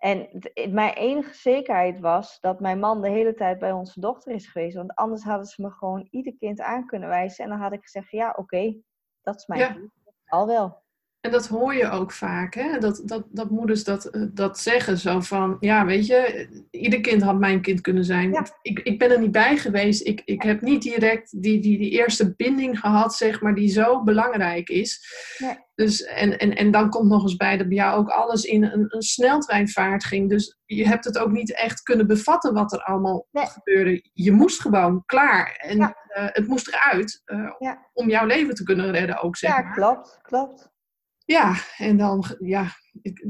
En 0.02 0.30
mijn 0.70 0.94
enige 0.94 1.34
zekerheid 1.34 2.00
was 2.00 2.40
dat 2.40 2.60
mijn 2.60 2.80
man 2.80 3.02
de 3.02 3.10
hele 3.10 3.34
tijd 3.34 3.60
bij 3.60 3.72
onze 3.72 4.00
dochter 4.00 4.34
is 4.34 4.48
geweest. 4.48 4.76
Want 4.76 4.96
anders 4.96 5.24
hadden 5.24 5.46
ze 5.46 5.62
me 5.62 5.72
gewoon 5.72 6.08
ieder 6.10 6.36
kind 6.38 6.62
aan 6.62 6.86
kunnen 6.86 7.10
wijzen. 7.10 7.44
En 7.44 7.50
dan 7.50 7.60
had 7.60 7.72
ik 7.72 7.82
gezegd, 7.82 8.12
ja, 8.12 8.34
oké, 8.38 8.82
dat 9.22 9.36
is 9.36 9.48
mijn 9.48 9.74
kind. 9.74 9.92
Al 10.26 10.48
wel. 10.48 10.82
En 11.22 11.32
dat 11.32 11.48
hoor 11.48 11.74
je 11.74 11.90
ook 11.90 12.12
vaak, 12.12 12.54
hè? 12.54 12.78
Dat, 12.80 13.02
dat, 13.06 13.24
dat 13.30 13.50
moeders 13.50 13.84
dat, 13.84 14.06
eh, 14.06 14.22
dat 14.34 14.60
zeggen. 14.60 14.98
Zo 14.98 15.20
van, 15.20 15.58
ja, 15.60 15.86
weet 15.86 16.06
je, 16.06 16.48
ieder 16.72 17.02
kind 17.02 17.22
had 17.22 17.40
mijn 17.40 17.62
kind 17.62 17.82
kunnen 17.82 18.06
zijn. 18.06 18.46
Ik, 18.62 18.80
ik 18.80 19.00
ben 19.00 19.12
er 19.12 19.20
niet 19.20 19.32
bij 19.32 19.58
geweest. 19.58 20.08
Ik, 20.08 20.22
ik 20.26 20.42
heb 20.42 20.62
niet 20.62 20.82
direct 20.82 21.42
die, 21.42 21.60
die, 21.60 21.78
die 21.78 21.90
eerste 21.90 22.36
binding 22.36 22.80
gehad, 22.80 23.16
zeg 23.16 23.42
maar, 23.42 23.56
die 23.56 23.70
zo 23.70 24.04
belangrijk 24.04 24.70
is. 24.70 25.06
Dus, 25.76 26.04
en, 26.04 26.38
en, 26.38 26.56
en 26.56 26.72
dan 26.72 26.90
komt 26.90 27.10
nog 27.10 27.24
eens 27.24 27.36
bij 27.36 27.58
dat 27.58 27.68
bij 27.68 27.78
jou 27.78 28.00
ook 28.00 28.10
alles 28.10 28.44
in 28.44 28.64
een, 28.64 28.86
een 28.88 29.02
sneltreinvaart 29.02 30.06
ging. 30.06 30.30
Dus 30.30 30.60
je 30.66 30.88
hebt 30.88 31.06
het 31.06 31.18
ook 31.18 31.32
niet 31.32 31.56
echt 31.56 31.82
kunnen 31.82 32.08
bevatten 32.08 32.54
wat 32.54 32.74
er 32.74 32.84
allemaal 32.84 33.28
gebeurde. 33.32 34.10
Je 34.14 34.32
moest 34.32 34.62
gewoon 34.62 35.04
klaar. 35.06 35.56
En 35.58 35.78
uh, 35.78 35.86
het 36.12 36.48
moest 36.48 36.68
eruit 36.68 37.22
uh, 37.26 37.76
om 37.94 38.10
jouw 38.10 38.26
leven 38.26 38.56
te 38.56 38.64
kunnen 38.64 38.92
redden 38.92 39.22
ook, 39.22 39.38
zeg 39.38 39.50
ja, 39.50 39.62
maar. 39.62 39.74
klopt, 39.74 40.20
klopt. 40.22 40.71
Ja, 41.32 41.56
en 41.78 41.98
dan, 41.98 42.24
ja, 42.40 42.66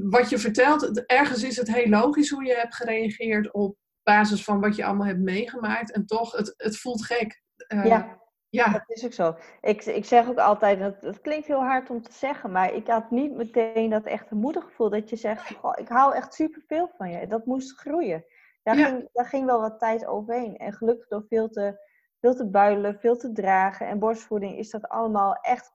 wat 0.09 0.29
je 0.29 0.37
vertelt, 0.37 1.05
ergens 1.05 1.43
is 1.43 1.57
het 1.57 1.73
heel 1.73 1.89
logisch 1.89 2.29
hoe 2.29 2.45
je 2.45 2.55
hebt 2.55 2.75
gereageerd 2.75 3.51
op 3.51 3.75
basis 4.03 4.43
van 4.43 4.59
wat 4.59 4.75
je 4.75 4.85
allemaal 4.85 5.07
hebt 5.07 5.19
meegemaakt. 5.19 5.91
En 5.91 6.05
toch, 6.05 6.31
het, 6.31 6.53
het 6.57 6.77
voelt 6.77 7.05
gek. 7.05 7.41
Uh, 7.73 7.85
ja. 7.85 8.19
Ja. 8.49 8.71
Dat 8.71 8.83
is 8.85 9.05
ook 9.05 9.13
zo. 9.13 9.35
Ik, 9.61 9.85
ik 9.85 10.05
zeg 10.05 10.27
ook 10.27 10.37
altijd, 10.37 10.79
dat, 10.79 11.01
dat 11.01 11.21
klinkt 11.21 11.47
heel 11.47 11.63
hard 11.63 11.89
om 11.89 12.01
te 12.01 12.13
zeggen, 12.13 12.51
maar 12.51 12.73
ik 12.73 12.87
had 12.87 13.11
niet 13.11 13.35
meteen 13.35 13.89
dat 13.89 14.05
echte 14.05 14.35
moedergevoel 14.35 14.89
dat 14.89 15.09
je 15.09 15.15
zegt, 15.15 15.53
goh, 15.53 15.73
ik 15.75 15.87
hou 15.87 16.15
echt 16.15 16.33
superveel 16.33 16.91
van 16.97 17.11
je. 17.11 17.27
Dat 17.27 17.45
moest 17.45 17.79
groeien. 17.79 18.25
Daar, 18.63 18.75
ging, 18.75 19.09
daar 19.13 19.25
ging 19.25 19.45
wel 19.45 19.61
wat 19.61 19.79
tijd 19.79 20.05
overheen. 20.05 20.57
En 20.57 20.73
gelukkig 20.73 21.07
door 21.07 21.25
veel 21.29 21.49
te, 21.49 21.79
veel 22.19 22.35
te 22.35 22.49
builen, 22.49 22.99
veel 22.99 23.17
te 23.17 23.31
dragen 23.31 23.87
en 23.87 23.99
borstvoeding 23.99 24.57
is 24.57 24.69
dat 24.69 24.87
allemaal 24.87 25.35
echt 25.35 25.67
100% 25.67 25.71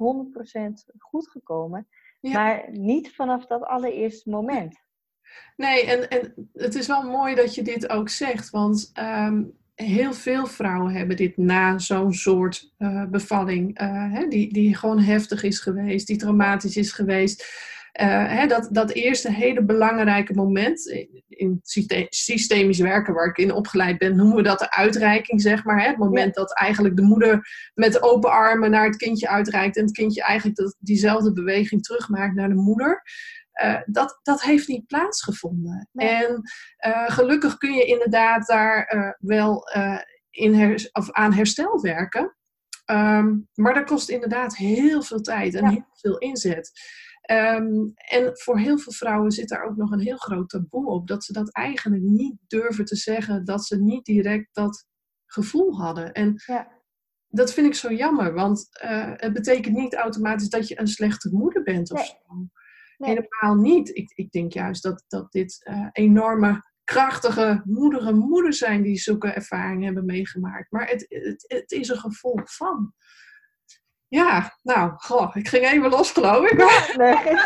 goed 0.99 1.29
gekomen. 1.29 1.89
Maar 2.21 2.65
niet 2.71 3.15
vanaf 3.15 3.47
dat 3.47 3.63
allereerste 3.63 4.31
moment. 4.31 4.85
Nee, 5.57 5.85
en, 5.85 6.09
en 6.09 6.51
het 6.53 6.75
is 6.75 6.87
wel 6.87 7.03
mooi 7.03 7.35
dat 7.35 7.55
je 7.55 7.63
dit 7.63 7.89
ook 7.89 8.09
zegt, 8.09 8.51
want 8.51 8.91
ehm, 8.93 9.43
heel 9.75 10.13
veel 10.13 10.47
vrouwen 10.47 10.93
hebben 10.93 11.17
dit 11.17 11.37
na 11.37 11.79
zo'n 11.79 12.13
soort 12.13 12.73
uh, 12.79 13.05
bevalling, 13.05 13.81
uh, 13.81 14.13
hè, 14.13 14.29
die, 14.29 14.53
die 14.53 14.75
gewoon 14.75 14.99
heftig 14.99 15.43
is 15.43 15.59
geweest, 15.59 16.07
die 16.07 16.17
traumatisch 16.17 16.77
is 16.77 16.93
geweest. 16.93 17.45
Uh, 18.01 18.29
hè, 18.29 18.47
dat, 18.47 18.69
dat 18.71 18.91
eerste 18.91 19.33
hele 19.33 19.65
belangrijke 19.65 20.35
moment 20.35 20.87
in 21.29 21.61
systemisch 22.09 22.79
werken, 22.79 23.15
waar 23.15 23.27
ik 23.27 23.39
in 23.39 23.53
opgeleid 23.53 23.99
ben, 23.99 24.17
noemen 24.17 24.37
we 24.37 24.43
dat 24.43 24.59
de 24.59 24.71
uitreiking, 24.71 25.41
zeg 25.41 25.65
maar. 25.65 25.81
Hè? 25.81 25.89
Het 25.89 25.97
moment 25.97 26.35
dat 26.35 26.59
eigenlijk 26.59 26.97
de 26.97 27.03
moeder 27.03 27.49
met 27.75 28.03
open 28.03 28.31
armen 28.31 28.71
naar 28.71 28.87
het 28.87 28.97
kindje 28.97 29.29
uitreikt 29.29 29.77
en 29.77 29.85
het 29.85 29.93
kindje 29.93 30.23
eigenlijk 30.23 30.59
dat, 30.59 30.77
diezelfde 30.79 31.33
beweging 31.33 31.83
terugmaakt 31.83 32.35
naar 32.35 32.49
de 32.49 32.55
moeder. 32.55 33.03
Uh, 33.65 33.81
dat, 33.87 34.21
dat 34.23 34.43
heeft 34.43 34.69
niet 34.69 34.87
plaatsgevonden. 34.87 35.89
En 35.93 36.43
uh, 36.87 37.11
gelukkig 37.11 37.57
kun 37.57 37.73
je 37.73 37.85
inderdaad 37.85 38.47
daar 38.47 39.17
wel 39.21 39.69
in 40.31 40.55
her, 40.55 40.89
of 40.93 41.13
aan 41.13 41.33
herstel 41.33 41.81
werken. 41.81 42.37
Um, 42.91 43.49
maar 43.55 43.75
dat 43.75 43.85
kost 43.85 44.09
inderdaad 44.09 44.57
heel 44.57 45.03
veel 45.03 45.21
tijd 45.21 45.55
en 45.55 45.65
ja. 45.65 45.71
heel 45.71 45.87
veel 45.93 46.19
inzet. 46.19 46.71
Um, 47.31 47.93
en 47.95 48.31
voor 48.33 48.59
heel 48.59 48.79
veel 48.79 48.93
vrouwen 48.93 49.31
zit 49.31 49.49
daar 49.49 49.65
ook 49.65 49.77
nog 49.77 49.91
een 49.91 50.01
heel 50.01 50.17
groot 50.17 50.49
taboe 50.49 50.87
op. 50.87 51.09
Dat 51.09 51.25
ze 51.25 51.33
dat 51.33 51.53
eigenlijk 51.53 52.03
niet 52.03 52.37
durven 52.47 52.85
te 52.85 52.97
zeggen. 52.97 53.45
Dat 53.45 53.65
ze 53.65 53.83
niet 53.83 54.05
direct 54.05 54.49
dat 54.53 54.87
gevoel 55.27 55.77
hadden. 55.77 56.13
En 56.13 56.43
ja. 56.47 56.83
dat 57.29 57.53
vind 57.53 57.67
ik 57.67 57.75
zo 57.75 57.93
jammer. 57.93 58.35
Want 58.35 58.69
uh, 58.85 59.13
het 59.15 59.33
betekent 59.33 59.77
niet 59.77 59.95
automatisch 59.95 60.49
dat 60.49 60.69
je 60.69 60.81
een 60.81 60.89
slechte 60.89 61.29
moeder 61.33 61.63
bent 61.63 61.93
of 61.93 61.99
nee. 61.99 62.07
zo. 62.07 62.49
Nee. 62.97 63.11
Helemaal 63.11 63.63
niet. 63.63 63.97
Ik, 63.97 64.13
ik 64.15 64.31
denk 64.31 64.53
juist 64.53 64.83
dat, 64.83 65.05
dat 65.09 65.33
dit 65.33 65.67
uh, 65.69 65.89
enorme, 65.93 66.63
krachtige, 66.85 67.63
moedige 67.65 68.13
moeders 68.13 68.59
zijn 68.59 68.83
die 68.83 68.97
zulke 68.97 69.29
ervaringen 69.29 69.85
hebben 69.85 70.05
meegemaakt. 70.05 70.71
Maar 70.71 70.89
het, 70.89 71.07
het, 71.09 71.45
het 71.47 71.71
is 71.71 71.89
een 71.89 71.99
gevolg 71.99 72.55
van. 72.55 72.95
Ja, 74.09 74.59
nou, 74.63 74.93
goh, 74.97 75.37
ik 75.37 75.49
ging 75.49 75.65
even 75.65 75.91
los, 75.91 76.11
geloof 76.11 76.51
ik. 76.51 76.59
Ja, 76.59 76.87
nee. 77.03 77.37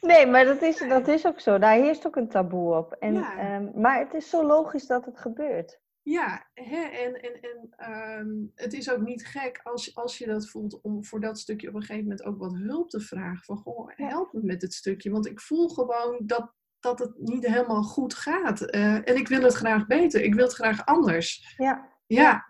nee, 0.00 0.26
maar 0.26 0.44
dat 0.44 0.62
is, 0.62 0.78
dat 0.78 1.08
is 1.08 1.26
ook 1.26 1.40
zo. 1.40 1.58
Daar 1.58 1.74
heerst 1.74 2.06
ook 2.06 2.16
een 2.16 2.28
taboe 2.28 2.76
op. 2.76 2.92
En, 2.92 3.14
ja. 3.14 3.56
um, 3.56 3.70
maar 3.74 3.98
het 3.98 4.14
is 4.14 4.30
zo 4.30 4.46
logisch 4.46 4.86
dat 4.86 5.04
het 5.04 5.18
gebeurt. 5.18 5.80
Ja, 6.02 6.46
hè? 6.54 6.82
en, 6.82 7.20
en, 7.20 7.40
en 7.40 7.90
um, 8.18 8.52
het 8.54 8.72
is 8.72 8.90
ook 8.90 9.00
niet 9.00 9.26
gek 9.26 9.60
als, 9.62 9.94
als 9.94 10.18
je 10.18 10.26
dat 10.26 10.48
voelt 10.48 10.80
om 10.80 11.04
voor 11.04 11.20
dat 11.20 11.38
stukje 11.38 11.68
op 11.68 11.74
een 11.74 11.80
gegeven 11.80 12.02
moment 12.02 12.22
ook 12.22 12.38
wat 12.38 12.54
hulp 12.54 12.90
te 12.90 13.00
vragen. 13.00 13.44
Van, 13.44 13.56
goh, 13.56 13.90
help 13.96 14.32
me 14.32 14.40
met 14.42 14.60
dit 14.60 14.74
stukje. 14.74 15.10
Want 15.10 15.26
ik 15.26 15.40
voel 15.40 15.68
gewoon 15.68 16.20
dat, 16.26 16.52
dat 16.80 16.98
het 16.98 17.12
niet 17.18 17.46
helemaal 17.46 17.82
goed 17.82 18.14
gaat. 18.14 18.74
Uh, 18.74 18.94
en 18.94 19.16
ik 19.16 19.28
wil 19.28 19.42
het 19.42 19.54
graag 19.54 19.86
beter. 19.86 20.22
Ik 20.22 20.34
wil 20.34 20.44
het 20.44 20.54
graag 20.54 20.86
anders. 20.86 21.54
Ja. 21.56 21.90
Ja. 22.06 22.46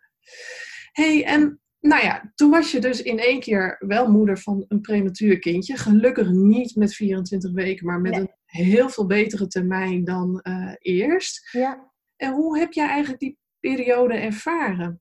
hey, 0.92 1.24
en 1.24 1.60
nou 1.82 2.02
ja, 2.02 2.32
toen 2.34 2.50
was 2.50 2.72
je 2.72 2.80
dus 2.80 3.02
in 3.02 3.18
één 3.18 3.40
keer 3.40 3.76
wel 3.78 4.10
moeder 4.10 4.38
van 4.38 4.64
een 4.68 4.80
prematuur 4.80 5.38
kindje. 5.38 5.76
Gelukkig 5.76 6.30
niet 6.30 6.76
met 6.76 6.94
24 6.94 7.52
weken, 7.52 7.86
maar 7.86 8.00
met 8.00 8.12
nee. 8.12 8.20
een 8.20 8.30
heel 8.46 8.88
veel 8.88 9.06
betere 9.06 9.46
termijn 9.46 10.04
dan 10.04 10.40
uh, 10.42 10.72
eerst. 10.78 11.48
Ja. 11.52 11.90
En 12.16 12.32
hoe 12.32 12.58
heb 12.58 12.72
jij 12.72 12.88
eigenlijk 12.88 13.20
die 13.20 13.38
periode 13.60 14.14
ervaren? 14.14 15.00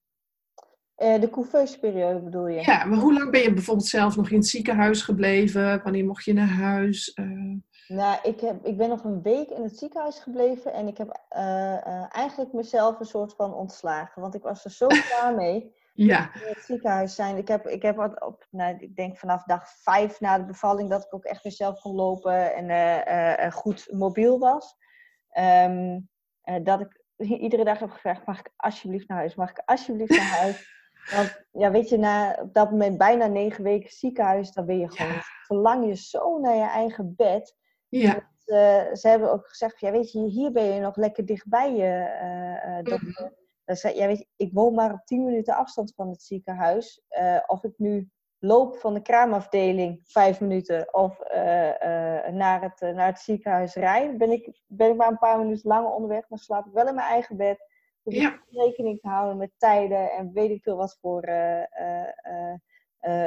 Uh, 0.97 1.19
de 1.19 1.29
couveuse 1.29 1.79
periode 1.79 2.19
bedoel 2.19 2.47
je? 2.47 2.61
Ja, 2.61 2.85
maar 2.85 2.99
hoe 2.99 3.13
lang 3.13 3.31
ben 3.31 3.41
je 3.41 3.53
bijvoorbeeld 3.53 3.87
zelf 3.87 4.15
nog 4.15 4.29
in 4.29 4.37
het 4.37 4.47
ziekenhuis 4.47 5.01
gebleven? 5.01 5.83
Wanneer 5.83 6.05
mocht 6.05 6.23
je 6.23 6.33
naar 6.33 6.49
huis? 6.49 7.11
Uh... 7.15 7.55
Nou, 7.87 8.19
ik, 8.23 8.39
heb, 8.39 8.65
ik 8.65 8.77
ben 8.77 8.89
nog 8.89 9.03
een 9.03 9.21
week 9.21 9.49
in 9.49 9.63
het 9.63 9.77
ziekenhuis 9.77 10.19
gebleven 10.19 10.73
en 10.73 10.87
ik 10.87 10.97
heb 10.97 11.21
eigenlijk 12.09 12.53
mezelf 12.53 12.99
een 12.99 13.05
soort 13.05 13.33
van 13.33 13.53
ontslagen. 13.53 14.21
Want 14.21 14.35
ik 14.35 14.41
was 14.41 14.65
er 14.65 14.71
zo 14.71 14.87
klaar 14.87 15.35
mee. 15.35 15.79
Ja. 15.93 16.33
In 16.33 16.47
het 16.47 16.63
ziekenhuis 16.63 17.15
zijn. 17.15 17.37
Ik 17.37 17.47
heb, 17.47 17.67
ik 17.67 17.81
heb 17.81 17.97
op, 17.97 18.47
nou, 18.49 18.75
ik 18.79 18.95
denk 18.95 19.17
vanaf 19.17 19.43
dag 19.43 19.69
vijf 19.69 20.19
na 20.19 20.37
de 20.37 20.45
bevalling 20.45 20.89
dat 20.89 21.03
ik 21.03 21.13
ook 21.13 21.23
echt 21.23 21.43
weer 21.43 21.51
zelf 21.51 21.79
kon 21.79 21.95
lopen 21.95 22.53
en 22.53 22.69
uh, 22.69 23.45
uh, 23.45 23.51
goed 23.51 23.87
mobiel 23.91 24.39
was. 24.39 24.75
Um, 25.37 26.09
uh, 26.43 26.55
dat 26.63 26.81
ik 26.81 27.01
iedere 27.45 27.63
dag 27.63 27.79
heb 27.79 27.89
gevraagd, 27.89 28.25
mag 28.25 28.39
ik 28.39 28.51
alsjeblieft 28.55 29.07
naar 29.07 29.17
huis? 29.17 29.35
Mag 29.35 29.49
ik 29.49 29.61
alsjeblieft 29.65 30.17
naar 30.17 30.39
huis? 30.39 30.69
Want 31.15 31.45
ja, 31.51 31.71
weet 31.71 31.89
je, 31.89 31.97
na 31.97 32.37
op 32.41 32.53
dat 32.53 32.71
moment 32.71 32.97
bijna 32.97 33.27
negen 33.27 33.63
weken 33.63 33.89
ziekenhuis, 33.89 34.51
dan 34.51 34.65
ben 34.65 34.79
je 34.79 34.91
gewoon, 34.91 35.11
ja. 35.11 35.21
verlang 35.45 35.85
je 35.85 35.95
zo 35.95 36.39
naar 36.39 36.55
je 36.55 36.69
eigen 36.69 37.13
bed. 37.15 37.57
Ja. 37.87 38.13
Dat, 38.13 38.99
ze 38.99 39.07
hebben 39.07 39.31
ook 39.31 39.47
gezegd, 39.47 39.79
ja 39.79 39.91
weet 39.91 40.11
je, 40.11 40.19
hier 40.19 40.51
ben 40.51 40.63
je 40.63 40.79
nog 40.79 40.95
lekker 40.95 41.25
dichtbij 41.25 41.75
je 41.75 42.81
dokter. 42.83 43.07
Mm 43.07 43.13
-hmm. 43.13 43.40
Dan 43.65 43.75
zei, 43.75 43.95
ja, 43.95 44.07
weet 44.07 44.17
je, 44.17 44.27
ik 44.35 44.53
woon 44.53 44.73
maar 44.73 44.93
op 44.93 45.05
10 45.05 45.25
minuten 45.25 45.55
afstand 45.55 45.93
van 45.95 46.09
het 46.09 46.21
ziekenhuis. 46.21 47.01
Uh, 47.09 47.39
of 47.47 47.63
ik 47.63 47.73
nu 47.77 48.09
loop 48.39 48.75
van 48.75 48.93
de 48.93 49.01
kraamafdeling 49.01 50.01
vijf 50.03 50.39
minuten 50.39 50.93
of 50.93 51.19
uh, 51.33 51.67
uh, 51.67 52.27
naar, 52.27 52.61
het, 52.61 52.79
naar 52.95 53.05
het 53.05 53.19
ziekenhuis 53.19 53.75
rijd, 53.75 54.17
ben 54.17 54.31
ik, 54.31 54.61
ben 54.65 54.89
ik 54.89 54.95
maar 54.95 55.07
een 55.07 55.17
paar 55.17 55.39
minuten 55.39 55.69
langer 55.69 55.91
onderweg. 55.91 56.27
Dan 56.27 56.37
slaap 56.37 56.65
ik 56.65 56.73
wel 56.73 56.87
in 56.87 56.95
mijn 56.95 57.07
eigen 57.07 57.37
bed. 57.37 57.69
Dus 58.03 58.15
ja. 58.15 58.33
ik 58.33 58.41
rekening 58.49 58.99
te 58.99 59.07
houden 59.07 59.37
met 59.37 59.51
tijden 59.57 60.11
en 60.11 60.33
weet 60.33 60.49
ik 60.49 60.63
veel 60.63 60.75
wat 60.75 60.97
voor 61.01 61.21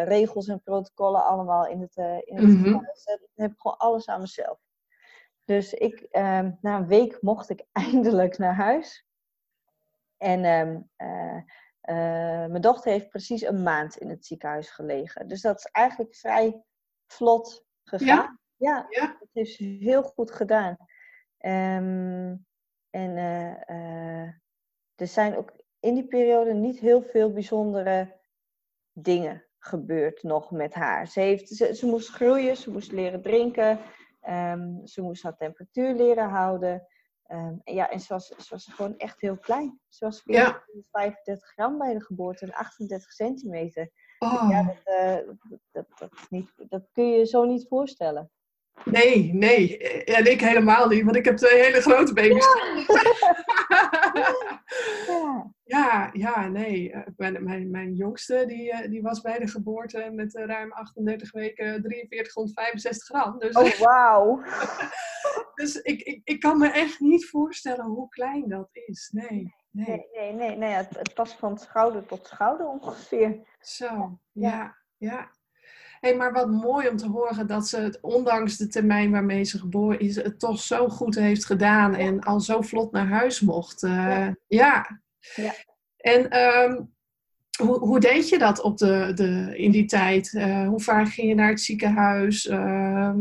regels 0.05 0.49
en 0.49 0.63
protocollen 0.63 1.25
allemaal 1.25 1.67
in 1.67 1.81
het, 1.81 1.97
in 2.25 2.37
het 2.37 2.45
mm 2.45 2.51
-hmm. 2.51 2.63
ziekenhuis. 2.65 3.05
Dan 3.05 3.19
heb 3.35 3.51
ik 3.51 3.61
gewoon 3.61 3.77
alles 3.77 4.09
aan 4.09 4.21
mezelf. 4.21 4.59
Dus 5.45 5.75
ik, 5.75 6.01
ehm, 6.01 6.51
na 6.61 6.77
een 6.77 6.87
week 6.87 7.23
mocht 7.23 7.51
ik 7.51 7.67
eindelijk 7.73 8.39
naar 8.39 8.55
huis. 8.55 9.04
En 10.17 10.45
um, 10.45 10.91
uh, 10.97 11.37
uh, 11.37 12.47
mijn 12.47 12.61
dochter 12.61 12.93
heeft 12.93 13.09
precies 13.09 13.43
een 13.43 13.63
maand 13.63 13.97
in 13.97 14.09
het 14.09 14.27
ziekenhuis 14.27 14.71
gelegen. 14.71 15.29
Dus 15.29 15.41
dat 15.41 15.59
is 15.59 15.65
eigenlijk 15.65 16.15
vrij 16.15 16.63
vlot 17.07 17.65
gegaan. 17.85 18.07
Ja, 18.07 18.39
ja, 18.57 18.87
ja. 18.89 19.17
het 19.19 19.47
is 19.47 19.59
heel 19.59 20.03
goed 20.03 20.31
gedaan. 20.31 20.77
Um, 21.39 22.47
en 22.91 23.17
uh, 23.17 24.29
er 24.95 25.07
zijn 25.07 25.37
ook 25.37 25.53
in 25.81 25.95
die 25.95 26.07
periode 26.07 26.53
niet 26.53 26.79
heel 26.79 27.03
veel 27.03 27.33
bijzondere 27.33 28.21
dingen 28.93 29.45
gebeurd 29.59 30.23
nog 30.23 30.51
met 30.51 30.75
haar. 30.75 31.07
Ze, 31.07 31.21
heeft, 31.21 31.49
ze, 31.49 31.75
ze 31.75 31.87
moest 31.87 32.09
groeien, 32.09 32.57
ze 32.57 32.71
moest 32.71 32.93
leren 32.93 33.23
drinken, 33.23 33.79
um, 34.29 34.87
ze 34.87 35.03
moest 35.03 35.23
haar 35.23 35.37
temperatuur 35.37 35.95
leren 35.95 36.29
houden. 36.29 36.87
Um, 37.29 37.61
ja, 37.65 37.91
en 37.91 38.01
ze 38.01 38.13
was, 38.13 38.27
ze 38.27 38.47
was 38.51 38.69
gewoon 38.71 38.97
echt 38.97 39.21
heel 39.21 39.39
klein. 39.39 39.81
Ze 39.89 40.05
was 40.05 40.23
35 40.91 41.49
gram 41.49 41.79
bij 41.79 41.93
de 41.93 42.05
geboorte 42.05 42.45
en 42.45 42.55
38 42.55 43.13
centimeter. 43.13 43.91
Oh. 44.19 44.47
Ja, 44.51 44.63
dat, 44.63 44.77
uh, 44.87 45.29
dat, 45.51 45.61
dat, 45.73 45.87
dat, 45.99 46.11
niet, 46.31 46.51
dat 46.57 46.89
kun 46.93 47.11
je 47.11 47.19
je 47.19 47.27
zo 47.27 47.45
niet 47.45 47.69
voorstellen. 47.69 48.31
Nee, 48.85 49.35
nee. 49.35 49.79
En 50.05 50.31
ik 50.31 50.41
helemaal 50.41 50.89
niet, 50.89 51.05
want 51.05 51.17
ik 51.17 51.25
heb 51.25 51.37
twee 51.37 51.63
hele 51.63 51.81
grote 51.81 52.13
baby's. 52.13 52.47
Ja, 55.07 55.53
ja, 55.65 56.11
ja 56.13 56.49
nee. 56.49 56.93
Eh, 56.93 57.01
mijn, 57.17 57.45
mijn, 57.45 57.71
mijn 57.71 57.95
jongste 57.95 58.45
die, 58.47 58.73
eh, 58.73 58.91
die 58.91 59.03
was 59.03 59.21
bij 59.21 59.39
de 59.39 59.49
geboorte 59.49 60.11
met 60.13 60.37
eh, 60.37 60.45
ruim 60.45 60.73
38 60.73 61.33
weken 61.33 61.83
4365 61.83 63.07
gram. 63.07 63.39
Dus, 63.39 63.55
oh, 63.55 63.79
wauw. 63.79 64.43
dus 65.55 65.77
ik, 65.77 66.03
ik, 66.03 66.21
ik 66.25 66.41
kan 66.41 66.59
me 66.59 66.69
echt 66.69 67.01
niet 67.01 67.27
voorstellen 67.27 67.85
hoe 67.85 68.09
klein 68.09 68.49
dat 68.49 68.69
is. 68.73 69.09
Nee. 69.13 69.55
Nee, 69.71 69.87
nee, 69.87 70.07
nee, 70.15 70.33
nee, 70.33 70.57
nee. 70.57 70.73
Het, 70.73 70.97
het 70.97 71.15
past 71.15 71.33
van 71.33 71.59
schouder 71.59 72.07
tot 72.07 72.27
schouder 72.27 72.67
ongeveer. 72.67 73.57
Zo, 73.61 74.19
ja, 74.33 74.77
ja 74.97 75.31
hey, 76.05 76.17
maar 76.17 76.33
wat 76.33 76.51
mooi 76.51 76.89
om 76.89 76.97
te 76.97 77.09
horen 77.09 77.47
dat 77.47 77.69
ze 77.69 77.81
het, 77.81 77.99
ondanks 78.01 78.57
de 78.57 78.67
termijn 78.67 79.11
waarmee 79.11 79.45
ze 79.45 79.59
geboren 79.59 80.01
is, 80.01 80.17
het 80.17 80.39
toch 80.39 80.61
zo 80.61 80.89
goed 80.89 81.15
heeft 81.15 81.45
gedaan 81.45 81.95
en 81.95 82.21
al 82.21 82.41
zo 82.41 82.61
vlot 82.61 82.93
naar 82.93 83.07
huis 83.07 83.41
mocht. 83.41 83.83
Uh, 83.83 84.29
ja. 84.47 85.01
ja. 85.35 85.55
En 85.97 86.31
ehm, 86.31 86.83
hoe, 87.59 87.79
hoe, 87.79 88.01
deed 88.01 88.29
je 88.29 88.39
dat 88.39 88.61
op 88.61 88.79
de, 88.79 89.13
de, 89.15 89.53
in 89.57 89.71
die 89.71 89.85
tijd? 89.85 90.33
Uh, 90.33 90.69
hoe 90.69 90.81
vaak 90.81 91.09
ging 91.09 91.29
je 91.29 91.35
naar 91.35 91.49
het 91.49 91.61
ziekenhuis? 91.61 92.47
Uh, 92.47 93.15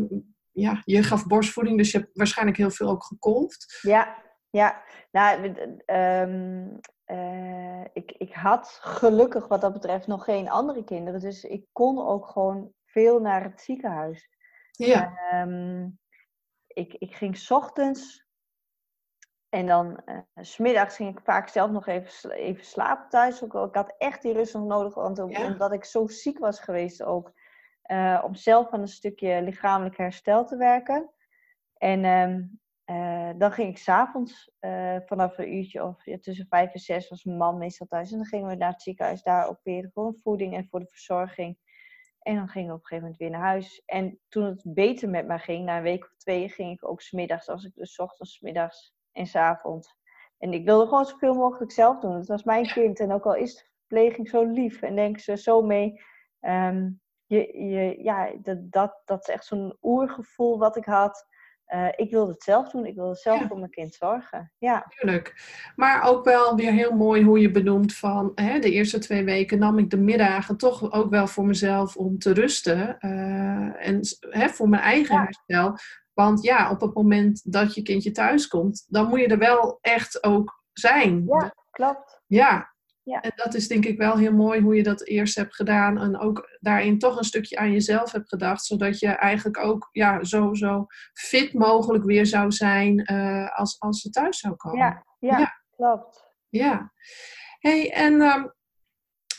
ja, 0.53 0.81
je 0.83 1.03
gaf 1.03 1.27
borstvoeding, 1.27 1.77
dus 1.77 1.91
je 1.91 1.97
hebt 1.97 2.09
waarschijnlijk 2.13 2.57
heel 2.57 2.71
veel 2.71 2.89
ook 2.89 3.03
gekolfd. 3.03 3.79
Ja, 3.81 4.23
ja. 4.49 4.83
Nou, 5.11 5.55
um, 5.85 6.79
uh, 7.05 7.83
ik, 7.93 8.11
ik 8.11 8.33
had 8.33 8.77
gelukkig 8.81 9.47
wat 9.47 9.61
dat 9.61 9.73
betreft 9.73 10.07
nog 10.07 10.23
geen 10.23 10.49
andere 10.49 10.83
kinderen. 10.83 11.19
Dus 11.19 11.43
ik 11.43 11.65
kon 11.71 12.05
ook 12.05 12.27
gewoon 12.27 12.71
veel 12.85 13.19
naar 13.19 13.43
het 13.43 13.61
ziekenhuis. 13.61 14.29
Ja. 14.71 15.13
Um, 15.33 15.99
ik, 16.67 16.93
ik 16.93 17.15
ging 17.15 17.37
s 17.37 17.51
ochtends 17.51 18.27
en 19.49 19.65
dan 19.65 20.01
uh, 20.05 20.17
smiddags 20.35 20.95
ging 20.95 21.17
ik 21.17 21.23
vaak 21.23 21.47
zelf 21.47 21.71
nog 21.71 21.87
even, 21.87 22.31
even 22.31 22.65
slapen 22.65 23.09
thuis. 23.09 23.41
Ik 23.41 23.51
had 23.51 23.95
echt 23.97 24.21
die 24.21 24.33
rust 24.33 24.53
nog 24.53 24.65
nodig, 24.65 24.93
want 24.93 25.19
omdat 25.19 25.73
ik 25.73 25.85
zo 25.85 26.07
ziek 26.07 26.39
was 26.39 26.59
geweest 26.59 27.03
ook. 27.03 27.31
Uh, 27.93 28.23
om 28.23 28.35
zelf 28.35 28.71
aan 28.71 28.81
een 28.81 28.87
stukje 28.87 29.41
lichamelijk 29.41 29.97
herstel 29.97 30.45
te 30.45 30.57
werken. 30.57 31.09
En 31.77 32.05
um, 32.05 32.59
uh, 32.85 33.29
dan 33.37 33.51
ging 33.51 33.69
ik 33.69 33.77
s'avonds 33.77 34.51
uh, 34.59 34.97
vanaf 35.05 35.37
een 35.37 35.53
uurtje 35.53 35.83
of 35.83 36.05
ja, 36.05 36.17
tussen 36.17 36.47
vijf 36.49 36.73
en 36.73 36.79
zes 36.79 37.09
was 37.09 37.23
mijn 37.23 37.37
man 37.37 37.57
meestal 37.57 37.87
thuis. 37.87 38.11
En 38.11 38.17
dan 38.17 38.25
gingen 38.25 38.49
we 38.49 38.55
naar 38.55 38.71
het 38.71 38.81
ziekenhuis 38.81 39.23
daar 39.23 39.59
weer 39.63 39.89
voor 39.93 40.15
voeding 40.23 40.53
en 40.53 40.67
voor 40.69 40.79
de 40.79 40.87
verzorging. 40.89 41.57
En 42.19 42.35
dan 42.35 42.47
gingen 42.47 42.67
we 42.67 42.73
op 42.73 42.79
een 42.79 42.85
gegeven 42.85 43.03
moment 43.03 43.21
weer 43.21 43.29
naar 43.29 43.49
huis. 43.49 43.83
En 43.85 44.19
toen 44.29 44.43
het 44.43 44.63
beter 44.65 45.09
met 45.09 45.27
mij 45.27 45.39
ging, 45.39 45.65
na 45.65 45.77
een 45.77 45.83
week 45.83 46.03
of 46.03 46.15
twee, 46.17 46.49
ging 46.49 46.71
ik 46.71 46.89
ook 46.89 47.01
smiddags. 47.01 47.49
Als 47.49 47.65
ik 47.65 47.75
dus 47.75 47.99
ochtends, 47.99 48.39
middags 48.39 48.95
en 49.11 49.25
s 49.25 49.35
avonds. 49.35 49.95
En 50.37 50.53
ik 50.53 50.65
wilde 50.65 50.87
gewoon 50.87 51.05
zoveel 51.05 51.33
mogelijk 51.33 51.71
zelf 51.71 51.99
doen. 51.99 52.15
Het 52.15 52.27
was 52.27 52.43
mijn 52.43 52.65
kind. 52.65 52.99
En 52.99 53.11
ook 53.11 53.25
al 53.25 53.35
is 53.35 53.55
de 53.55 53.63
verpleging 53.77 54.29
zo 54.29 54.45
lief 54.45 54.81
en 54.81 54.95
denken 54.95 55.21
ze 55.21 55.37
zo 55.37 55.61
mee. 55.61 56.01
Um, 56.41 57.01
je, 57.33 57.63
je, 57.65 58.03
ja, 58.03 58.31
dat, 58.41 58.71
dat, 58.71 59.01
dat 59.05 59.27
is 59.27 59.33
echt 59.33 59.45
zo'n 59.45 59.77
oergevoel 59.81 60.59
wat 60.59 60.75
ik 60.75 60.85
had. 60.85 61.25
Uh, 61.67 61.87
ik 61.95 62.11
wilde 62.11 62.31
het 62.31 62.43
zelf 62.43 62.69
doen. 62.69 62.85
Ik 62.85 62.95
wilde 62.95 63.15
zelf 63.15 63.47
voor 63.47 63.57
mijn 63.57 63.71
kind 63.71 63.93
zorgen. 63.93 64.51
Ja. 64.57 64.85
Tuurlijk. 64.87 65.33
Maar 65.75 66.03
ook 66.03 66.25
wel 66.25 66.55
weer 66.55 66.71
heel 66.71 66.91
mooi 66.91 67.23
hoe 67.23 67.39
je 67.39 67.51
benoemt 67.51 67.95
van 67.95 68.31
hè, 68.35 68.59
de 68.59 68.71
eerste 68.71 68.99
twee 68.99 69.23
weken 69.23 69.59
nam 69.59 69.77
ik 69.77 69.89
de 69.89 69.97
middagen 69.97 70.57
toch 70.57 70.91
ook 70.91 71.09
wel 71.09 71.27
voor 71.27 71.45
mezelf 71.45 71.95
om 71.95 72.17
te 72.17 72.33
rusten. 72.33 72.97
Uh, 72.99 73.87
en 73.87 73.99
hè, 74.19 74.49
voor 74.49 74.69
mijn 74.69 74.81
eigen 74.81 75.15
ja. 75.15 75.23
herstel. 75.23 75.77
Want 76.13 76.43
ja, 76.43 76.71
op 76.71 76.81
het 76.81 76.93
moment 76.93 77.51
dat 77.51 77.75
je 77.75 77.81
kindje 77.81 78.11
thuis 78.11 78.47
komt, 78.47 78.85
dan 78.87 79.07
moet 79.07 79.19
je 79.19 79.27
er 79.27 79.37
wel 79.37 79.77
echt 79.81 80.23
ook 80.23 80.63
zijn. 80.73 81.23
Ja, 81.25 81.53
klopt. 81.71 82.21
Ja, 82.27 82.72
ja. 83.03 83.21
En 83.21 83.31
dat 83.35 83.53
is 83.53 83.67
denk 83.67 83.85
ik 83.85 83.97
wel 83.97 84.17
heel 84.17 84.33
mooi 84.33 84.61
hoe 84.61 84.75
je 84.75 84.83
dat 84.83 85.05
eerst 85.05 85.35
hebt 85.35 85.55
gedaan. 85.55 85.99
En 85.99 86.19
ook 86.19 86.57
daarin 86.59 86.99
toch 86.99 87.17
een 87.17 87.23
stukje 87.23 87.57
aan 87.57 87.71
jezelf 87.71 88.11
hebt 88.11 88.29
gedacht. 88.29 88.65
Zodat 88.65 88.99
je 88.99 89.07
eigenlijk 89.07 89.57
ook 89.57 89.89
ja, 89.91 90.23
zo, 90.23 90.53
zo 90.53 90.85
fit 91.13 91.53
mogelijk 91.53 92.03
weer 92.03 92.25
zou 92.25 92.51
zijn 92.51 93.11
uh, 93.11 93.57
als, 93.57 93.79
als 93.79 94.01
ze 94.01 94.09
thuis 94.09 94.39
zou 94.39 94.55
komen. 94.55 94.79
Ja, 94.79 95.05
ja, 95.19 95.53
klopt. 95.75 96.31
Ja. 96.49 96.91
hey, 97.59 97.91
en 97.91 98.21
um, 98.21 98.53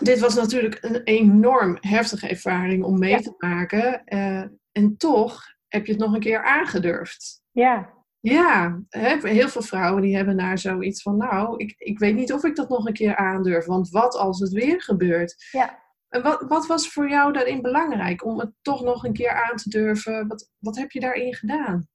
dit 0.02 0.18
was 0.18 0.34
natuurlijk 0.34 0.78
een 0.80 1.02
enorm 1.02 1.76
heftige 1.80 2.28
ervaring 2.28 2.84
om 2.84 2.98
mee 2.98 3.22
te 3.22 3.34
maken. 3.38 4.02
Uh, 4.04 4.44
en 4.72 4.96
toch 4.96 5.42
heb 5.68 5.86
je 5.86 5.92
het 5.92 6.00
nog 6.00 6.14
een 6.14 6.20
keer 6.20 6.42
aangedurfd. 6.42 7.42
Ja, 7.50 8.03
ja, 8.32 8.80
heel 9.20 9.48
veel 9.48 9.62
vrouwen 9.62 10.02
die 10.02 10.16
hebben 10.16 10.36
daar 10.36 10.58
zoiets 10.58 11.02
van, 11.02 11.16
nou, 11.16 11.56
ik, 11.56 11.74
ik 11.78 11.98
weet 11.98 12.14
niet 12.14 12.32
of 12.32 12.44
ik 12.44 12.56
dat 12.56 12.68
nog 12.68 12.86
een 12.86 12.92
keer 12.92 13.16
aandurf, 13.16 13.66
want 13.66 13.88
wat 13.88 14.16
als 14.16 14.40
het 14.40 14.52
weer 14.52 14.82
gebeurt? 14.82 15.48
Ja. 15.50 15.82
En 16.08 16.22
wat, 16.22 16.44
wat 16.48 16.66
was 16.66 16.88
voor 16.88 17.08
jou 17.08 17.32
daarin 17.32 17.62
belangrijk 17.62 18.24
om 18.24 18.38
het 18.38 18.52
toch 18.62 18.82
nog 18.82 19.04
een 19.04 19.12
keer 19.12 19.44
aan 19.44 19.56
te 19.56 19.68
durven? 19.68 20.28
Wat, 20.28 20.50
wat 20.58 20.76
heb 20.76 20.90
je 20.90 21.00
daarin 21.00 21.34
gedaan? 21.34 21.88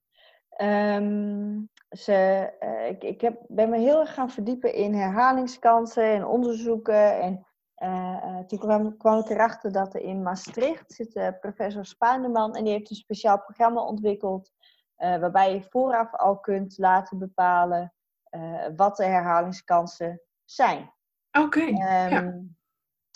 Um, 0.61 1.69
ze, 1.89 2.49
uh, 2.59 2.89
ik 2.89 3.03
ik 3.03 3.21
heb, 3.21 3.41
ben 3.47 3.69
me 3.69 3.77
heel 3.77 3.99
erg 3.99 4.13
gaan 4.13 4.29
verdiepen 4.29 4.73
in 4.73 4.93
herhalingskansen 4.93 6.03
en 6.03 6.25
onderzoeken. 6.25 7.21
En 7.21 7.45
uh, 7.83 8.39
toen 8.39 8.59
kwam, 8.59 8.97
kwam 8.97 9.19
ik 9.19 9.29
erachter 9.29 9.71
dat 9.71 9.93
er 9.93 10.01
in 10.01 10.23
Maastricht 10.23 10.93
zit 10.93 11.39
professor 11.39 11.85
Spaandeman 11.85 12.55
en 12.55 12.63
die 12.63 12.73
heeft 12.73 12.89
een 12.89 12.95
speciaal 12.95 13.39
programma 13.39 13.81
ontwikkeld 13.81 14.51
uh, 14.99 15.17
waarbij 15.17 15.53
je 15.53 15.61
vooraf 15.69 16.13
al 16.15 16.39
kunt 16.39 16.77
laten 16.77 17.17
bepalen 17.17 17.93
uh, 18.31 18.65
wat 18.75 18.97
de 18.97 19.05
herhalingskansen 19.05 20.21
zijn. 20.45 20.93
Oké. 21.31 21.45
Okay, 21.45 21.69
um, 21.69 22.11
ja. 22.11 22.33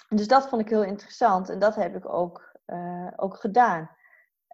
Dus 0.10 0.28
dat 0.28 0.50
vond 0.50 0.62
ik 0.62 0.70
heel 0.70 0.84
interessant 0.84 1.50
en 1.50 1.60
dat 1.60 1.76
heb 1.76 1.96
ik 1.96 2.10
ook, 2.10 2.60
uh, 2.66 3.12
ook 3.16 3.38
gedaan. 3.38 3.90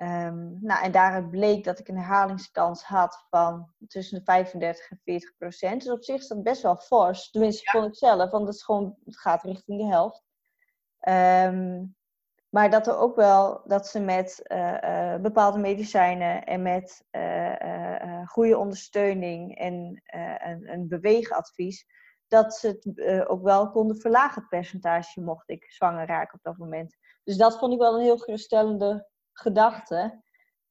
Um, 0.02 0.58
nou, 0.62 0.84
en 0.84 0.92
daaruit 0.92 1.30
bleek 1.30 1.64
dat 1.64 1.80
ik 1.80 1.88
een 1.88 1.98
herhalingskans 1.98 2.84
had 2.84 3.26
van 3.30 3.74
tussen 3.88 4.18
de 4.18 4.24
35 4.24 4.90
en 4.90 5.00
40 5.04 5.38
procent. 5.38 5.82
Dus 5.82 5.92
op 5.92 6.04
zich 6.04 6.16
is 6.16 6.28
dat 6.28 6.44
best 6.44 6.62
wel 6.62 6.76
fors. 6.76 7.32
Tenminste, 7.32 7.62
ja. 7.66 7.72
vond 7.72 7.92
ik 7.92 7.96
zelf, 7.96 8.32
want 8.32 8.48
het, 8.48 8.56
is 8.56 8.64
gewoon, 8.64 8.96
het 9.06 9.20
gaat 9.20 9.44
richting 9.44 9.80
de 9.80 9.86
helft. 9.86 10.24
Um, 11.08 11.96
maar 12.50 12.70
dat 12.70 12.88
er 12.88 12.98
ook 12.98 13.16
wel 13.16 13.62
dat 13.66 13.88
ze 13.88 14.00
met 14.00 14.42
uh, 14.52 14.78
uh, 14.84 15.16
bepaalde 15.16 15.60
medicijnen 15.60 16.44
en 16.44 16.62
met 16.62 17.06
uh, 17.12 18.28
goede 18.28 18.58
ondersteuning 18.58 19.58
en 19.58 20.02
een, 20.44 20.72
een 20.72 20.88
beweegadvies, 20.88 21.86
dat 22.28 22.54
ze 22.54 22.68
het 22.68 23.28
ook 23.28 23.44
wel 23.44 23.72
konden 23.72 23.98
verlagen, 23.98 24.42
het 24.42 24.50
percentage, 24.50 25.22
mocht 25.22 25.50
ik 25.50 25.72
zwanger 25.72 26.08
raken 26.08 26.34
op 26.34 26.44
dat 26.44 26.58
moment. 26.58 26.98
Dus 27.24 27.38
dat 27.38 27.58
vond 27.60 27.74
ik 27.74 27.80
wel 27.80 27.96
een 27.96 28.04
heel 28.04 28.18
geruststellende 28.18 29.08
gedachte. 29.34 30.22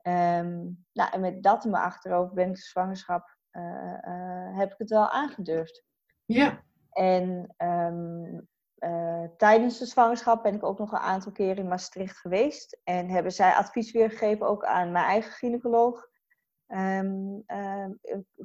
Um, 0.03 0.87
nou, 0.93 1.12
en 1.12 1.21
met 1.21 1.43
dat 1.43 1.64
in 1.64 1.71
mijn 1.71 1.83
achterhoofd 1.83 2.33
ben 2.33 2.49
ik 2.49 2.55
de 2.55 2.61
zwangerschap, 2.61 3.37
heb 4.53 4.73
ik 4.73 4.79
het 4.79 4.91
wel 4.91 5.09
aangedurfd. 5.09 5.85
Ja. 6.25 6.62
En 6.91 7.55
um, 7.57 8.49
uh, 8.81 9.25
tijdens 9.37 9.79
de 9.79 9.87
zwangerschap 9.87 10.43
ben 10.43 10.55
ik 10.55 10.64
ook 10.64 10.79
nog 10.79 10.93
een 10.93 10.99
aantal 10.99 11.33
keer 11.33 11.59
in 11.59 11.69
Maastricht 11.69 12.17
geweest. 12.17 12.81
En 12.85 13.09
hebben 13.09 13.33
zij 13.33 13.53
advies 13.53 13.93
weergegeven 13.93 14.47
ook 14.47 14.64
aan 14.64 14.93
mijn 14.93 15.05
eigen 15.05 15.33
gynaecoloog. 15.33 16.07
Um, 16.67 17.45
uh, 17.47 17.87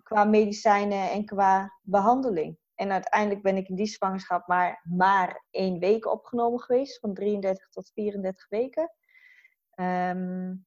qua 0.04 0.24
medicijnen 0.24 1.12
en 1.12 1.26
qua 1.26 1.80
behandeling. 1.82 2.58
En 2.76 2.91
uiteindelijk 2.91 3.41
ben 3.41 3.58
ik 3.58 3.67
in 3.67 3.76
die 3.76 3.86
zwangerschap 3.86 4.48
maar, 4.48 4.82
maar 4.84 5.43
één 5.50 5.80
week 5.80 6.06
opgenomen 6.06 6.60
geweest. 6.60 7.00
Van 7.00 7.13
33 7.13 7.69
tot 7.69 7.91
34 7.93 8.50
weken. 8.50 8.91
Um, 9.76 10.65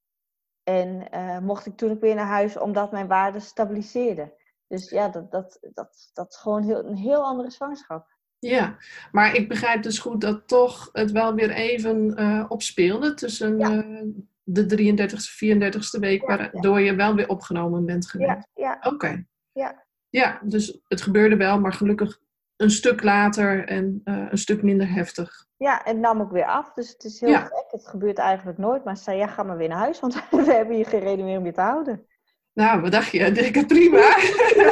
en 0.62 1.07
uh, 1.14 1.38
mocht 1.38 1.66
ik 1.66 1.76
toen 1.76 1.90
ook 1.90 2.00
weer 2.00 2.14
naar 2.14 2.26
huis 2.26 2.57
omdat 2.57 2.92
mijn 2.92 3.07
waarden 3.07 3.40
stabiliseerden. 3.40 4.33
Dus 4.66 4.90
ja, 4.90 5.09
dat, 5.09 5.31
dat, 5.31 5.59
dat, 5.72 6.11
dat 6.12 6.33
is 6.33 6.37
gewoon 6.37 6.62
heel, 6.62 6.85
een 6.85 6.96
heel 6.96 7.24
andere 7.24 7.50
zwangerschap. 7.50 8.15
Ja, 8.48 8.76
maar 9.12 9.35
ik 9.35 9.48
begrijp 9.48 9.82
dus 9.82 9.98
goed 9.98 10.20
dat 10.20 10.48
toch 10.48 10.88
het 10.92 11.11
wel 11.11 11.35
weer 11.35 11.50
even 11.50 12.20
uh, 12.20 12.44
opspeelde 12.48 13.14
tussen 13.14 13.59
ja. 13.59 13.85
uh, 13.85 14.02
de 14.42 14.94
33ste, 14.94 15.44
34ste 15.44 16.00
week, 16.00 16.20
ja, 16.20 16.26
waardoor 16.26 16.80
je 16.80 16.94
wel 16.94 17.14
weer 17.14 17.28
opgenomen 17.28 17.85
bent 17.85 18.09
geweest. 18.09 18.48
Ja. 18.54 18.76
Oké. 18.82 18.94
Okay. 18.94 19.26
Ja. 19.52 19.85
Ja, 20.09 20.40
dus 20.42 20.80
het 20.88 21.02
gebeurde 21.02 21.37
wel, 21.37 21.61
maar 21.61 21.72
gelukkig 21.72 22.20
een 22.56 22.70
stuk 22.70 23.02
later 23.02 23.64
en 23.68 24.00
uh, 24.04 24.26
een 24.30 24.38
stuk 24.38 24.62
minder 24.62 24.92
heftig. 24.92 25.46
Ja, 25.56 25.85
en 25.85 26.00
nam 26.00 26.20
ook 26.20 26.30
weer 26.30 26.46
af. 26.46 26.72
Dus 26.72 26.88
het 26.88 27.04
is 27.04 27.20
heel 27.20 27.35
gek. 27.35 27.64
Het 27.70 27.87
gebeurt 27.87 28.18
eigenlijk 28.18 28.59
nooit. 28.59 28.85
Maar 28.85 28.96
ze 28.96 29.02
zei, 29.02 29.18
ja, 29.18 29.26
ga 29.26 29.42
maar 29.42 29.56
weer 29.56 29.68
naar 29.68 29.78
huis, 29.78 30.00
want 30.00 30.14
we 30.30 30.52
hebben 30.52 30.76
hier 30.76 30.87
geen 30.87 31.00
reden 31.00 31.24
meer 31.24 31.38
om 31.38 31.46
je 31.46 31.52
te 31.52 31.61
houden. 31.61 32.06
Nou, 32.52 32.80
wat 32.80 32.92
dacht 32.92 33.11
je? 33.11 33.18
Ik 33.52 33.66
prima. 33.66 33.98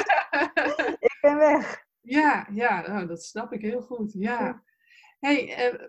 Ja, 2.05 2.47
ja 2.53 2.87
nou, 2.87 3.07
dat 3.07 3.23
snap 3.23 3.53
ik 3.53 3.61
heel 3.61 3.81
goed. 3.81 4.13
Ja. 4.13 4.63
hey, 5.21 5.73
uh, 5.73 5.89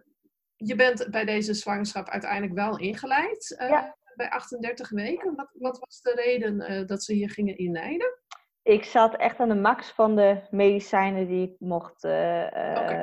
je 0.55 0.75
bent 0.75 1.07
bij 1.11 1.25
deze 1.25 1.53
zwangerschap 1.53 2.09
uiteindelijk 2.09 2.53
wel 2.53 2.77
ingeleid. 2.77 3.55
Uh, 3.61 3.69
ja. 3.69 3.97
bij 4.15 4.29
38 4.29 4.89
weken? 4.89 5.35
Wat, 5.35 5.49
wat 5.53 5.79
was 5.79 6.01
de 6.01 6.13
reden 6.13 6.87
dat 6.87 7.03
ze 7.03 7.17
je 7.17 7.29
gingen 7.29 7.57
inleiden? 7.57 8.19
Ik 8.63 8.83
zat 8.83 9.15
echt 9.15 9.39
aan 9.39 9.49
de 9.49 9.55
max 9.55 9.91
van 9.91 10.15
de 10.15 10.47
medicijnen 10.49 11.27
die 11.27 11.51
ik 11.51 11.55
mocht, 11.59 12.03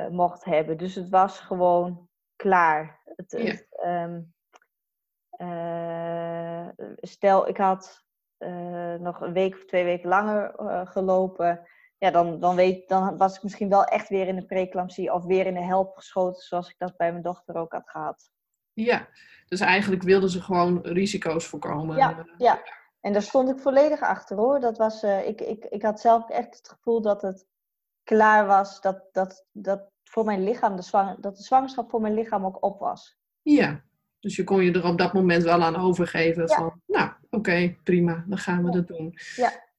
mocht 0.09 0.45
hebben. 0.45 0.77
Dus 0.77 0.95
het 0.95 1.09
was 1.09 1.39
gewoon 1.39 2.09
klaar. 2.35 3.01
Het, 3.15 3.31
het, 3.31 3.67
ehm, 3.69 4.21
stel, 6.95 7.47
ik 7.47 7.57
had 7.57 8.03
nog 8.99 9.21
een 9.21 9.33
week 9.33 9.53
of 9.53 9.65
twee 9.65 9.83
weken 9.83 10.09
langer 10.09 10.53
gelopen 10.87 11.67
ja, 12.03 12.11
dan, 12.11 12.39
dan, 12.39 12.55
weet, 12.55 12.87
dan 12.87 13.17
was 13.17 13.35
ik 13.35 13.43
misschien 13.43 13.69
wel 13.69 13.83
echt 13.83 14.09
weer 14.09 14.27
in 14.27 14.35
de 14.35 14.45
preeclampsie 14.45 15.13
of 15.13 15.25
weer 15.25 15.45
in 15.45 15.53
de 15.53 15.63
help 15.63 15.95
geschoten, 15.95 16.41
zoals 16.41 16.69
ik 16.69 16.75
dat 16.77 16.97
bij 16.97 17.11
mijn 17.11 17.23
dochter 17.23 17.55
ook 17.55 17.71
had 17.71 17.89
gehad. 17.89 18.31
Ja, 18.73 19.07
dus 19.47 19.59
eigenlijk 19.59 20.03
wilden 20.03 20.29
ze 20.29 20.41
gewoon 20.41 20.79
risico's 20.81 21.45
voorkomen. 21.45 21.97
Ja, 21.97 22.25
ja. 22.37 22.61
en 23.01 23.13
daar 23.13 23.21
stond 23.21 23.49
ik 23.49 23.59
volledig 23.59 24.01
achter 24.01 24.37
hoor. 24.37 24.59
Dat 24.59 24.77
was, 24.77 25.03
uh, 25.03 25.27
ik, 25.27 25.41
ik, 25.41 25.65
ik 25.65 25.81
had 25.81 25.99
zelf 25.99 26.29
echt 26.29 26.57
het 26.57 26.69
gevoel 26.69 27.01
dat 27.01 27.21
het 27.21 27.45
klaar 28.03 28.45
was, 28.45 28.81
dat, 28.81 29.03
dat, 29.11 29.45
dat 29.51 29.91
voor 30.03 30.25
mijn 30.25 30.43
lichaam, 30.43 30.75
de 30.75 30.81
zwang, 30.81 31.19
dat 31.19 31.37
de 31.37 31.43
zwangerschap 31.43 31.89
voor 31.89 32.01
mijn 32.01 32.13
lichaam 32.13 32.45
ook 32.45 32.63
op 32.63 32.79
was. 32.79 33.17
Ja, 33.41 33.83
dus 34.19 34.35
je 34.35 34.43
kon 34.43 34.63
je 34.63 34.71
er 34.71 34.85
op 34.85 34.97
dat 34.97 35.13
moment 35.13 35.43
wel 35.43 35.61
aan 35.61 35.75
overgeven 35.75 36.49
van, 36.49 36.81
nou 36.85 37.11
oké, 37.29 37.75
prima, 37.83 38.23
dan 38.27 38.37
gaan 38.37 38.63
we 38.63 38.71
dat 38.71 38.87
doen. 38.87 39.13
Ja. 39.35 39.71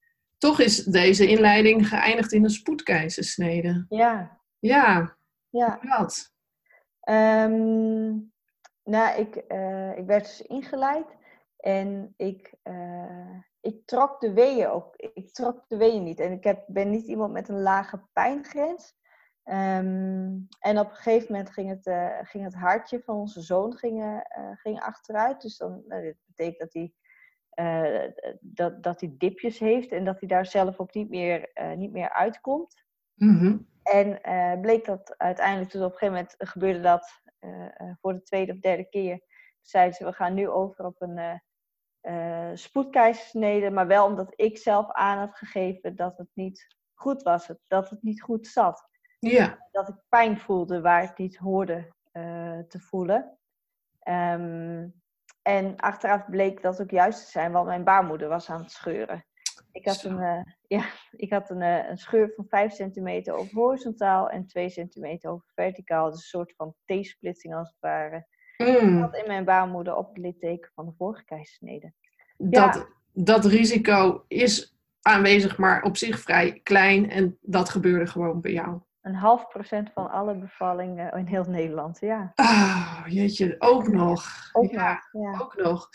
Toch 0.45 0.61
is 0.61 0.85
deze 0.85 1.29
inleiding 1.29 1.89
geëindigd 1.89 2.33
in 2.33 2.45
een 2.45 2.51
spoedkeizersnede. 2.51 3.87
Ja. 3.89 4.41
Ja. 4.59 5.17
Ja. 5.49 5.79
Wat? 5.83 6.33
Um, 7.09 8.33
nou, 8.83 9.21
ik, 9.21 9.45
uh, 9.49 9.99
ik 9.99 10.07
werd 10.07 10.25
dus 10.25 10.43
ingeleid 10.43 11.17
en 11.57 12.15
ik, 12.17 12.55
uh, 12.65 13.39
ik 13.61 13.87
trok 13.87 14.21
de 14.21 14.33
weeën 14.33 14.69
ook. 14.69 14.95
Ik 14.97 15.33
trok 15.33 15.65
de 15.69 15.77
weeën 15.77 16.03
niet. 16.03 16.21
En 16.21 16.33
ik 16.33 16.45
heb, 16.45 16.65
ben 16.67 16.91
niet 16.91 17.07
iemand 17.07 17.33
met 17.33 17.49
een 17.49 17.63
lage 17.63 18.03
pijngrens. 18.13 18.95
Um, 19.45 20.47
en 20.59 20.79
op 20.79 20.91
een 20.91 20.97
gegeven 20.97 21.33
moment 21.33 21.51
ging 21.51 21.69
het, 21.69 21.87
uh, 21.87 22.19
ging 22.23 22.45
het 22.45 22.55
hartje 22.55 23.03
van 23.05 23.17
onze 23.17 23.41
zoon 23.41 23.77
ging, 23.77 24.25
ging 24.55 24.81
achteruit. 24.81 25.41
Dus 25.41 25.57
dan, 25.57 25.83
nou, 25.87 26.05
dat 26.05 26.15
betekent 26.27 26.59
dat 26.59 26.73
hij 26.73 26.93
uh, 27.55 28.11
dat, 28.41 28.83
dat 28.83 29.01
hij 29.01 29.15
dipjes 29.19 29.59
heeft 29.59 29.93
en 29.93 30.05
dat 30.05 30.21
hij 30.21 30.29
daar 30.29 30.47
zelf 30.47 30.81
ook 30.81 30.95
niet 30.95 31.09
meer, 31.09 31.51
uh, 31.55 31.73
niet 31.73 31.93
meer 31.93 32.13
uitkomt. 32.13 32.85
Mm-hmm. 33.15 33.69
En 33.83 34.19
uh, 34.23 34.61
bleek 34.61 34.85
dat 34.85 35.15
uiteindelijk, 35.19 35.73
dus 35.73 35.81
op 35.81 35.93
een 35.93 35.99
gegeven 35.99 36.15
moment 36.15 36.35
gebeurde 36.39 36.81
dat 36.81 37.23
voor 38.01 38.13
de 38.13 38.23
tweede 38.23 38.53
of 38.53 38.59
derde 38.59 38.89
keer. 38.89 39.21
Zeiden 39.61 39.95
ze, 39.95 40.05
we 40.05 40.13
gaan 40.13 40.35
nu 40.35 40.49
over 40.49 40.85
op 40.85 41.03
een 41.03 41.41
spoedkeizersnede, 42.59 43.71
maar 43.71 43.87
wel 43.87 44.07
omdat 44.07 44.33
ik 44.37 44.59
zelf 44.59 44.93
aan 44.93 45.19
had 45.19 45.35
gegeven 45.35 45.97
dat 45.97 46.19
het 46.19 46.29
niet 46.33 46.77
goed 46.95 47.23
was, 47.23 47.51
dat 47.67 47.91
het 47.91 48.03
niet 48.03 48.23
goed 48.23 48.47
zat. 48.47 48.89
Ja. 49.19 49.69
Dat 49.71 49.89
ik 49.89 49.95
pijn 50.09 50.39
voelde 50.39 50.81
waar 50.81 51.03
ik 51.03 51.19
niet 51.19 51.37
hoorde 51.37 51.93
te 52.69 52.79
voelen. 52.79 53.39
Um, 54.09 55.03
en 55.45 55.77
achteraf 55.77 56.25
bleek 56.31 56.63
dat 56.63 56.81
ook 56.81 56.91
juist 56.91 57.25
te 57.25 57.31
zijn, 57.31 57.53
want 57.53 57.67
mijn 57.67 57.85
baarmoeder 57.85 58.29
was 58.29 58.51
aan 58.51 58.61
het 58.61 58.71
scheuren. 58.71 59.25
Ik 59.73 59.87
had 59.87 60.05
een, 60.05 60.19
uh, 60.19 60.43
ja, 60.67 60.85
ik 61.25 61.33
had 61.33 61.51
een, 61.51 61.61
uh, 61.61 61.89
een 61.89 61.99
scheur 61.99 62.33
van 62.37 62.47
5 62.49 62.73
centimeter 62.73 63.35
over 63.35 63.55
horizontaal 63.55 64.31
en 64.31 64.47
2 64.47 64.69
centimeter 64.69 65.31
over 65.31 65.47
verticaal. 65.55 66.11
Dus 66.11 66.15
een 66.15 66.39
soort 66.39 66.55
van 66.57 66.75
T-splitsing 66.85 67.55
als 67.55 67.69
het 67.69 67.81
ware. 67.81 68.27
Mm. 68.57 68.97
Ik 68.97 69.03
had 69.03 69.17
in 69.17 69.27
mijn 69.27 69.45
baarmoeder 69.45 69.97
op 69.97 70.09
het 70.09 70.19
litteken 70.19 70.71
van 70.75 70.87
de 70.87 70.93
vorige 70.99 71.25
keizersnede. 71.25 71.93
Dat, 72.37 72.75
ja. 72.75 72.87
dat 73.13 73.45
risico 73.45 74.25
is 74.29 74.79
aanwezig, 75.01 75.59
maar 75.59 75.83
op 75.83 75.97
zich 75.97 76.21
vrij 76.21 76.61
klein. 76.63 77.11
En 77.11 77.39
dat 77.41 77.69
gebeurde 77.69 78.07
gewoon 78.07 78.41
bij 78.41 78.53
jou. 78.53 78.81
Een 79.05 79.15
half 79.15 79.49
procent 79.49 79.91
van 79.95 80.11
alle 80.11 80.35
bevallingen 80.35 81.13
in 81.13 81.27
heel 81.27 81.45
Nederland, 81.45 81.99
ja. 82.01 82.33
Ah, 82.35 83.03
jeetje, 83.09 83.57
ook 83.59 83.89
nog. 83.89 84.25
Ook 84.53 84.71
ja, 84.71 85.03
nog, 85.13 85.23
ja. 85.25 85.41
Ook 85.41 85.57
nog. 85.57 85.89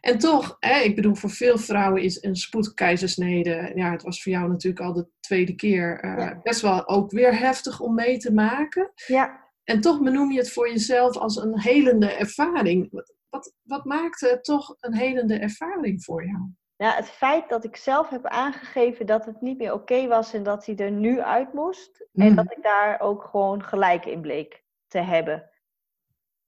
En 0.00 0.18
toch, 0.18 0.56
hè, 0.60 0.78
ik 0.80 0.94
bedoel, 0.94 1.14
voor 1.14 1.30
veel 1.30 1.58
vrouwen 1.58 2.02
is 2.02 2.22
een 2.22 2.36
spoedkeizersnede, 2.36 3.72
ja, 3.74 3.90
het 3.90 4.02
was 4.02 4.22
voor 4.22 4.32
jou 4.32 4.48
natuurlijk 4.48 4.84
al 4.84 4.92
de 4.92 5.08
tweede 5.20 5.54
keer, 5.54 6.04
uh, 6.04 6.16
Ja. 6.18 6.40
best 6.42 6.60
wel 6.60 6.88
ook 6.88 7.10
weer 7.10 7.38
heftig 7.38 7.80
om 7.80 7.94
mee 7.94 8.18
te 8.18 8.32
maken. 8.32 8.92
Ja, 9.06 9.40
En 9.64 9.80
toch 9.80 10.02
benoem 10.02 10.30
je 10.32 10.38
het 10.38 10.52
voor 10.52 10.68
jezelf 10.70 11.16
als 11.16 11.36
een 11.36 11.60
helende 11.60 12.12
ervaring. 12.12 12.88
Wat, 12.90 13.14
wat, 13.30 13.54
wat 13.62 13.84
maakte 13.84 14.28
het 14.28 14.44
toch 14.44 14.76
een 14.80 14.94
helende 14.94 15.34
ervaring 15.38 16.04
voor 16.04 16.24
jou? 16.26 16.50
Ja, 16.82 16.94
het 16.94 17.10
feit 17.10 17.48
dat 17.48 17.64
ik 17.64 17.76
zelf 17.76 18.08
heb 18.08 18.26
aangegeven 18.26 19.06
dat 19.06 19.24
het 19.24 19.40
niet 19.40 19.58
meer 19.58 19.72
oké 19.72 20.06
was 20.08 20.32
en 20.34 20.42
dat 20.42 20.66
hij 20.66 20.76
er 20.76 20.90
nu 20.90 21.20
uit 21.20 21.52
moest. 21.52 22.06
En 22.14 22.28
Mm. 22.28 22.34
dat 22.34 22.50
ik 22.52 22.62
daar 22.62 23.00
ook 23.00 23.24
gewoon 23.24 23.62
gelijk 23.62 24.04
in 24.06 24.20
bleek 24.20 24.64
te 24.86 24.98
hebben. 24.98 25.50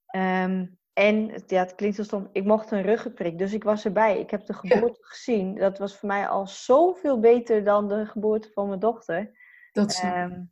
Ehm, 0.07 0.67
en 0.93 1.29
het- 1.29 1.51
ja, 1.51 1.59
het 1.59 1.75
klinkt 1.75 1.97
zo 1.97 2.03
stom, 2.03 2.29
ik 2.33 2.45
mocht 2.45 2.71
een 2.71 2.83
ruggenprik, 2.83 3.39
dus 3.39 3.53
ik 3.53 3.65
was 3.65 3.85
erbij. 3.85 4.19
Ik 4.21 4.31
heb 4.31 4.47
de 4.47 4.59
Ja. 4.61 4.75
geboorte 4.75 5.05
gezien. 5.05 5.55
Dat 5.55 5.79
was 5.79 5.99
voor 5.99 6.09
mij 6.09 6.29
al 6.29 6.47
zoveel 6.47 7.21
beter 7.21 7.65
dan 7.65 7.89
de 7.89 8.07
geboorte 8.07 8.51
van 8.53 8.69
mijn 8.69 8.81
dochter. 8.81 9.39
Dat. 9.73 10.01
Ehm, 10.03 10.43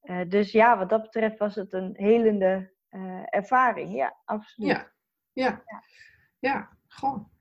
eh, 0.00 0.28
dus 0.28 0.52
ja, 0.52 0.78
wat 0.78 0.88
dat 0.88 1.02
betreft 1.02 1.38
was 1.38 1.54
het 1.54 1.72
een 1.72 1.90
helende 1.96 2.76
eh, 2.88 3.22
ervaring. 3.26 3.94
Ja, 3.94 4.16
absoluut. 4.24 4.70
Ja, 4.70 4.92
ja, 5.32 5.62
ja, 6.38 6.68
goh. 6.88 7.36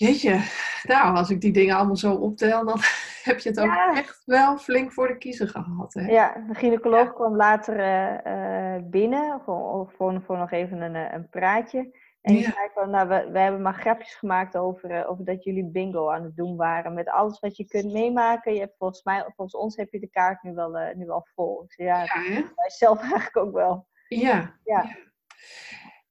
Jeetje, 0.00 0.40
nou, 0.82 1.16
als 1.16 1.30
ik 1.30 1.40
die 1.40 1.52
dingen 1.52 1.76
allemaal 1.76 1.96
zo 1.96 2.14
optel, 2.14 2.64
dan 2.64 2.78
heb 3.28 3.38
je 3.38 3.48
het 3.48 3.60
ook 3.60 3.66
Ja. 3.66 3.96
echt 3.96 4.22
wel 4.24 4.58
flink 4.58 4.92
voor 4.92 5.08
de 5.08 5.18
kiezer 5.18 5.48
gehad. 5.48 5.94
Hè? 5.94 6.06
Ja, 6.06 6.44
de 6.48 6.54
gynaecoloog 6.54 7.12
kwam 7.12 7.36
later 7.36 7.78
eh, 7.80 8.74
eh, 8.76 8.82
binnen 8.84 9.40
voor, 9.44 9.92
voor, 9.96 10.22
voor 10.26 10.38
nog 10.38 10.50
even 10.50 10.80
een, 10.80 10.94
eh, 10.94 11.12
een 11.12 11.28
praatje. 11.28 11.78
En 12.20 12.34
die 12.34 12.42
Ja. 12.42 12.50
zei 12.52 12.68
van, 12.74 12.90
nou, 12.90 13.08
we, 13.08 13.28
we 13.32 13.38
hebben 13.38 13.62
maar 13.62 13.74
grapjes 13.74 14.14
gemaakt 14.14 14.56
over, 14.56 15.06
over 15.06 15.24
dat 15.24 15.44
jullie 15.44 15.64
bingo 15.70 16.10
aan 16.10 16.22
het 16.24 16.36
doen 16.36 16.56
waren. 16.56 16.94
Met 16.94 17.08
alles 17.08 17.38
wat 17.40 17.56
je 17.56 17.66
kunt 17.66 17.92
meemaken. 17.92 18.54
Je 18.54 18.60
hebt 18.60 18.76
volgens 18.78 19.02
mij, 19.02 19.22
volgens 19.36 19.56
ons 19.56 19.76
heb 19.76 19.92
je 19.92 20.00
de 20.00 20.10
kaart 20.10 20.42
nu 20.42 20.52
wel, 20.54 20.92
nu 20.94 21.06
wel 21.06 21.26
vol. 21.34 21.64
Zei, 21.68 21.88
ja, 21.88 22.04
wij 22.56 22.70
zelf 22.70 23.00
eigenlijk 23.10 23.36
ook 23.36 23.52
wel. 23.52 23.86
Ja. 24.08 24.54
Ja. 24.64 24.84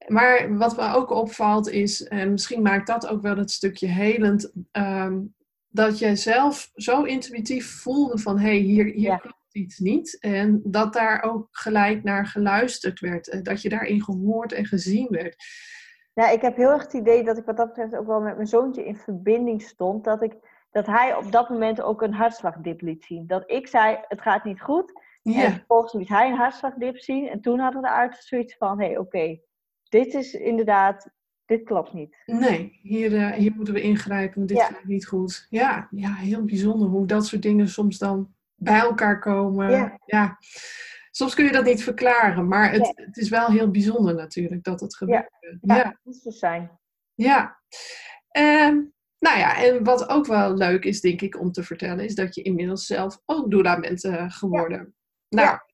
Maar 0.06 0.56
wat 0.56 0.76
me 0.76 0.92
ook 0.94 1.10
opvalt 1.10 1.68
is, 1.70 2.04
en 2.04 2.30
misschien 2.30 2.62
maakt 2.62 2.86
dat 2.86 3.06
ook 3.06 3.22
wel 3.22 3.36
het 3.36 3.50
stukje 3.50 3.86
helend, 3.86 4.52
ehm, 4.70 5.20
dat 5.68 5.98
jij 5.98 6.16
zelf 6.16 6.70
zo 6.74 7.02
intuïtief 7.02 7.80
voelde 7.80 8.18
van 8.18 8.38
hé, 8.38 8.48
hey, 8.48 8.56
hier, 8.58 8.84
hier 8.84 9.08
Ja. 9.10 9.16
klopt 9.16 9.36
iets 9.52 9.78
niet. 9.78 10.18
En 10.20 10.60
dat 10.64 10.92
daar 10.92 11.22
ook 11.22 11.48
gelijk 11.50 12.02
naar 12.04 12.26
geluisterd 12.26 13.00
werd. 13.00 13.28
en 13.28 13.42
Dat 13.42 13.62
je 13.62 13.68
daarin 13.68 14.02
gehoord 14.02 14.52
en 14.52 14.64
gezien 14.66 15.06
werd. 15.10 15.36
Ja, 16.14 16.28
ik 16.30 16.40
heb 16.40 16.56
heel 16.56 16.70
erg 16.70 16.82
het 16.82 16.92
idee 16.92 17.24
dat 17.24 17.38
ik 17.38 17.44
wat 17.44 17.56
dat 17.56 17.66
betreft 17.66 17.96
ook 17.96 18.06
wel 18.06 18.20
met 18.20 18.34
mijn 18.34 18.48
zoontje 18.48 18.84
in 18.84 18.96
verbinding 18.96 19.62
stond. 19.62 20.04
Dat, 20.04 20.22
ik, 20.22 20.34
dat 20.70 20.86
hij 20.86 21.16
op 21.16 21.32
dat 21.32 21.48
moment 21.48 21.80
ook 21.82 22.02
een 22.02 22.14
hartslagdip 22.14 22.80
liet 22.80 23.04
zien. 23.04 23.26
Dat 23.26 23.42
ik 23.46 23.66
zei, 23.66 23.98
het 24.08 24.20
gaat 24.20 24.44
niet 24.44 24.60
goed. 24.60 24.92
En 25.22 25.32
Ja, 25.32 25.50
vervolgens 25.50 25.92
liet 25.92 26.08
hij 26.08 26.28
een 26.30 26.36
hartslagdip 26.36 26.98
zien. 26.98 27.28
En 27.28 27.40
toen 27.40 27.58
hadden 27.58 27.82
de 27.82 27.90
artsen 27.90 28.24
zoiets 28.24 28.56
van, 28.56 28.80
hé, 28.80 28.86
hey, 28.86 28.98
oké, 28.98 29.38
dit 29.90 30.14
is 30.14 30.34
inderdaad, 30.34 31.08
dit 31.44 31.64
klopt 31.64 31.92
niet. 31.92 32.16
nee, 32.26 32.78
hier, 32.82 33.16
eh, 33.16 33.32
hier 33.32 33.52
moeten 33.54 33.74
we 33.74 33.80
ingrijpen, 33.80 34.46
dit 34.46 34.56
Ja. 34.56 34.64
gaat 34.66 34.84
niet 34.84 35.06
goed. 35.06 35.46
Ja, 35.48 35.88
ja, 35.90 36.14
heel 36.14 36.44
bijzonder 36.44 36.88
hoe 36.88 37.06
dat 37.06 37.26
soort 37.26 37.42
dingen 37.42 37.68
soms 37.68 37.98
dan 37.98 38.34
bij 38.54 38.78
elkaar 38.80 39.18
komen. 39.20 39.98
Ja. 40.06 40.38
Soms 41.10 41.34
kun 41.34 41.44
je 41.44 41.52
dat 41.52 41.64
niet 41.64 41.82
verklaren, 41.82 42.48
maar 42.48 42.72
het, 42.72 42.92
het 42.94 43.16
is 43.16 43.28
wel 43.28 43.46
heel 43.50 43.70
bijzonder 43.70 44.14
natuurlijk 44.14 44.64
dat 44.64 44.80
het 44.80 44.96
gebeurt. 44.96 45.28
Ja, 45.60 45.76
ja. 45.76 45.98
moet 46.02 46.16
zo 46.16 46.30
zijn. 46.30 46.78
Ja. 47.14 47.60
Ehm, 48.30 48.74
nou 49.18 49.38
ja, 49.38 49.64
en 49.64 49.84
wat 49.84 50.08
ook 50.08 50.26
wel 50.26 50.54
leuk 50.54 50.84
is, 50.84 51.00
denk 51.00 51.20
ik, 51.20 51.40
om 51.40 51.52
te 51.52 51.62
vertellen, 51.62 52.04
is 52.04 52.14
dat 52.14 52.34
je 52.34 52.42
inmiddels 52.42 52.86
zelf 52.86 53.20
ook 53.26 53.50
doula 53.50 53.80
bent 53.80 54.04
eh, 54.04 54.30
geworden. 54.30 54.94
Nou, 55.28 55.48
Ja. 55.48 55.64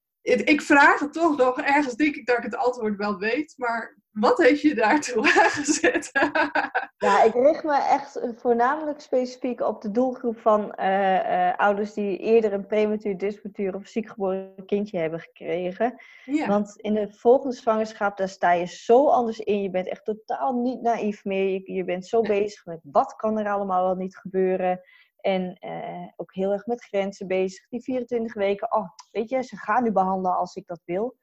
ik 0.44 0.62
vraag 0.62 0.98
het 1.00 1.12
toch 1.12 1.36
nog. 1.36 1.60
Ergens 1.60 1.94
denk 1.94 2.14
ik 2.14 2.26
dat 2.26 2.36
ik 2.36 2.42
het 2.44 2.56
antwoord 2.56 2.96
wel 2.96 3.18
weet, 3.18 3.54
maar 3.56 3.96
wat 4.20 4.38
heeft 4.38 4.60
je 4.60 4.74
daartoe 4.74 5.22
aangezet? 5.42 6.10
Ja, 6.98 7.22
ik 7.22 7.32
richt 7.32 7.64
me 7.64 7.74
echt 7.74 8.20
voornamelijk 8.36 9.00
specifiek 9.00 9.60
op 9.60 9.82
de 9.82 9.90
doelgroep 9.90 10.38
van 10.38 10.74
eh, 10.74 11.48
eh, 11.48 11.56
ouders 11.58 11.92
die 11.92 12.18
eerder 12.18 12.52
een 12.52 12.66
prematuur, 12.66 13.18
disputuur 13.18 13.74
of 13.74 13.86
ziek 13.86 14.08
geboren 14.08 14.64
kindje 14.66 14.98
hebben 14.98 15.20
gekregen. 15.20 15.94
ja. 16.24 16.46
Want 16.46 16.76
in 16.76 16.94
de 16.94 17.12
volgende 17.12 17.54
zwangerschap, 17.54 18.16
daar 18.16 18.28
sta 18.28 18.52
je 18.52 18.66
zo 18.66 19.08
anders 19.08 19.38
in. 19.38 19.62
Je 19.62 19.70
bent 19.70 19.88
echt 19.88 20.04
totaal 20.04 20.54
niet 20.54 20.82
naïef 20.82 21.24
meer. 21.24 21.48
Je, 21.48 21.72
je 21.72 21.84
bent 21.84 22.06
zo 22.06 22.20
bezig 22.20 22.64
met 22.64 22.80
wat 22.82 23.16
kan 23.16 23.38
er 23.38 23.48
allemaal 23.48 23.84
wel 23.84 23.94
niet 23.94 24.16
gebeuren. 24.16 24.80
En 25.20 25.56
eh, 25.58 26.08
ook 26.16 26.34
heel 26.34 26.52
erg 26.52 26.66
met 26.66 26.84
grenzen 26.84 27.26
bezig. 27.26 27.68
Die 27.68 27.82
24 27.82 28.34
weken, 28.34 28.72
oh, 28.72 28.88
weet 29.10 29.28
je, 29.28 29.42
ze 29.42 29.56
gaan 29.56 29.82
nu 29.82 29.92
behandelen 29.92 30.36
als 30.36 30.54
ik 30.54 30.66
dat 30.66 30.80
wil. 30.84 31.16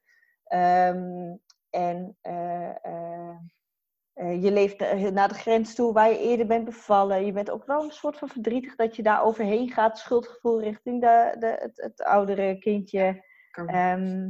Ehm, 0.44 1.36
en 1.74 2.18
eh, 2.22 2.70
eh, 4.14 4.44
je 4.44 4.52
leeft 4.52 4.80
naar 5.12 5.28
de 5.28 5.34
grens 5.34 5.76
toe 5.76 5.94
waar 5.94 6.10
je 6.10 6.20
eerder 6.20 6.46
bent 6.46 6.66
bevallen. 6.66 7.26
Je 7.26 7.32
bent 7.32 7.50
ook 7.50 7.66
wel 7.66 7.84
een 7.84 7.92
soort 7.92 8.18
van 8.18 8.28
verdrietig 8.28 8.76
dat 8.76 8.96
je 8.96 9.04
daar 9.04 9.24
overheen 9.24 9.70
gaat. 9.72 9.98
Schuldgevoel 9.98 10.62
richting 10.62 11.02
de, 11.02 11.36
de, 11.40 11.58
het, 11.60 11.82
het 11.82 12.04
oudere 12.04 12.58
kindje. 12.58 13.26
Ehm, 13.52 14.30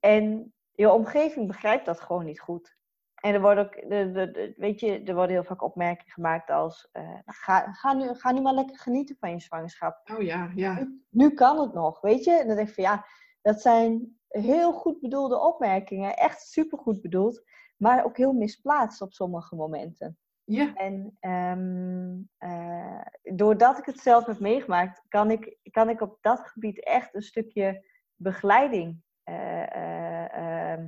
en 0.00 0.54
je 0.72 0.92
omgeving 0.92 1.46
begrijpt 1.46 1.86
dat 1.86 2.00
gewoon 2.00 2.24
niet 2.24 2.40
goed. 2.40 2.76
En 3.14 3.34
er 3.34 3.40
worden 3.40 3.64
ook, 3.64 3.88
de, 3.88 4.10
de, 4.12 4.54
weet 4.56 4.80
je, 4.80 5.02
er 5.02 5.14
worden 5.14 5.34
heel 5.34 5.44
vaak 5.44 5.62
opmerkingen 5.62 6.12
gemaakt 6.12 6.50
als: 6.50 6.88
uh, 6.92 7.18
ga, 7.24 7.72
ga, 7.72 7.92
nu, 7.92 8.14
ga 8.14 8.32
nu 8.32 8.40
maar 8.40 8.54
lekker 8.54 8.78
genieten 8.78 9.16
van 9.18 9.30
je 9.30 9.40
zwangerschap. 9.40 10.10
Oh 10.16 10.22
ja, 10.22 10.50
ja. 10.54 10.88
Nu, 11.10 11.30
kan 11.30 11.60
het 11.60 11.72
nog, 11.72 12.00
weet 12.00 12.24
je? 12.24 12.32
En 12.32 12.46
dan 12.46 12.56
denk 12.56 12.68
ik 12.68 12.74
van 12.74 12.84
ja, 12.84 13.06
dat 13.42 13.60
zijn 13.60 14.15
heel 14.42 14.72
goed 14.72 15.00
bedoelde 15.00 15.40
opmerkingen, 15.40 16.16
echt 16.16 16.40
supergoed 16.40 17.00
bedoeld, 17.00 17.42
maar 17.76 18.04
ook 18.04 18.16
heel 18.16 18.32
misplaatst 18.32 19.00
op 19.00 19.12
sommige 19.12 19.54
momenten. 19.54 20.18
Ja. 20.44 20.74
En 20.74 21.16
um, 21.20 22.28
uh, 22.38 23.00
doordat 23.34 23.78
ik 23.78 23.86
het 23.86 23.98
zelf 23.98 24.26
heb 24.26 24.38
meegemaakt, 24.38 25.02
kan 25.08 25.30
ik, 25.30 25.58
kan 25.70 25.88
ik 25.88 26.00
op 26.00 26.18
dat 26.20 26.40
gebied 26.40 26.84
echt 26.84 27.14
een 27.14 27.22
stukje 27.22 27.84
begeleiding 28.14 29.02
uh, 29.24 30.84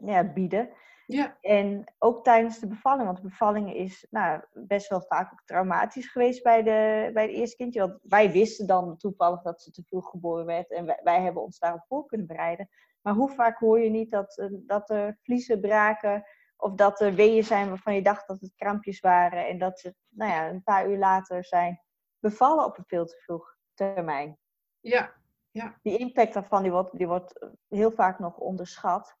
ja, 0.00 0.24
bieden. 0.34 0.70
Ja. 1.06 1.36
En 1.40 1.94
ook 1.98 2.24
tijdens 2.24 2.58
de 2.58 2.66
bevalling, 2.66 3.04
want 3.04 3.16
de 3.16 3.28
bevalling 3.28 3.74
is 3.74 4.06
nou, 4.10 4.42
best 4.52 4.88
wel 4.88 5.02
vaak 5.02 5.32
ook 5.32 5.42
traumatisch 5.44 6.10
geweest 6.10 6.42
bij 6.42 6.62
de, 6.62 7.10
bij 7.12 7.22
het 7.22 7.32
eerste 7.32 7.56
kindje. 7.56 7.80
Want 7.80 7.98
wij 8.02 8.30
wisten 8.30 8.66
dan 8.66 8.96
toevallig 8.96 9.42
dat 9.42 9.62
ze 9.62 9.70
te 9.70 9.82
vroeg 9.82 10.10
geboren 10.10 10.46
werd 10.46 10.70
en 10.70 10.86
wij, 10.86 11.00
wij 11.02 11.22
hebben 11.22 11.42
ons 11.42 11.58
daarop 11.58 11.84
voor 11.88 12.06
kunnen 12.06 12.26
bereiden. 12.26 12.68
Maar 13.00 13.14
hoe 13.14 13.30
vaak 13.30 13.58
hoor 13.58 13.80
je 13.80 13.90
niet 13.90 14.10
dat, 14.10 14.38
eh, 14.38 14.46
dat 14.50 14.90
er 14.90 15.18
vliezen 15.22 15.60
braken 15.60 16.24
of 16.56 16.74
dat 16.74 17.00
er 17.00 17.14
weeën 17.14 17.44
zijn 17.44 17.68
waarvan 17.68 17.94
je 17.94 18.02
dacht 18.02 18.26
dat 18.26 18.40
het 18.40 18.54
krampjes 18.54 19.00
waren 19.00 19.46
en 19.46 19.58
dat 19.58 19.80
ze 19.80 19.94
nou 20.08 20.30
ja, 20.30 20.48
een 20.48 20.62
paar 20.62 20.90
uur 20.90 20.98
later 20.98 21.44
zijn 21.44 21.82
bevallen 22.18 22.64
op 22.64 22.78
een 22.78 22.84
veel 22.86 23.06
te 23.06 23.16
vroeg 23.16 23.56
termijn. 23.74 24.38
Ja, 24.80 25.14
ja. 25.50 25.78
Die 25.82 25.98
impact 25.98 26.34
daarvan 26.34 26.62
die 26.62 26.72
wordt, 26.72 26.98
die 26.98 27.06
wordt 27.06 27.46
heel 27.68 27.90
vaak 27.90 28.18
nog 28.18 28.36
onderschat. 28.38 29.16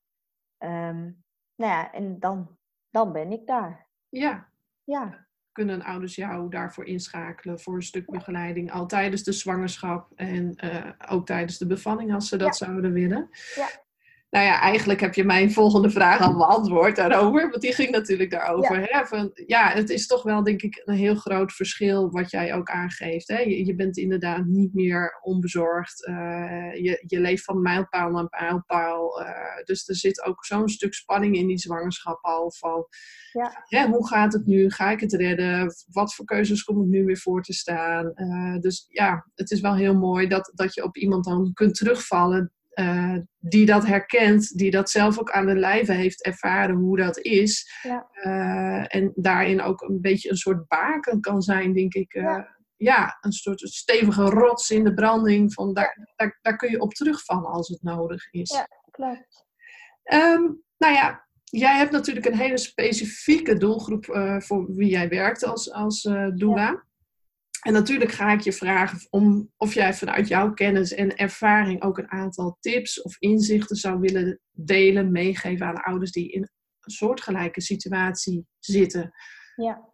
Um, 0.58 1.24
nou 1.56 1.72
ja, 1.72 1.92
en 1.92 2.20
dan, 2.20 2.58
dan 2.90 3.12
ben 3.12 3.32
ik 3.32 3.46
daar. 3.46 3.86
Ja. 4.08 4.48
Ja. 4.84 5.26
Kunnen 5.52 5.82
ouders 5.82 6.14
jou 6.14 6.50
daarvoor 6.50 6.84
inschakelen 6.86 7.60
voor 7.60 7.74
een 7.74 7.82
stuk 7.82 8.10
begeleiding 8.10 8.72
al 8.72 8.86
tijdens 8.86 9.22
de 9.22 9.32
zwangerschap 9.32 10.12
en 10.14 10.54
uh, 10.64 10.90
ook 11.08 11.26
tijdens 11.26 11.58
de 11.58 11.66
bevalling 11.66 12.14
als 12.14 12.28
ze 12.28 12.36
dat 12.36 12.56
zouden 12.56 12.92
willen? 12.92 13.28
Ja. 13.54 13.68
Nou 14.30 14.44
ja, 14.44 14.60
eigenlijk 14.60 15.00
heb 15.00 15.14
je 15.14 15.24
mijn 15.24 15.52
volgende 15.52 15.90
vraag 15.90 16.20
al 16.20 16.36
beantwoord 16.36 16.96
daarover. 16.96 17.50
Want 17.50 17.62
die 17.62 17.72
ging 17.72 17.90
natuurlijk 17.90 18.30
daarover. 18.30 18.80
Ja. 18.80 18.86
Hè? 18.88 19.06
Van, 19.06 19.30
ja, 19.46 19.68
het 19.68 19.90
is 19.90 20.06
toch 20.06 20.22
wel 20.22 20.42
denk 20.42 20.62
ik 20.62 20.82
een 20.84 20.94
heel 20.94 21.14
groot 21.14 21.52
verschil 21.52 22.10
wat 22.10 22.30
jij 22.30 22.54
ook 22.54 22.68
aangeeft. 22.68 23.28
Hè? 23.28 23.38
Je, 23.38 23.66
je 23.66 23.74
bent 23.74 23.96
inderdaad 23.96 24.44
niet 24.44 24.74
meer 24.74 25.18
onbezorgd. 25.22 26.06
Uh, 26.08 26.74
je, 26.74 27.02
je 27.06 27.20
leeft 27.20 27.44
van 27.44 27.62
mijlpaal 27.62 28.10
naar 28.10 28.26
mijlpaal. 28.40 29.20
Uh, 29.20 29.28
dus 29.64 29.88
er 29.88 29.96
zit 29.96 30.24
ook 30.24 30.44
zo'n 30.44 30.68
stuk 30.68 30.94
spanning 30.94 31.36
in 31.36 31.46
die 31.46 31.58
zwangerschap 31.58 32.24
al. 32.24 32.52
Van, 32.52 32.86
ja. 33.32 33.64
hè, 33.64 33.86
hoe 33.86 34.06
gaat 34.06 34.32
het 34.32 34.46
nu? 34.46 34.70
Ga 34.70 34.90
ik 34.90 35.00
het 35.00 35.12
redden? 35.12 35.74
Wat 35.86 36.14
voor 36.14 36.24
keuzes 36.24 36.62
kom 36.62 36.82
ik 36.82 36.88
nu 36.88 37.04
weer 37.04 37.18
voor 37.18 37.42
te 37.42 37.52
staan? 37.52 38.12
Uh, 38.14 38.58
dus 38.58 38.86
ja, 38.88 39.26
het 39.34 39.50
is 39.50 39.60
wel 39.60 39.74
heel 39.74 39.94
mooi 39.94 40.28
dat, 40.28 40.52
dat 40.54 40.74
je 40.74 40.84
op 40.84 40.96
iemand 40.96 41.24
dan 41.24 41.52
kunt 41.52 41.74
terugvallen 41.74 42.50
uh, 42.78 43.16
die 43.38 43.66
dat 43.66 43.86
herkent, 43.86 44.58
die 44.58 44.70
dat 44.70 44.90
zelf 44.90 45.18
ook 45.18 45.30
aan 45.30 45.46
de 45.46 45.54
lijve 45.54 45.92
heeft 45.92 46.24
ervaren 46.24 46.76
hoe 46.76 46.96
dat 46.96 47.18
is. 47.18 47.70
Ja. 47.82 48.08
Uh, 48.22 48.94
en 48.94 49.12
daarin 49.14 49.62
ook 49.62 49.80
een 49.80 50.00
beetje 50.00 50.30
een 50.30 50.36
soort 50.36 50.68
baken 50.68 51.20
kan 51.20 51.42
zijn, 51.42 51.72
denk 51.72 51.94
ik. 51.94 52.14
Uh, 52.14 52.22
ja. 52.22 52.56
ja. 52.76 53.18
een 53.20 53.32
soort 53.32 53.60
stevige 53.60 54.22
rots 54.22 54.70
in 54.70 54.84
de 54.84 54.94
branding. 54.94 55.52
Van 55.52 55.74
daar, 55.74 56.08
daar, 56.16 56.38
daar, 56.42 56.56
kun 56.56 56.70
je 56.70 56.80
op 56.80 56.94
terugvallen 56.94 57.50
als 57.50 57.68
het 57.68 57.82
nodig 57.82 58.32
is. 58.32 58.50
Ja, 58.50 58.68
klopt. 58.90 59.44
Um, 60.12 60.62
nou 60.78 60.94
ja, 60.94 61.26
jij 61.44 61.76
hebt 61.76 61.92
natuurlijk 61.92 62.26
een 62.26 62.38
hele 62.38 62.58
specifieke 62.58 63.56
doelgroep 63.56 64.04
voor 64.38 64.74
wie 64.74 64.90
jij 64.90 65.08
werkt 65.08 65.44
als, 65.44 65.72
als 65.72 66.02
doula. 66.34 66.85
En 67.62 67.72
natuurlijk 67.72 68.10
ga 68.10 68.32
ik 68.32 68.40
je 68.40 68.52
vragen 68.52 68.98
om, 69.10 69.52
of 69.56 69.74
jij 69.74 69.94
vanuit 69.94 70.28
jouw 70.28 70.52
kennis 70.52 70.94
en 70.94 71.16
ervaring 71.16 71.82
ook 71.82 71.98
een 71.98 72.10
aantal 72.10 72.56
tips 72.60 73.02
of 73.02 73.16
inzichten 73.18 73.76
zou 73.76 74.00
willen 74.00 74.40
delen, 74.50 75.12
meegeven 75.12 75.66
aan 75.66 75.82
ouders 75.82 76.12
die 76.12 76.32
in 76.32 76.40
een 76.40 76.90
soortgelijke 76.92 77.60
situatie 77.60 78.46
zitten. 78.58 79.12
Ja, 79.56 79.88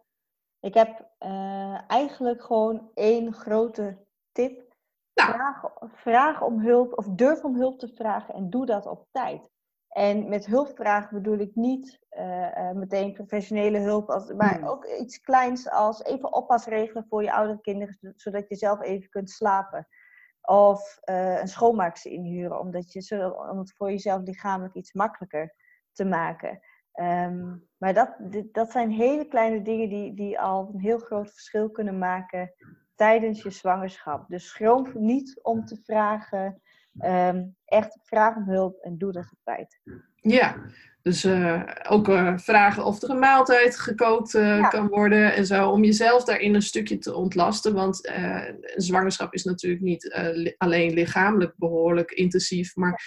ik 0.59 0.73
heb 0.73 1.15
uh, 1.19 1.81
eigenlijk 1.87 2.43
gewoon 2.43 2.91
één 2.93 3.33
grote 3.33 4.05
tip. 4.31 4.71
Nou. 5.13 5.31
Vraag, 5.31 5.63
vraag 5.93 6.41
om 6.41 6.59
hulp 6.59 6.97
of 6.97 7.05
durf 7.07 7.43
om 7.43 7.55
hulp 7.55 7.79
te 7.79 7.87
vragen 7.95 8.33
en 8.33 8.49
doe 8.49 8.65
dat 8.65 8.85
op 8.85 9.07
tijd. 9.11 9.51
En 9.93 10.29
met 10.29 10.45
hulpvragen 10.45 11.15
bedoel 11.17 11.37
ik 11.37 11.55
niet 11.55 11.99
uh, 12.11 12.57
uh, 12.57 12.71
meteen 12.71 13.13
professionele 13.13 13.79
hulp, 13.79 14.09
als, 14.09 14.33
maar 14.33 14.57
Hmm. 14.57 14.67
ook 14.67 14.85
iets 14.85 15.21
kleins 15.21 15.69
als 15.69 16.03
even 16.03 16.33
oppas 16.33 16.65
regelen 16.65 17.05
voor 17.09 17.23
je 17.23 17.33
oudere 17.33 17.61
kinderen, 17.61 18.13
zodat 18.15 18.49
je 18.49 18.55
zelf 18.55 18.81
even 18.81 19.09
kunt 19.09 19.29
slapen. 19.29 19.87
Of 20.41 20.99
uh, 21.05 21.39
een 21.39 21.47
schoonmaakster 21.47 22.11
inhuren, 22.11 22.59
omdat 22.59 22.93
je, 22.93 23.35
om 23.51 23.57
het 23.57 23.73
voor 23.73 23.89
jezelf 23.89 24.21
lichamelijk 24.23 24.75
iets 24.75 24.93
makkelijker 24.93 25.55
te 25.91 26.05
maken. 26.05 26.59
Um, 26.99 27.67
maar 27.77 27.93
dat, 27.93 28.15
dat 28.51 28.71
zijn 28.71 28.91
hele 28.91 29.27
kleine 29.27 29.61
dingen 29.61 29.89
die, 29.89 30.13
die 30.13 30.39
al 30.39 30.69
een 30.73 30.79
heel 30.79 30.99
groot 30.99 31.31
verschil 31.31 31.69
kunnen 31.69 31.97
maken 31.97 32.53
tijdens 32.95 33.43
je 33.43 33.49
zwangerschap. 33.49 34.29
Dus 34.29 34.49
schroom 34.49 34.91
niet 34.93 35.39
om 35.41 35.65
te 35.65 35.81
vragen. 35.83 36.61
Um, 36.99 37.55
echt 37.65 37.99
vraag 38.03 38.35
om 38.35 38.49
hulp 38.49 38.79
en 38.81 38.97
doe 38.97 39.11
dat 39.11 39.29
op 39.31 39.39
tijd. 39.43 39.79
Ja, 40.15 40.55
dus 41.01 41.25
uh, 41.25 41.63
ook 41.89 42.07
uh, 42.07 42.37
vragen 42.37 42.85
of 42.85 43.01
er 43.01 43.09
een 43.09 43.19
maaltijd 43.19 43.79
gekookt 43.79 44.33
uh, 44.33 44.57
ja. 44.57 44.67
kan 44.67 44.87
worden 44.87 45.33
en 45.33 45.45
zo. 45.45 45.69
Om 45.69 45.83
jezelf 45.83 46.23
daarin 46.23 46.55
een 46.55 46.61
stukje 46.61 46.97
te 46.97 47.15
ontlasten. 47.15 47.73
Want 47.73 48.07
een 48.07 48.81
zwangerschap 48.81 49.33
is 49.33 49.43
natuurlijk 49.43 49.83
niet 49.83 50.15
alleen 50.57 50.93
lichamelijk 50.93 51.53
behoorlijk 51.57 52.11
intensief. 52.11 52.75
Maar 52.75 53.01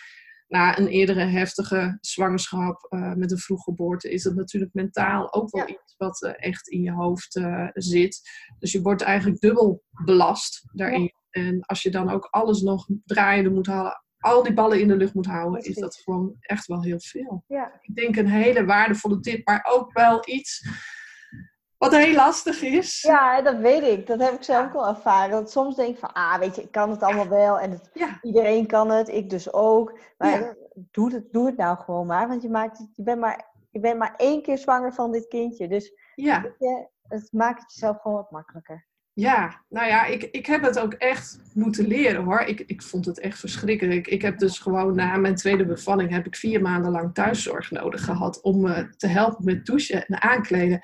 na 0.49 0.79
een 0.79 0.89
eerdere 0.89 1.25
heftige 1.25 1.99
zwangerschap 2.01 2.87
met 3.15 3.31
een 3.31 3.39
vroeggeboorte 3.39 4.11
is 4.11 4.25
het 4.25 4.35
natuurlijk 4.35 4.75
mentaal 4.75 5.33
ook 5.33 5.51
wel 5.51 5.67
ja. 5.67 5.75
iets 5.75 5.95
wat 5.97 6.35
echt 6.37 6.69
in 6.69 6.83
je 6.83 6.93
hoofd 6.93 7.41
zit. 7.75 8.21
Dus 8.59 8.73
je 8.73 8.83
wordt 8.83 9.03
eigenlijk 9.03 9.41
dubbel 9.41 9.83
belast 10.05 10.69
daarin. 10.73 11.03
Ja. 11.03 11.43
En 11.43 11.61
als 11.61 11.83
je 11.83 11.91
dan 11.91 12.11
ook 12.11 12.29
alles 12.31 12.61
nog 12.61 12.89
draaiende 13.05 13.51
moet 13.51 13.67
halen, 13.67 14.05
al 14.19 14.43
die 14.43 14.53
ballen 14.53 14.81
in 14.81 14.89
de 14.89 14.97
lucht 14.97 15.15
moet 15.15 15.27
houden, 15.27 15.63
is 15.63 15.75
dat 15.75 15.97
gewoon 15.97 16.37
echt 16.41 16.67
wel 16.67 16.83
heel 16.83 17.01
veel. 17.01 17.45
Ja. 17.47 17.79
Ik 17.81 17.95
denk 17.95 18.17
een 18.17 18.29
hele 18.29 18.65
waardevolle 18.65 19.21
tip, 19.21 19.47
maar 19.47 19.67
ook 19.71 19.93
wel 19.93 20.23
iets 20.29 20.69
wat 21.79 21.97
heel 21.97 22.15
lastig 22.15 22.63
is. 22.63 23.03
Ja, 23.03 23.43
dat 23.43 23.57
weet 23.59 23.83
ik. 23.83 24.07
Dat 24.07 24.21
heb 24.21 24.33
ik 24.33 24.43
zelf 24.43 24.67
ook 24.67 24.73
wel 24.73 24.89
ervaren. 24.89 25.31
Dat 25.31 25.51
soms 25.51 25.77
denk 25.77 25.95
ik 25.95 25.99
van, 25.99 26.13
ah, 26.13 26.39
weet 26.39 26.57
je, 26.57 26.63
ik 26.63 26.71
kan 26.71 26.91
het 26.91 27.03
allemaal 27.03 27.29
wel. 27.29 27.59
En 27.59 27.71
het, 27.71 27.91
ja. 27.93 28.19
iedereen 28.23 28.67
kan 28.67 28.91
het, 28.91 29.09
ik 29.09 29.31
dus 29.31 29.53
ook. 29.53 29.99
Maar 30.19 30.41
ja. 30.41 30.55
doe, 30.91 31.13
het, 31.13 31.33
doe 31.33 31.47
het 31.47 31.57
nou 31.57 31.79
gewoon 31.79 32.07
maar. 32.07 32.29
Want 32.29 32.43
je, 32.43 32.51
maakt 32.51 32.79
het, 32.79 32.89
je, 32.95 33.03
bent 33.03 33.21
maar, 33.21 33.45
je 33.71 33.81
bent 33.81 33.99
maar 33.99 34.15
één 34.17 34.43
keer 34.43 34.59
zwanger 34.59 34.95
van 34.95 35.13
dit 35.13 35.29
kindje. 35.29 35.69
Dus 35.69 35.93
ja. 36.15 36.55
je, 36.59 36.89
het 37.09 37.29
maakt 37.33 37.63
het 37.63 37.73
jezelf 37.73 38.01
gewoon 38.01 38.17
wat 38.17 38.31
makkelijker. 38.31 38.87
Ja, 39.13 39.65
nou 39.69 39.87
ja, 39.87 40.05
ik, 40.05 40.23
ik 40.23 40.47
heb 40.47 40.63
het 40.63 40.79
ook 40.79 40.93
echt 40.93 41.41
moeten 41.55 41.87
leren 41.87 42.25
hoor. 42.25 42.41
Ik, 42.41 42.61
ik 42.61 42.83
vond 42.83 43.05
het 43.05 43.21
echt 43.21 43.39
verschrikkelijk. 43.39 44.07
Ik 44.07 44.23
heb 44.23 44.39
dus 44.39 44.59
gewoon 44.59 44.95
na 44.95 45.17
mijn 45.17 45.35
tweede 45.35 45.67
bevalling 45.67 46.11
heb 46.11 46.27
ik 46.27 46.37
vier 46.37 46.63
maanden 46.63 46.91
lang 46.91 47.15
thuiszorg 47.15 47.71
nodig 47.71 48.05
gehad 48.05 48.41
om 48.41 48.61
me 48.61 48.89
te 48.97 49.07
helpen 49.07 49.45
met 49.45 49.67
douchen 49.67 50.07
en 50.07 50.23
aankleden. 50.23 50.81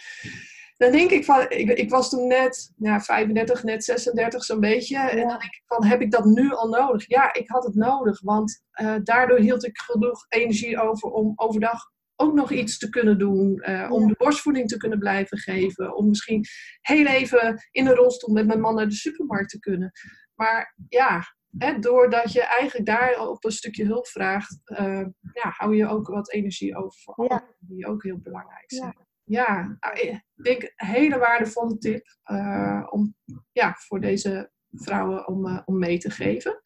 Dan 0.83 0.93
denk 0.93 1.11
ik 1.11 1.25
van, 1.25 1.41
ik, 1.49 1.71
ik 1.71 1.91
was 1.91 2.11
toen 2.11 2.27
net 2.27 2.73
ja, 2.77 3.01
35, 3.01 3.63
net 3.63 3.85
36 3.85 4.45
zo'n 4.45 4.61
beetje. 4.61 4.95
Ja. 4.95 5.11
En 5.11 5.17
dan 5.17 5.29
denk 5.29 5.43
ik 5.43 5.63
van, 5.67 5.85
heb 5.85 6.01
ik 6.01 6.11
dat 6.11 6.25
nu 6.25 6.53
al 6.53 6.69
nodig? 6.69 7.09
Ja, 7.09 7.35
ik 7.35 7.49
had 7.49 7.65
het 7.65 7.75
nodig, 7.75 8.21
want 8.21 8.63
uh, 8.81 8.95
daardoor 9.03 9.39
hield 9.39 9.65
ik 9.65 9.79
genoeg 9.79 10.27
energie 10.29 10.81
over 10.81 11.11
om 11.11 11.33
overdag 11.37 11.81
ook 12.17 12.35
nog 12.35 12.53
iets 12.53 12.79
te 12.79 12.89
kunnen 12.89 13.19
doen. 13.19 13.61
Uh, 13.61 13.67
ja. 13.69 13.91
Om 13.91 14.09
de 14.09 14.15
borstvoeding 14.19 14.69
te 14.69 14.77
kunnen 14.77 14.99
blijven 14.99 15.39
geven. 15.39 15.97
Om 15.97 16.09
misschien 16.09 16.45
heel 16.81 17.07
even 17.07 17.69
in 17.71 17.87
een 17.87 17.95
rolstoel 17.95 18.35
met 18.35 18.47
mijn 18.47 18.61
man 18.61 18.75
naar 18.75 18.89
de 18.89 18.95
supermarkt 18.95 19.51
te 19.51 19.59
kunnen. 19.59 19.93
Maar 20.35 20.75
ja, 20.89 21.23
hè, 21.59 21.79
doordat 21.79 22.33
je 22.33 22.43
eigenlijk 22.43 22.87
daar 22.87 23.29
op 23.29 23.45
een 23.45 23.51
stukje 23.51 23.85
hulp 23.85 24.07
vraagt, 24.07 24.61
uh, 24.65 25.07
ja, 25.33 25.55
hou 25.57 25.77
je 25.77 25.89
ook 25.89 26.09
wat 26.09 26.33
energie 26.33 26.77
over 26.77 27.01
voor 27.01 27.15
anderen 27.15 27.57
die 27.59 27.87
ook 27.87 28.03
heel 28.03 28.19
belangrijk 28.19 28.73
zijn. 28.73 29.11
Ja, 29.25 29.77
nou, 29.81 29.99
ik 29.99 30.23
denk 30.35 30.63
een 30.63 30.87
hele 30.87 31.19
waardevolle 31.19 31.79
tip 31.79 32.17
uh, 32.31 32.87
om, 32.91 33.15
ja, 33.53 33.75
voor 33.79 34.01
deze 34.01 34.51
vrouwen 34.71 35.29
om, 35.29 35.63
om 35.65 35.79
mee 35.79 35.99
te 35.99 36.11
geven. 36.11 36.61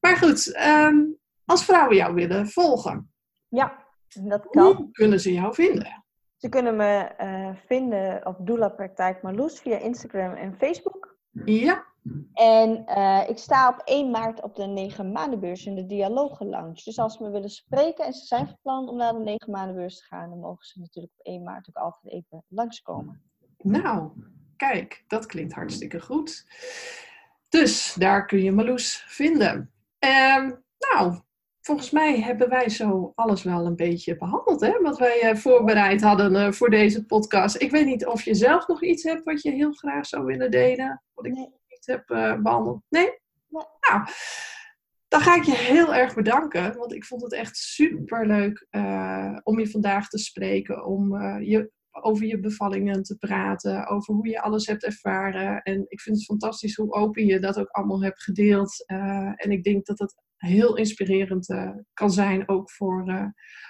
Maar 0.00 0.16
goed, 0.16 0.56
um, 0.66 1.18
als 1.44 1.64
vrouwen 1.64 1.96
jou 1.96 2.14
willen 2.14 2.48
volgen. 2.48 3.12
Ja, 3.48 3.86
dat 4.08 4.46
kan. 4.46 4.76
Hoe 4.76 4.90
kunnen 4.90 5.20
ze 5.20 5.32
jou 5.32 5.54
vinden? 5.54 6.04
Ze 6.36 6.48
kunnen 6.48 6.76
me 6.76 7.14
uh, 7.20 7.56
vinden 7.66 8.26
op 8.26 8.46
Doula 8.46 8.68
Praktijk 8.68 9.22
Marloes 9.22 9.60
via 9.60 9.78
Instagram 9.78 10.32
en 10.32 10.54
Facebook. 10.58 11.16
Ja. 11.44 11.93
En 12.32 12.84
uh, 12.88 13.28
ik 13.28 13.38
sta 13.38 13.68
op 13.68 13.80
1 13.84 14.10
maart 14.10 14.42
op 14.42 14.56
de 14.56 14.66
9 14.66 15.12
maandenbeurs 15.12 15.66
in 15.66 15.74
de 15.74 15.86
Dialogen 15.86 16.48
Lounge. 16.48 16.80
Dus 16.84 16.98
als 16.98 17.16
ze 17.16 17.22
me 17.22 17.30
willen 17.30 17.50
spreken 17.50 18.04
en 18.04 18.12
ze 18.12 18.26
zijn 18.26 18.46
van 18.46 18.58
plan 18.62 18.88
om 18.88 18.96
naar 18.96 19.12
de 19.12 19.18
9 19.18 19.50
maandenbeurs 19.50 19.98
te 19.98 20.04
gaan, 20.04 20.30
dan 20.30 20.38
mogen 20.38 20.66
ze 20.66 20.80
natuurlijk 20.80 21.14
op 21.16 21.26
1 21.26 21.42
maart 21.42 21.68
ook 21.68 21.76
altijd 21.76 22.12
even 22.12 22.44
langskomen. 22.48 23.22
Nou, 23.58 24.10
kijk, 24.56 25.04
dat 25.06 25.26
klinkt 25.26 25.52
hartstikke 25.52 26.00
goed. 26.00 26.46
Dus 27.48 27.94
daar 27.98 28.26
kun 28.26 28.42
je 28.42 28.52
Marloes 28.52 29.04
vinden. 29.06 29.72
Uh, 30.04 30.50
nou, 30.78 31.20
volgens 31.60 31.90
mij 31.90 32.20
hebben 32.20 32.48
wij 32.48 32.68
zo 32.68 33.12
alles 33.14 33.42
wel 33.42 33.66
een 33.66 33.76
beetje 33.76 34.16
behandeld, 34.16 34.60
hè? 34.60 34.80
Wat 34.80 34.98
wij 34.98 35.30
uh, 35.30 35.36
voorbereid 35.36 36.02
hadden 36.02 36.32
uh, 36.34 36.52
voor 36.52 36.70
deze 36.70 37.04
podcast. 37.04 37.62
Ik 37.62 37.70
weet 37.70 37.86
niet 37.86 38.06
of 38.06 38.22
je 38.22 38.34
zelf 38.34 38.66
nog 38.66 38.82
iets 38.82 39.02
hebt 39.02 39.24
wat 39.24 39.42
je 39.42 39.50
heel 39.50 39.72
graag 39.72 40.06
zou 40.06 40.24
willen 40.24 40.50
delen. 40.50 41.02
Nee. 41.22 41.62
Niet 41.86 41.96
heb 41.96 42.10
uh, 42.10 42.42
behandeld. 42.42 42.82
Nee? 42.88 43.18
Nou, 43.48 44.06
dan 45.08 45.20
ga 45.20 45.34
ik 45.34 45.42
je 45.42 45.54
heel 45.54 45.94
erg 45.94 46.14
bedanken. 46.14 46.76
Want 46.76 46.94
ik 46.94 47.04
vond 47.04 47.22
het 47.22 47.32
echt 47.32 47.56
super 47.56 48.26
leuk 48.26 48.66
om 49.42 49.58
je 49.58 49.70
vandaag 49.70 50.08
te 50.08 50.18
spreken. 50.18 50.84
Om 50.84 51.20
je 51.40 51.72
over 51.90 52.26
je 52.26 52.40
bevallingen 52.40 53.02
te 53.02 53.16
praten, 53.16 53.86
over 53.86 54.14
hoe 54.14 54.28
je 54.28 54.40
alles 54.40 54.66
hebt 54.66 54.84
ervaren. 54.84 55.62
En 55.62 55.84
ik 55.88 56.00
vind 56.00 56.16
het 56.16 56.24
fantastisch 56.24 56.76
hoe 56.76 56.92
open 56.92 57.26
je 57.26 57.40
dat 57.40 57.58
ook 57.58 57.68
allemaal 57.68 58.02
hebt 58.02 58.22
gedeeld. 58.22 58.84
En 58.86 59.50
ik 59.50 59.64
denk 59.64 59.86
dat 59.86 59.98
het 59.98 60.14
heel 60.36 60.76
inspirerend 60.76 61.48
uh, 61.48 61.70
kan 61.92 62.10
zijn, 62.10 62.48
ook 62.48 62.70
voor 62.70 63.08
uh, 63.08 63.26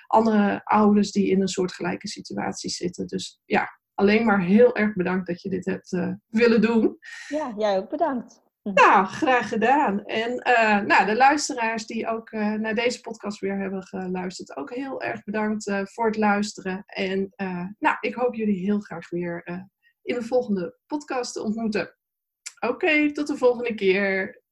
andere 0.06 0.60
ouders 0.64 1.12
die 1.12 1.30
in 1.30 1.40
een 1.40 1.48
soortgelijke 1.48 2.08
situatie 2.08 2.70
zitten. 2.70 3.06
Dus 3.06 3.40
ja, 3.44 3.68
alleen 3.94 4.24
maar 4.24 4.40
heel 4.40 4.76
erg 4.76 4.94
bedankt 4.94 5.26
dat 5.26 5.42
je 5.42 5.48
dit 5.48 5.64
hebt 5.64 5.96
willen 6.26 6.60
doen. 6.60 6.98
Ja, 7.28 7.54
jij 7.56 7.76
ook 7.76 7.90
bedankt. 7.90 8.42
Nou, 8.62 9.06
graag 9.06 9.48
gedaan. 9.48 10.04
En 10.04 10.30
uh, 10.30 10.80
nou, 10.80 11.06
de 11.06 11.16
luisteraars 11.16 11.86
die 11.86 12.08
ook 12.08 12.30
uh, 12.30 12.52
naar 12.52 12.74
deze 12.74 13.00
podcast 13.00 13.40
weer 13.40 13.58
hebben 13.58 13.82
geluisterd, 13.82 14.56
ook 14.56 14.74
heel 14.74 15.02
erg 15.02 15.24
bedankt 15.24 15.72
voor 15.82 16.06
het 16.06 16.16
luisteren. 16.16 16.82
En 16.86 17.32
nou, 17.78 17.96
ik 18.00 18.14
hoop 18.14 18.34
jullie 18.34 18.64
heel 18.64 18.80
graag 18.80 19.10
weer 19.10 19.42
in 20.02 20.14
de 20.14 20.22
volgende 20.22 20.78
podcast 20.86 21.32
te 21.32 21.42
ontmoeten. 21.42 21.96
Oké, 22.60 22.72
okay, 22.72 23.12
tot 23.12 23.26
de 23.26 23.36
volgende 23.36 23.74
keer. 23.74 24.42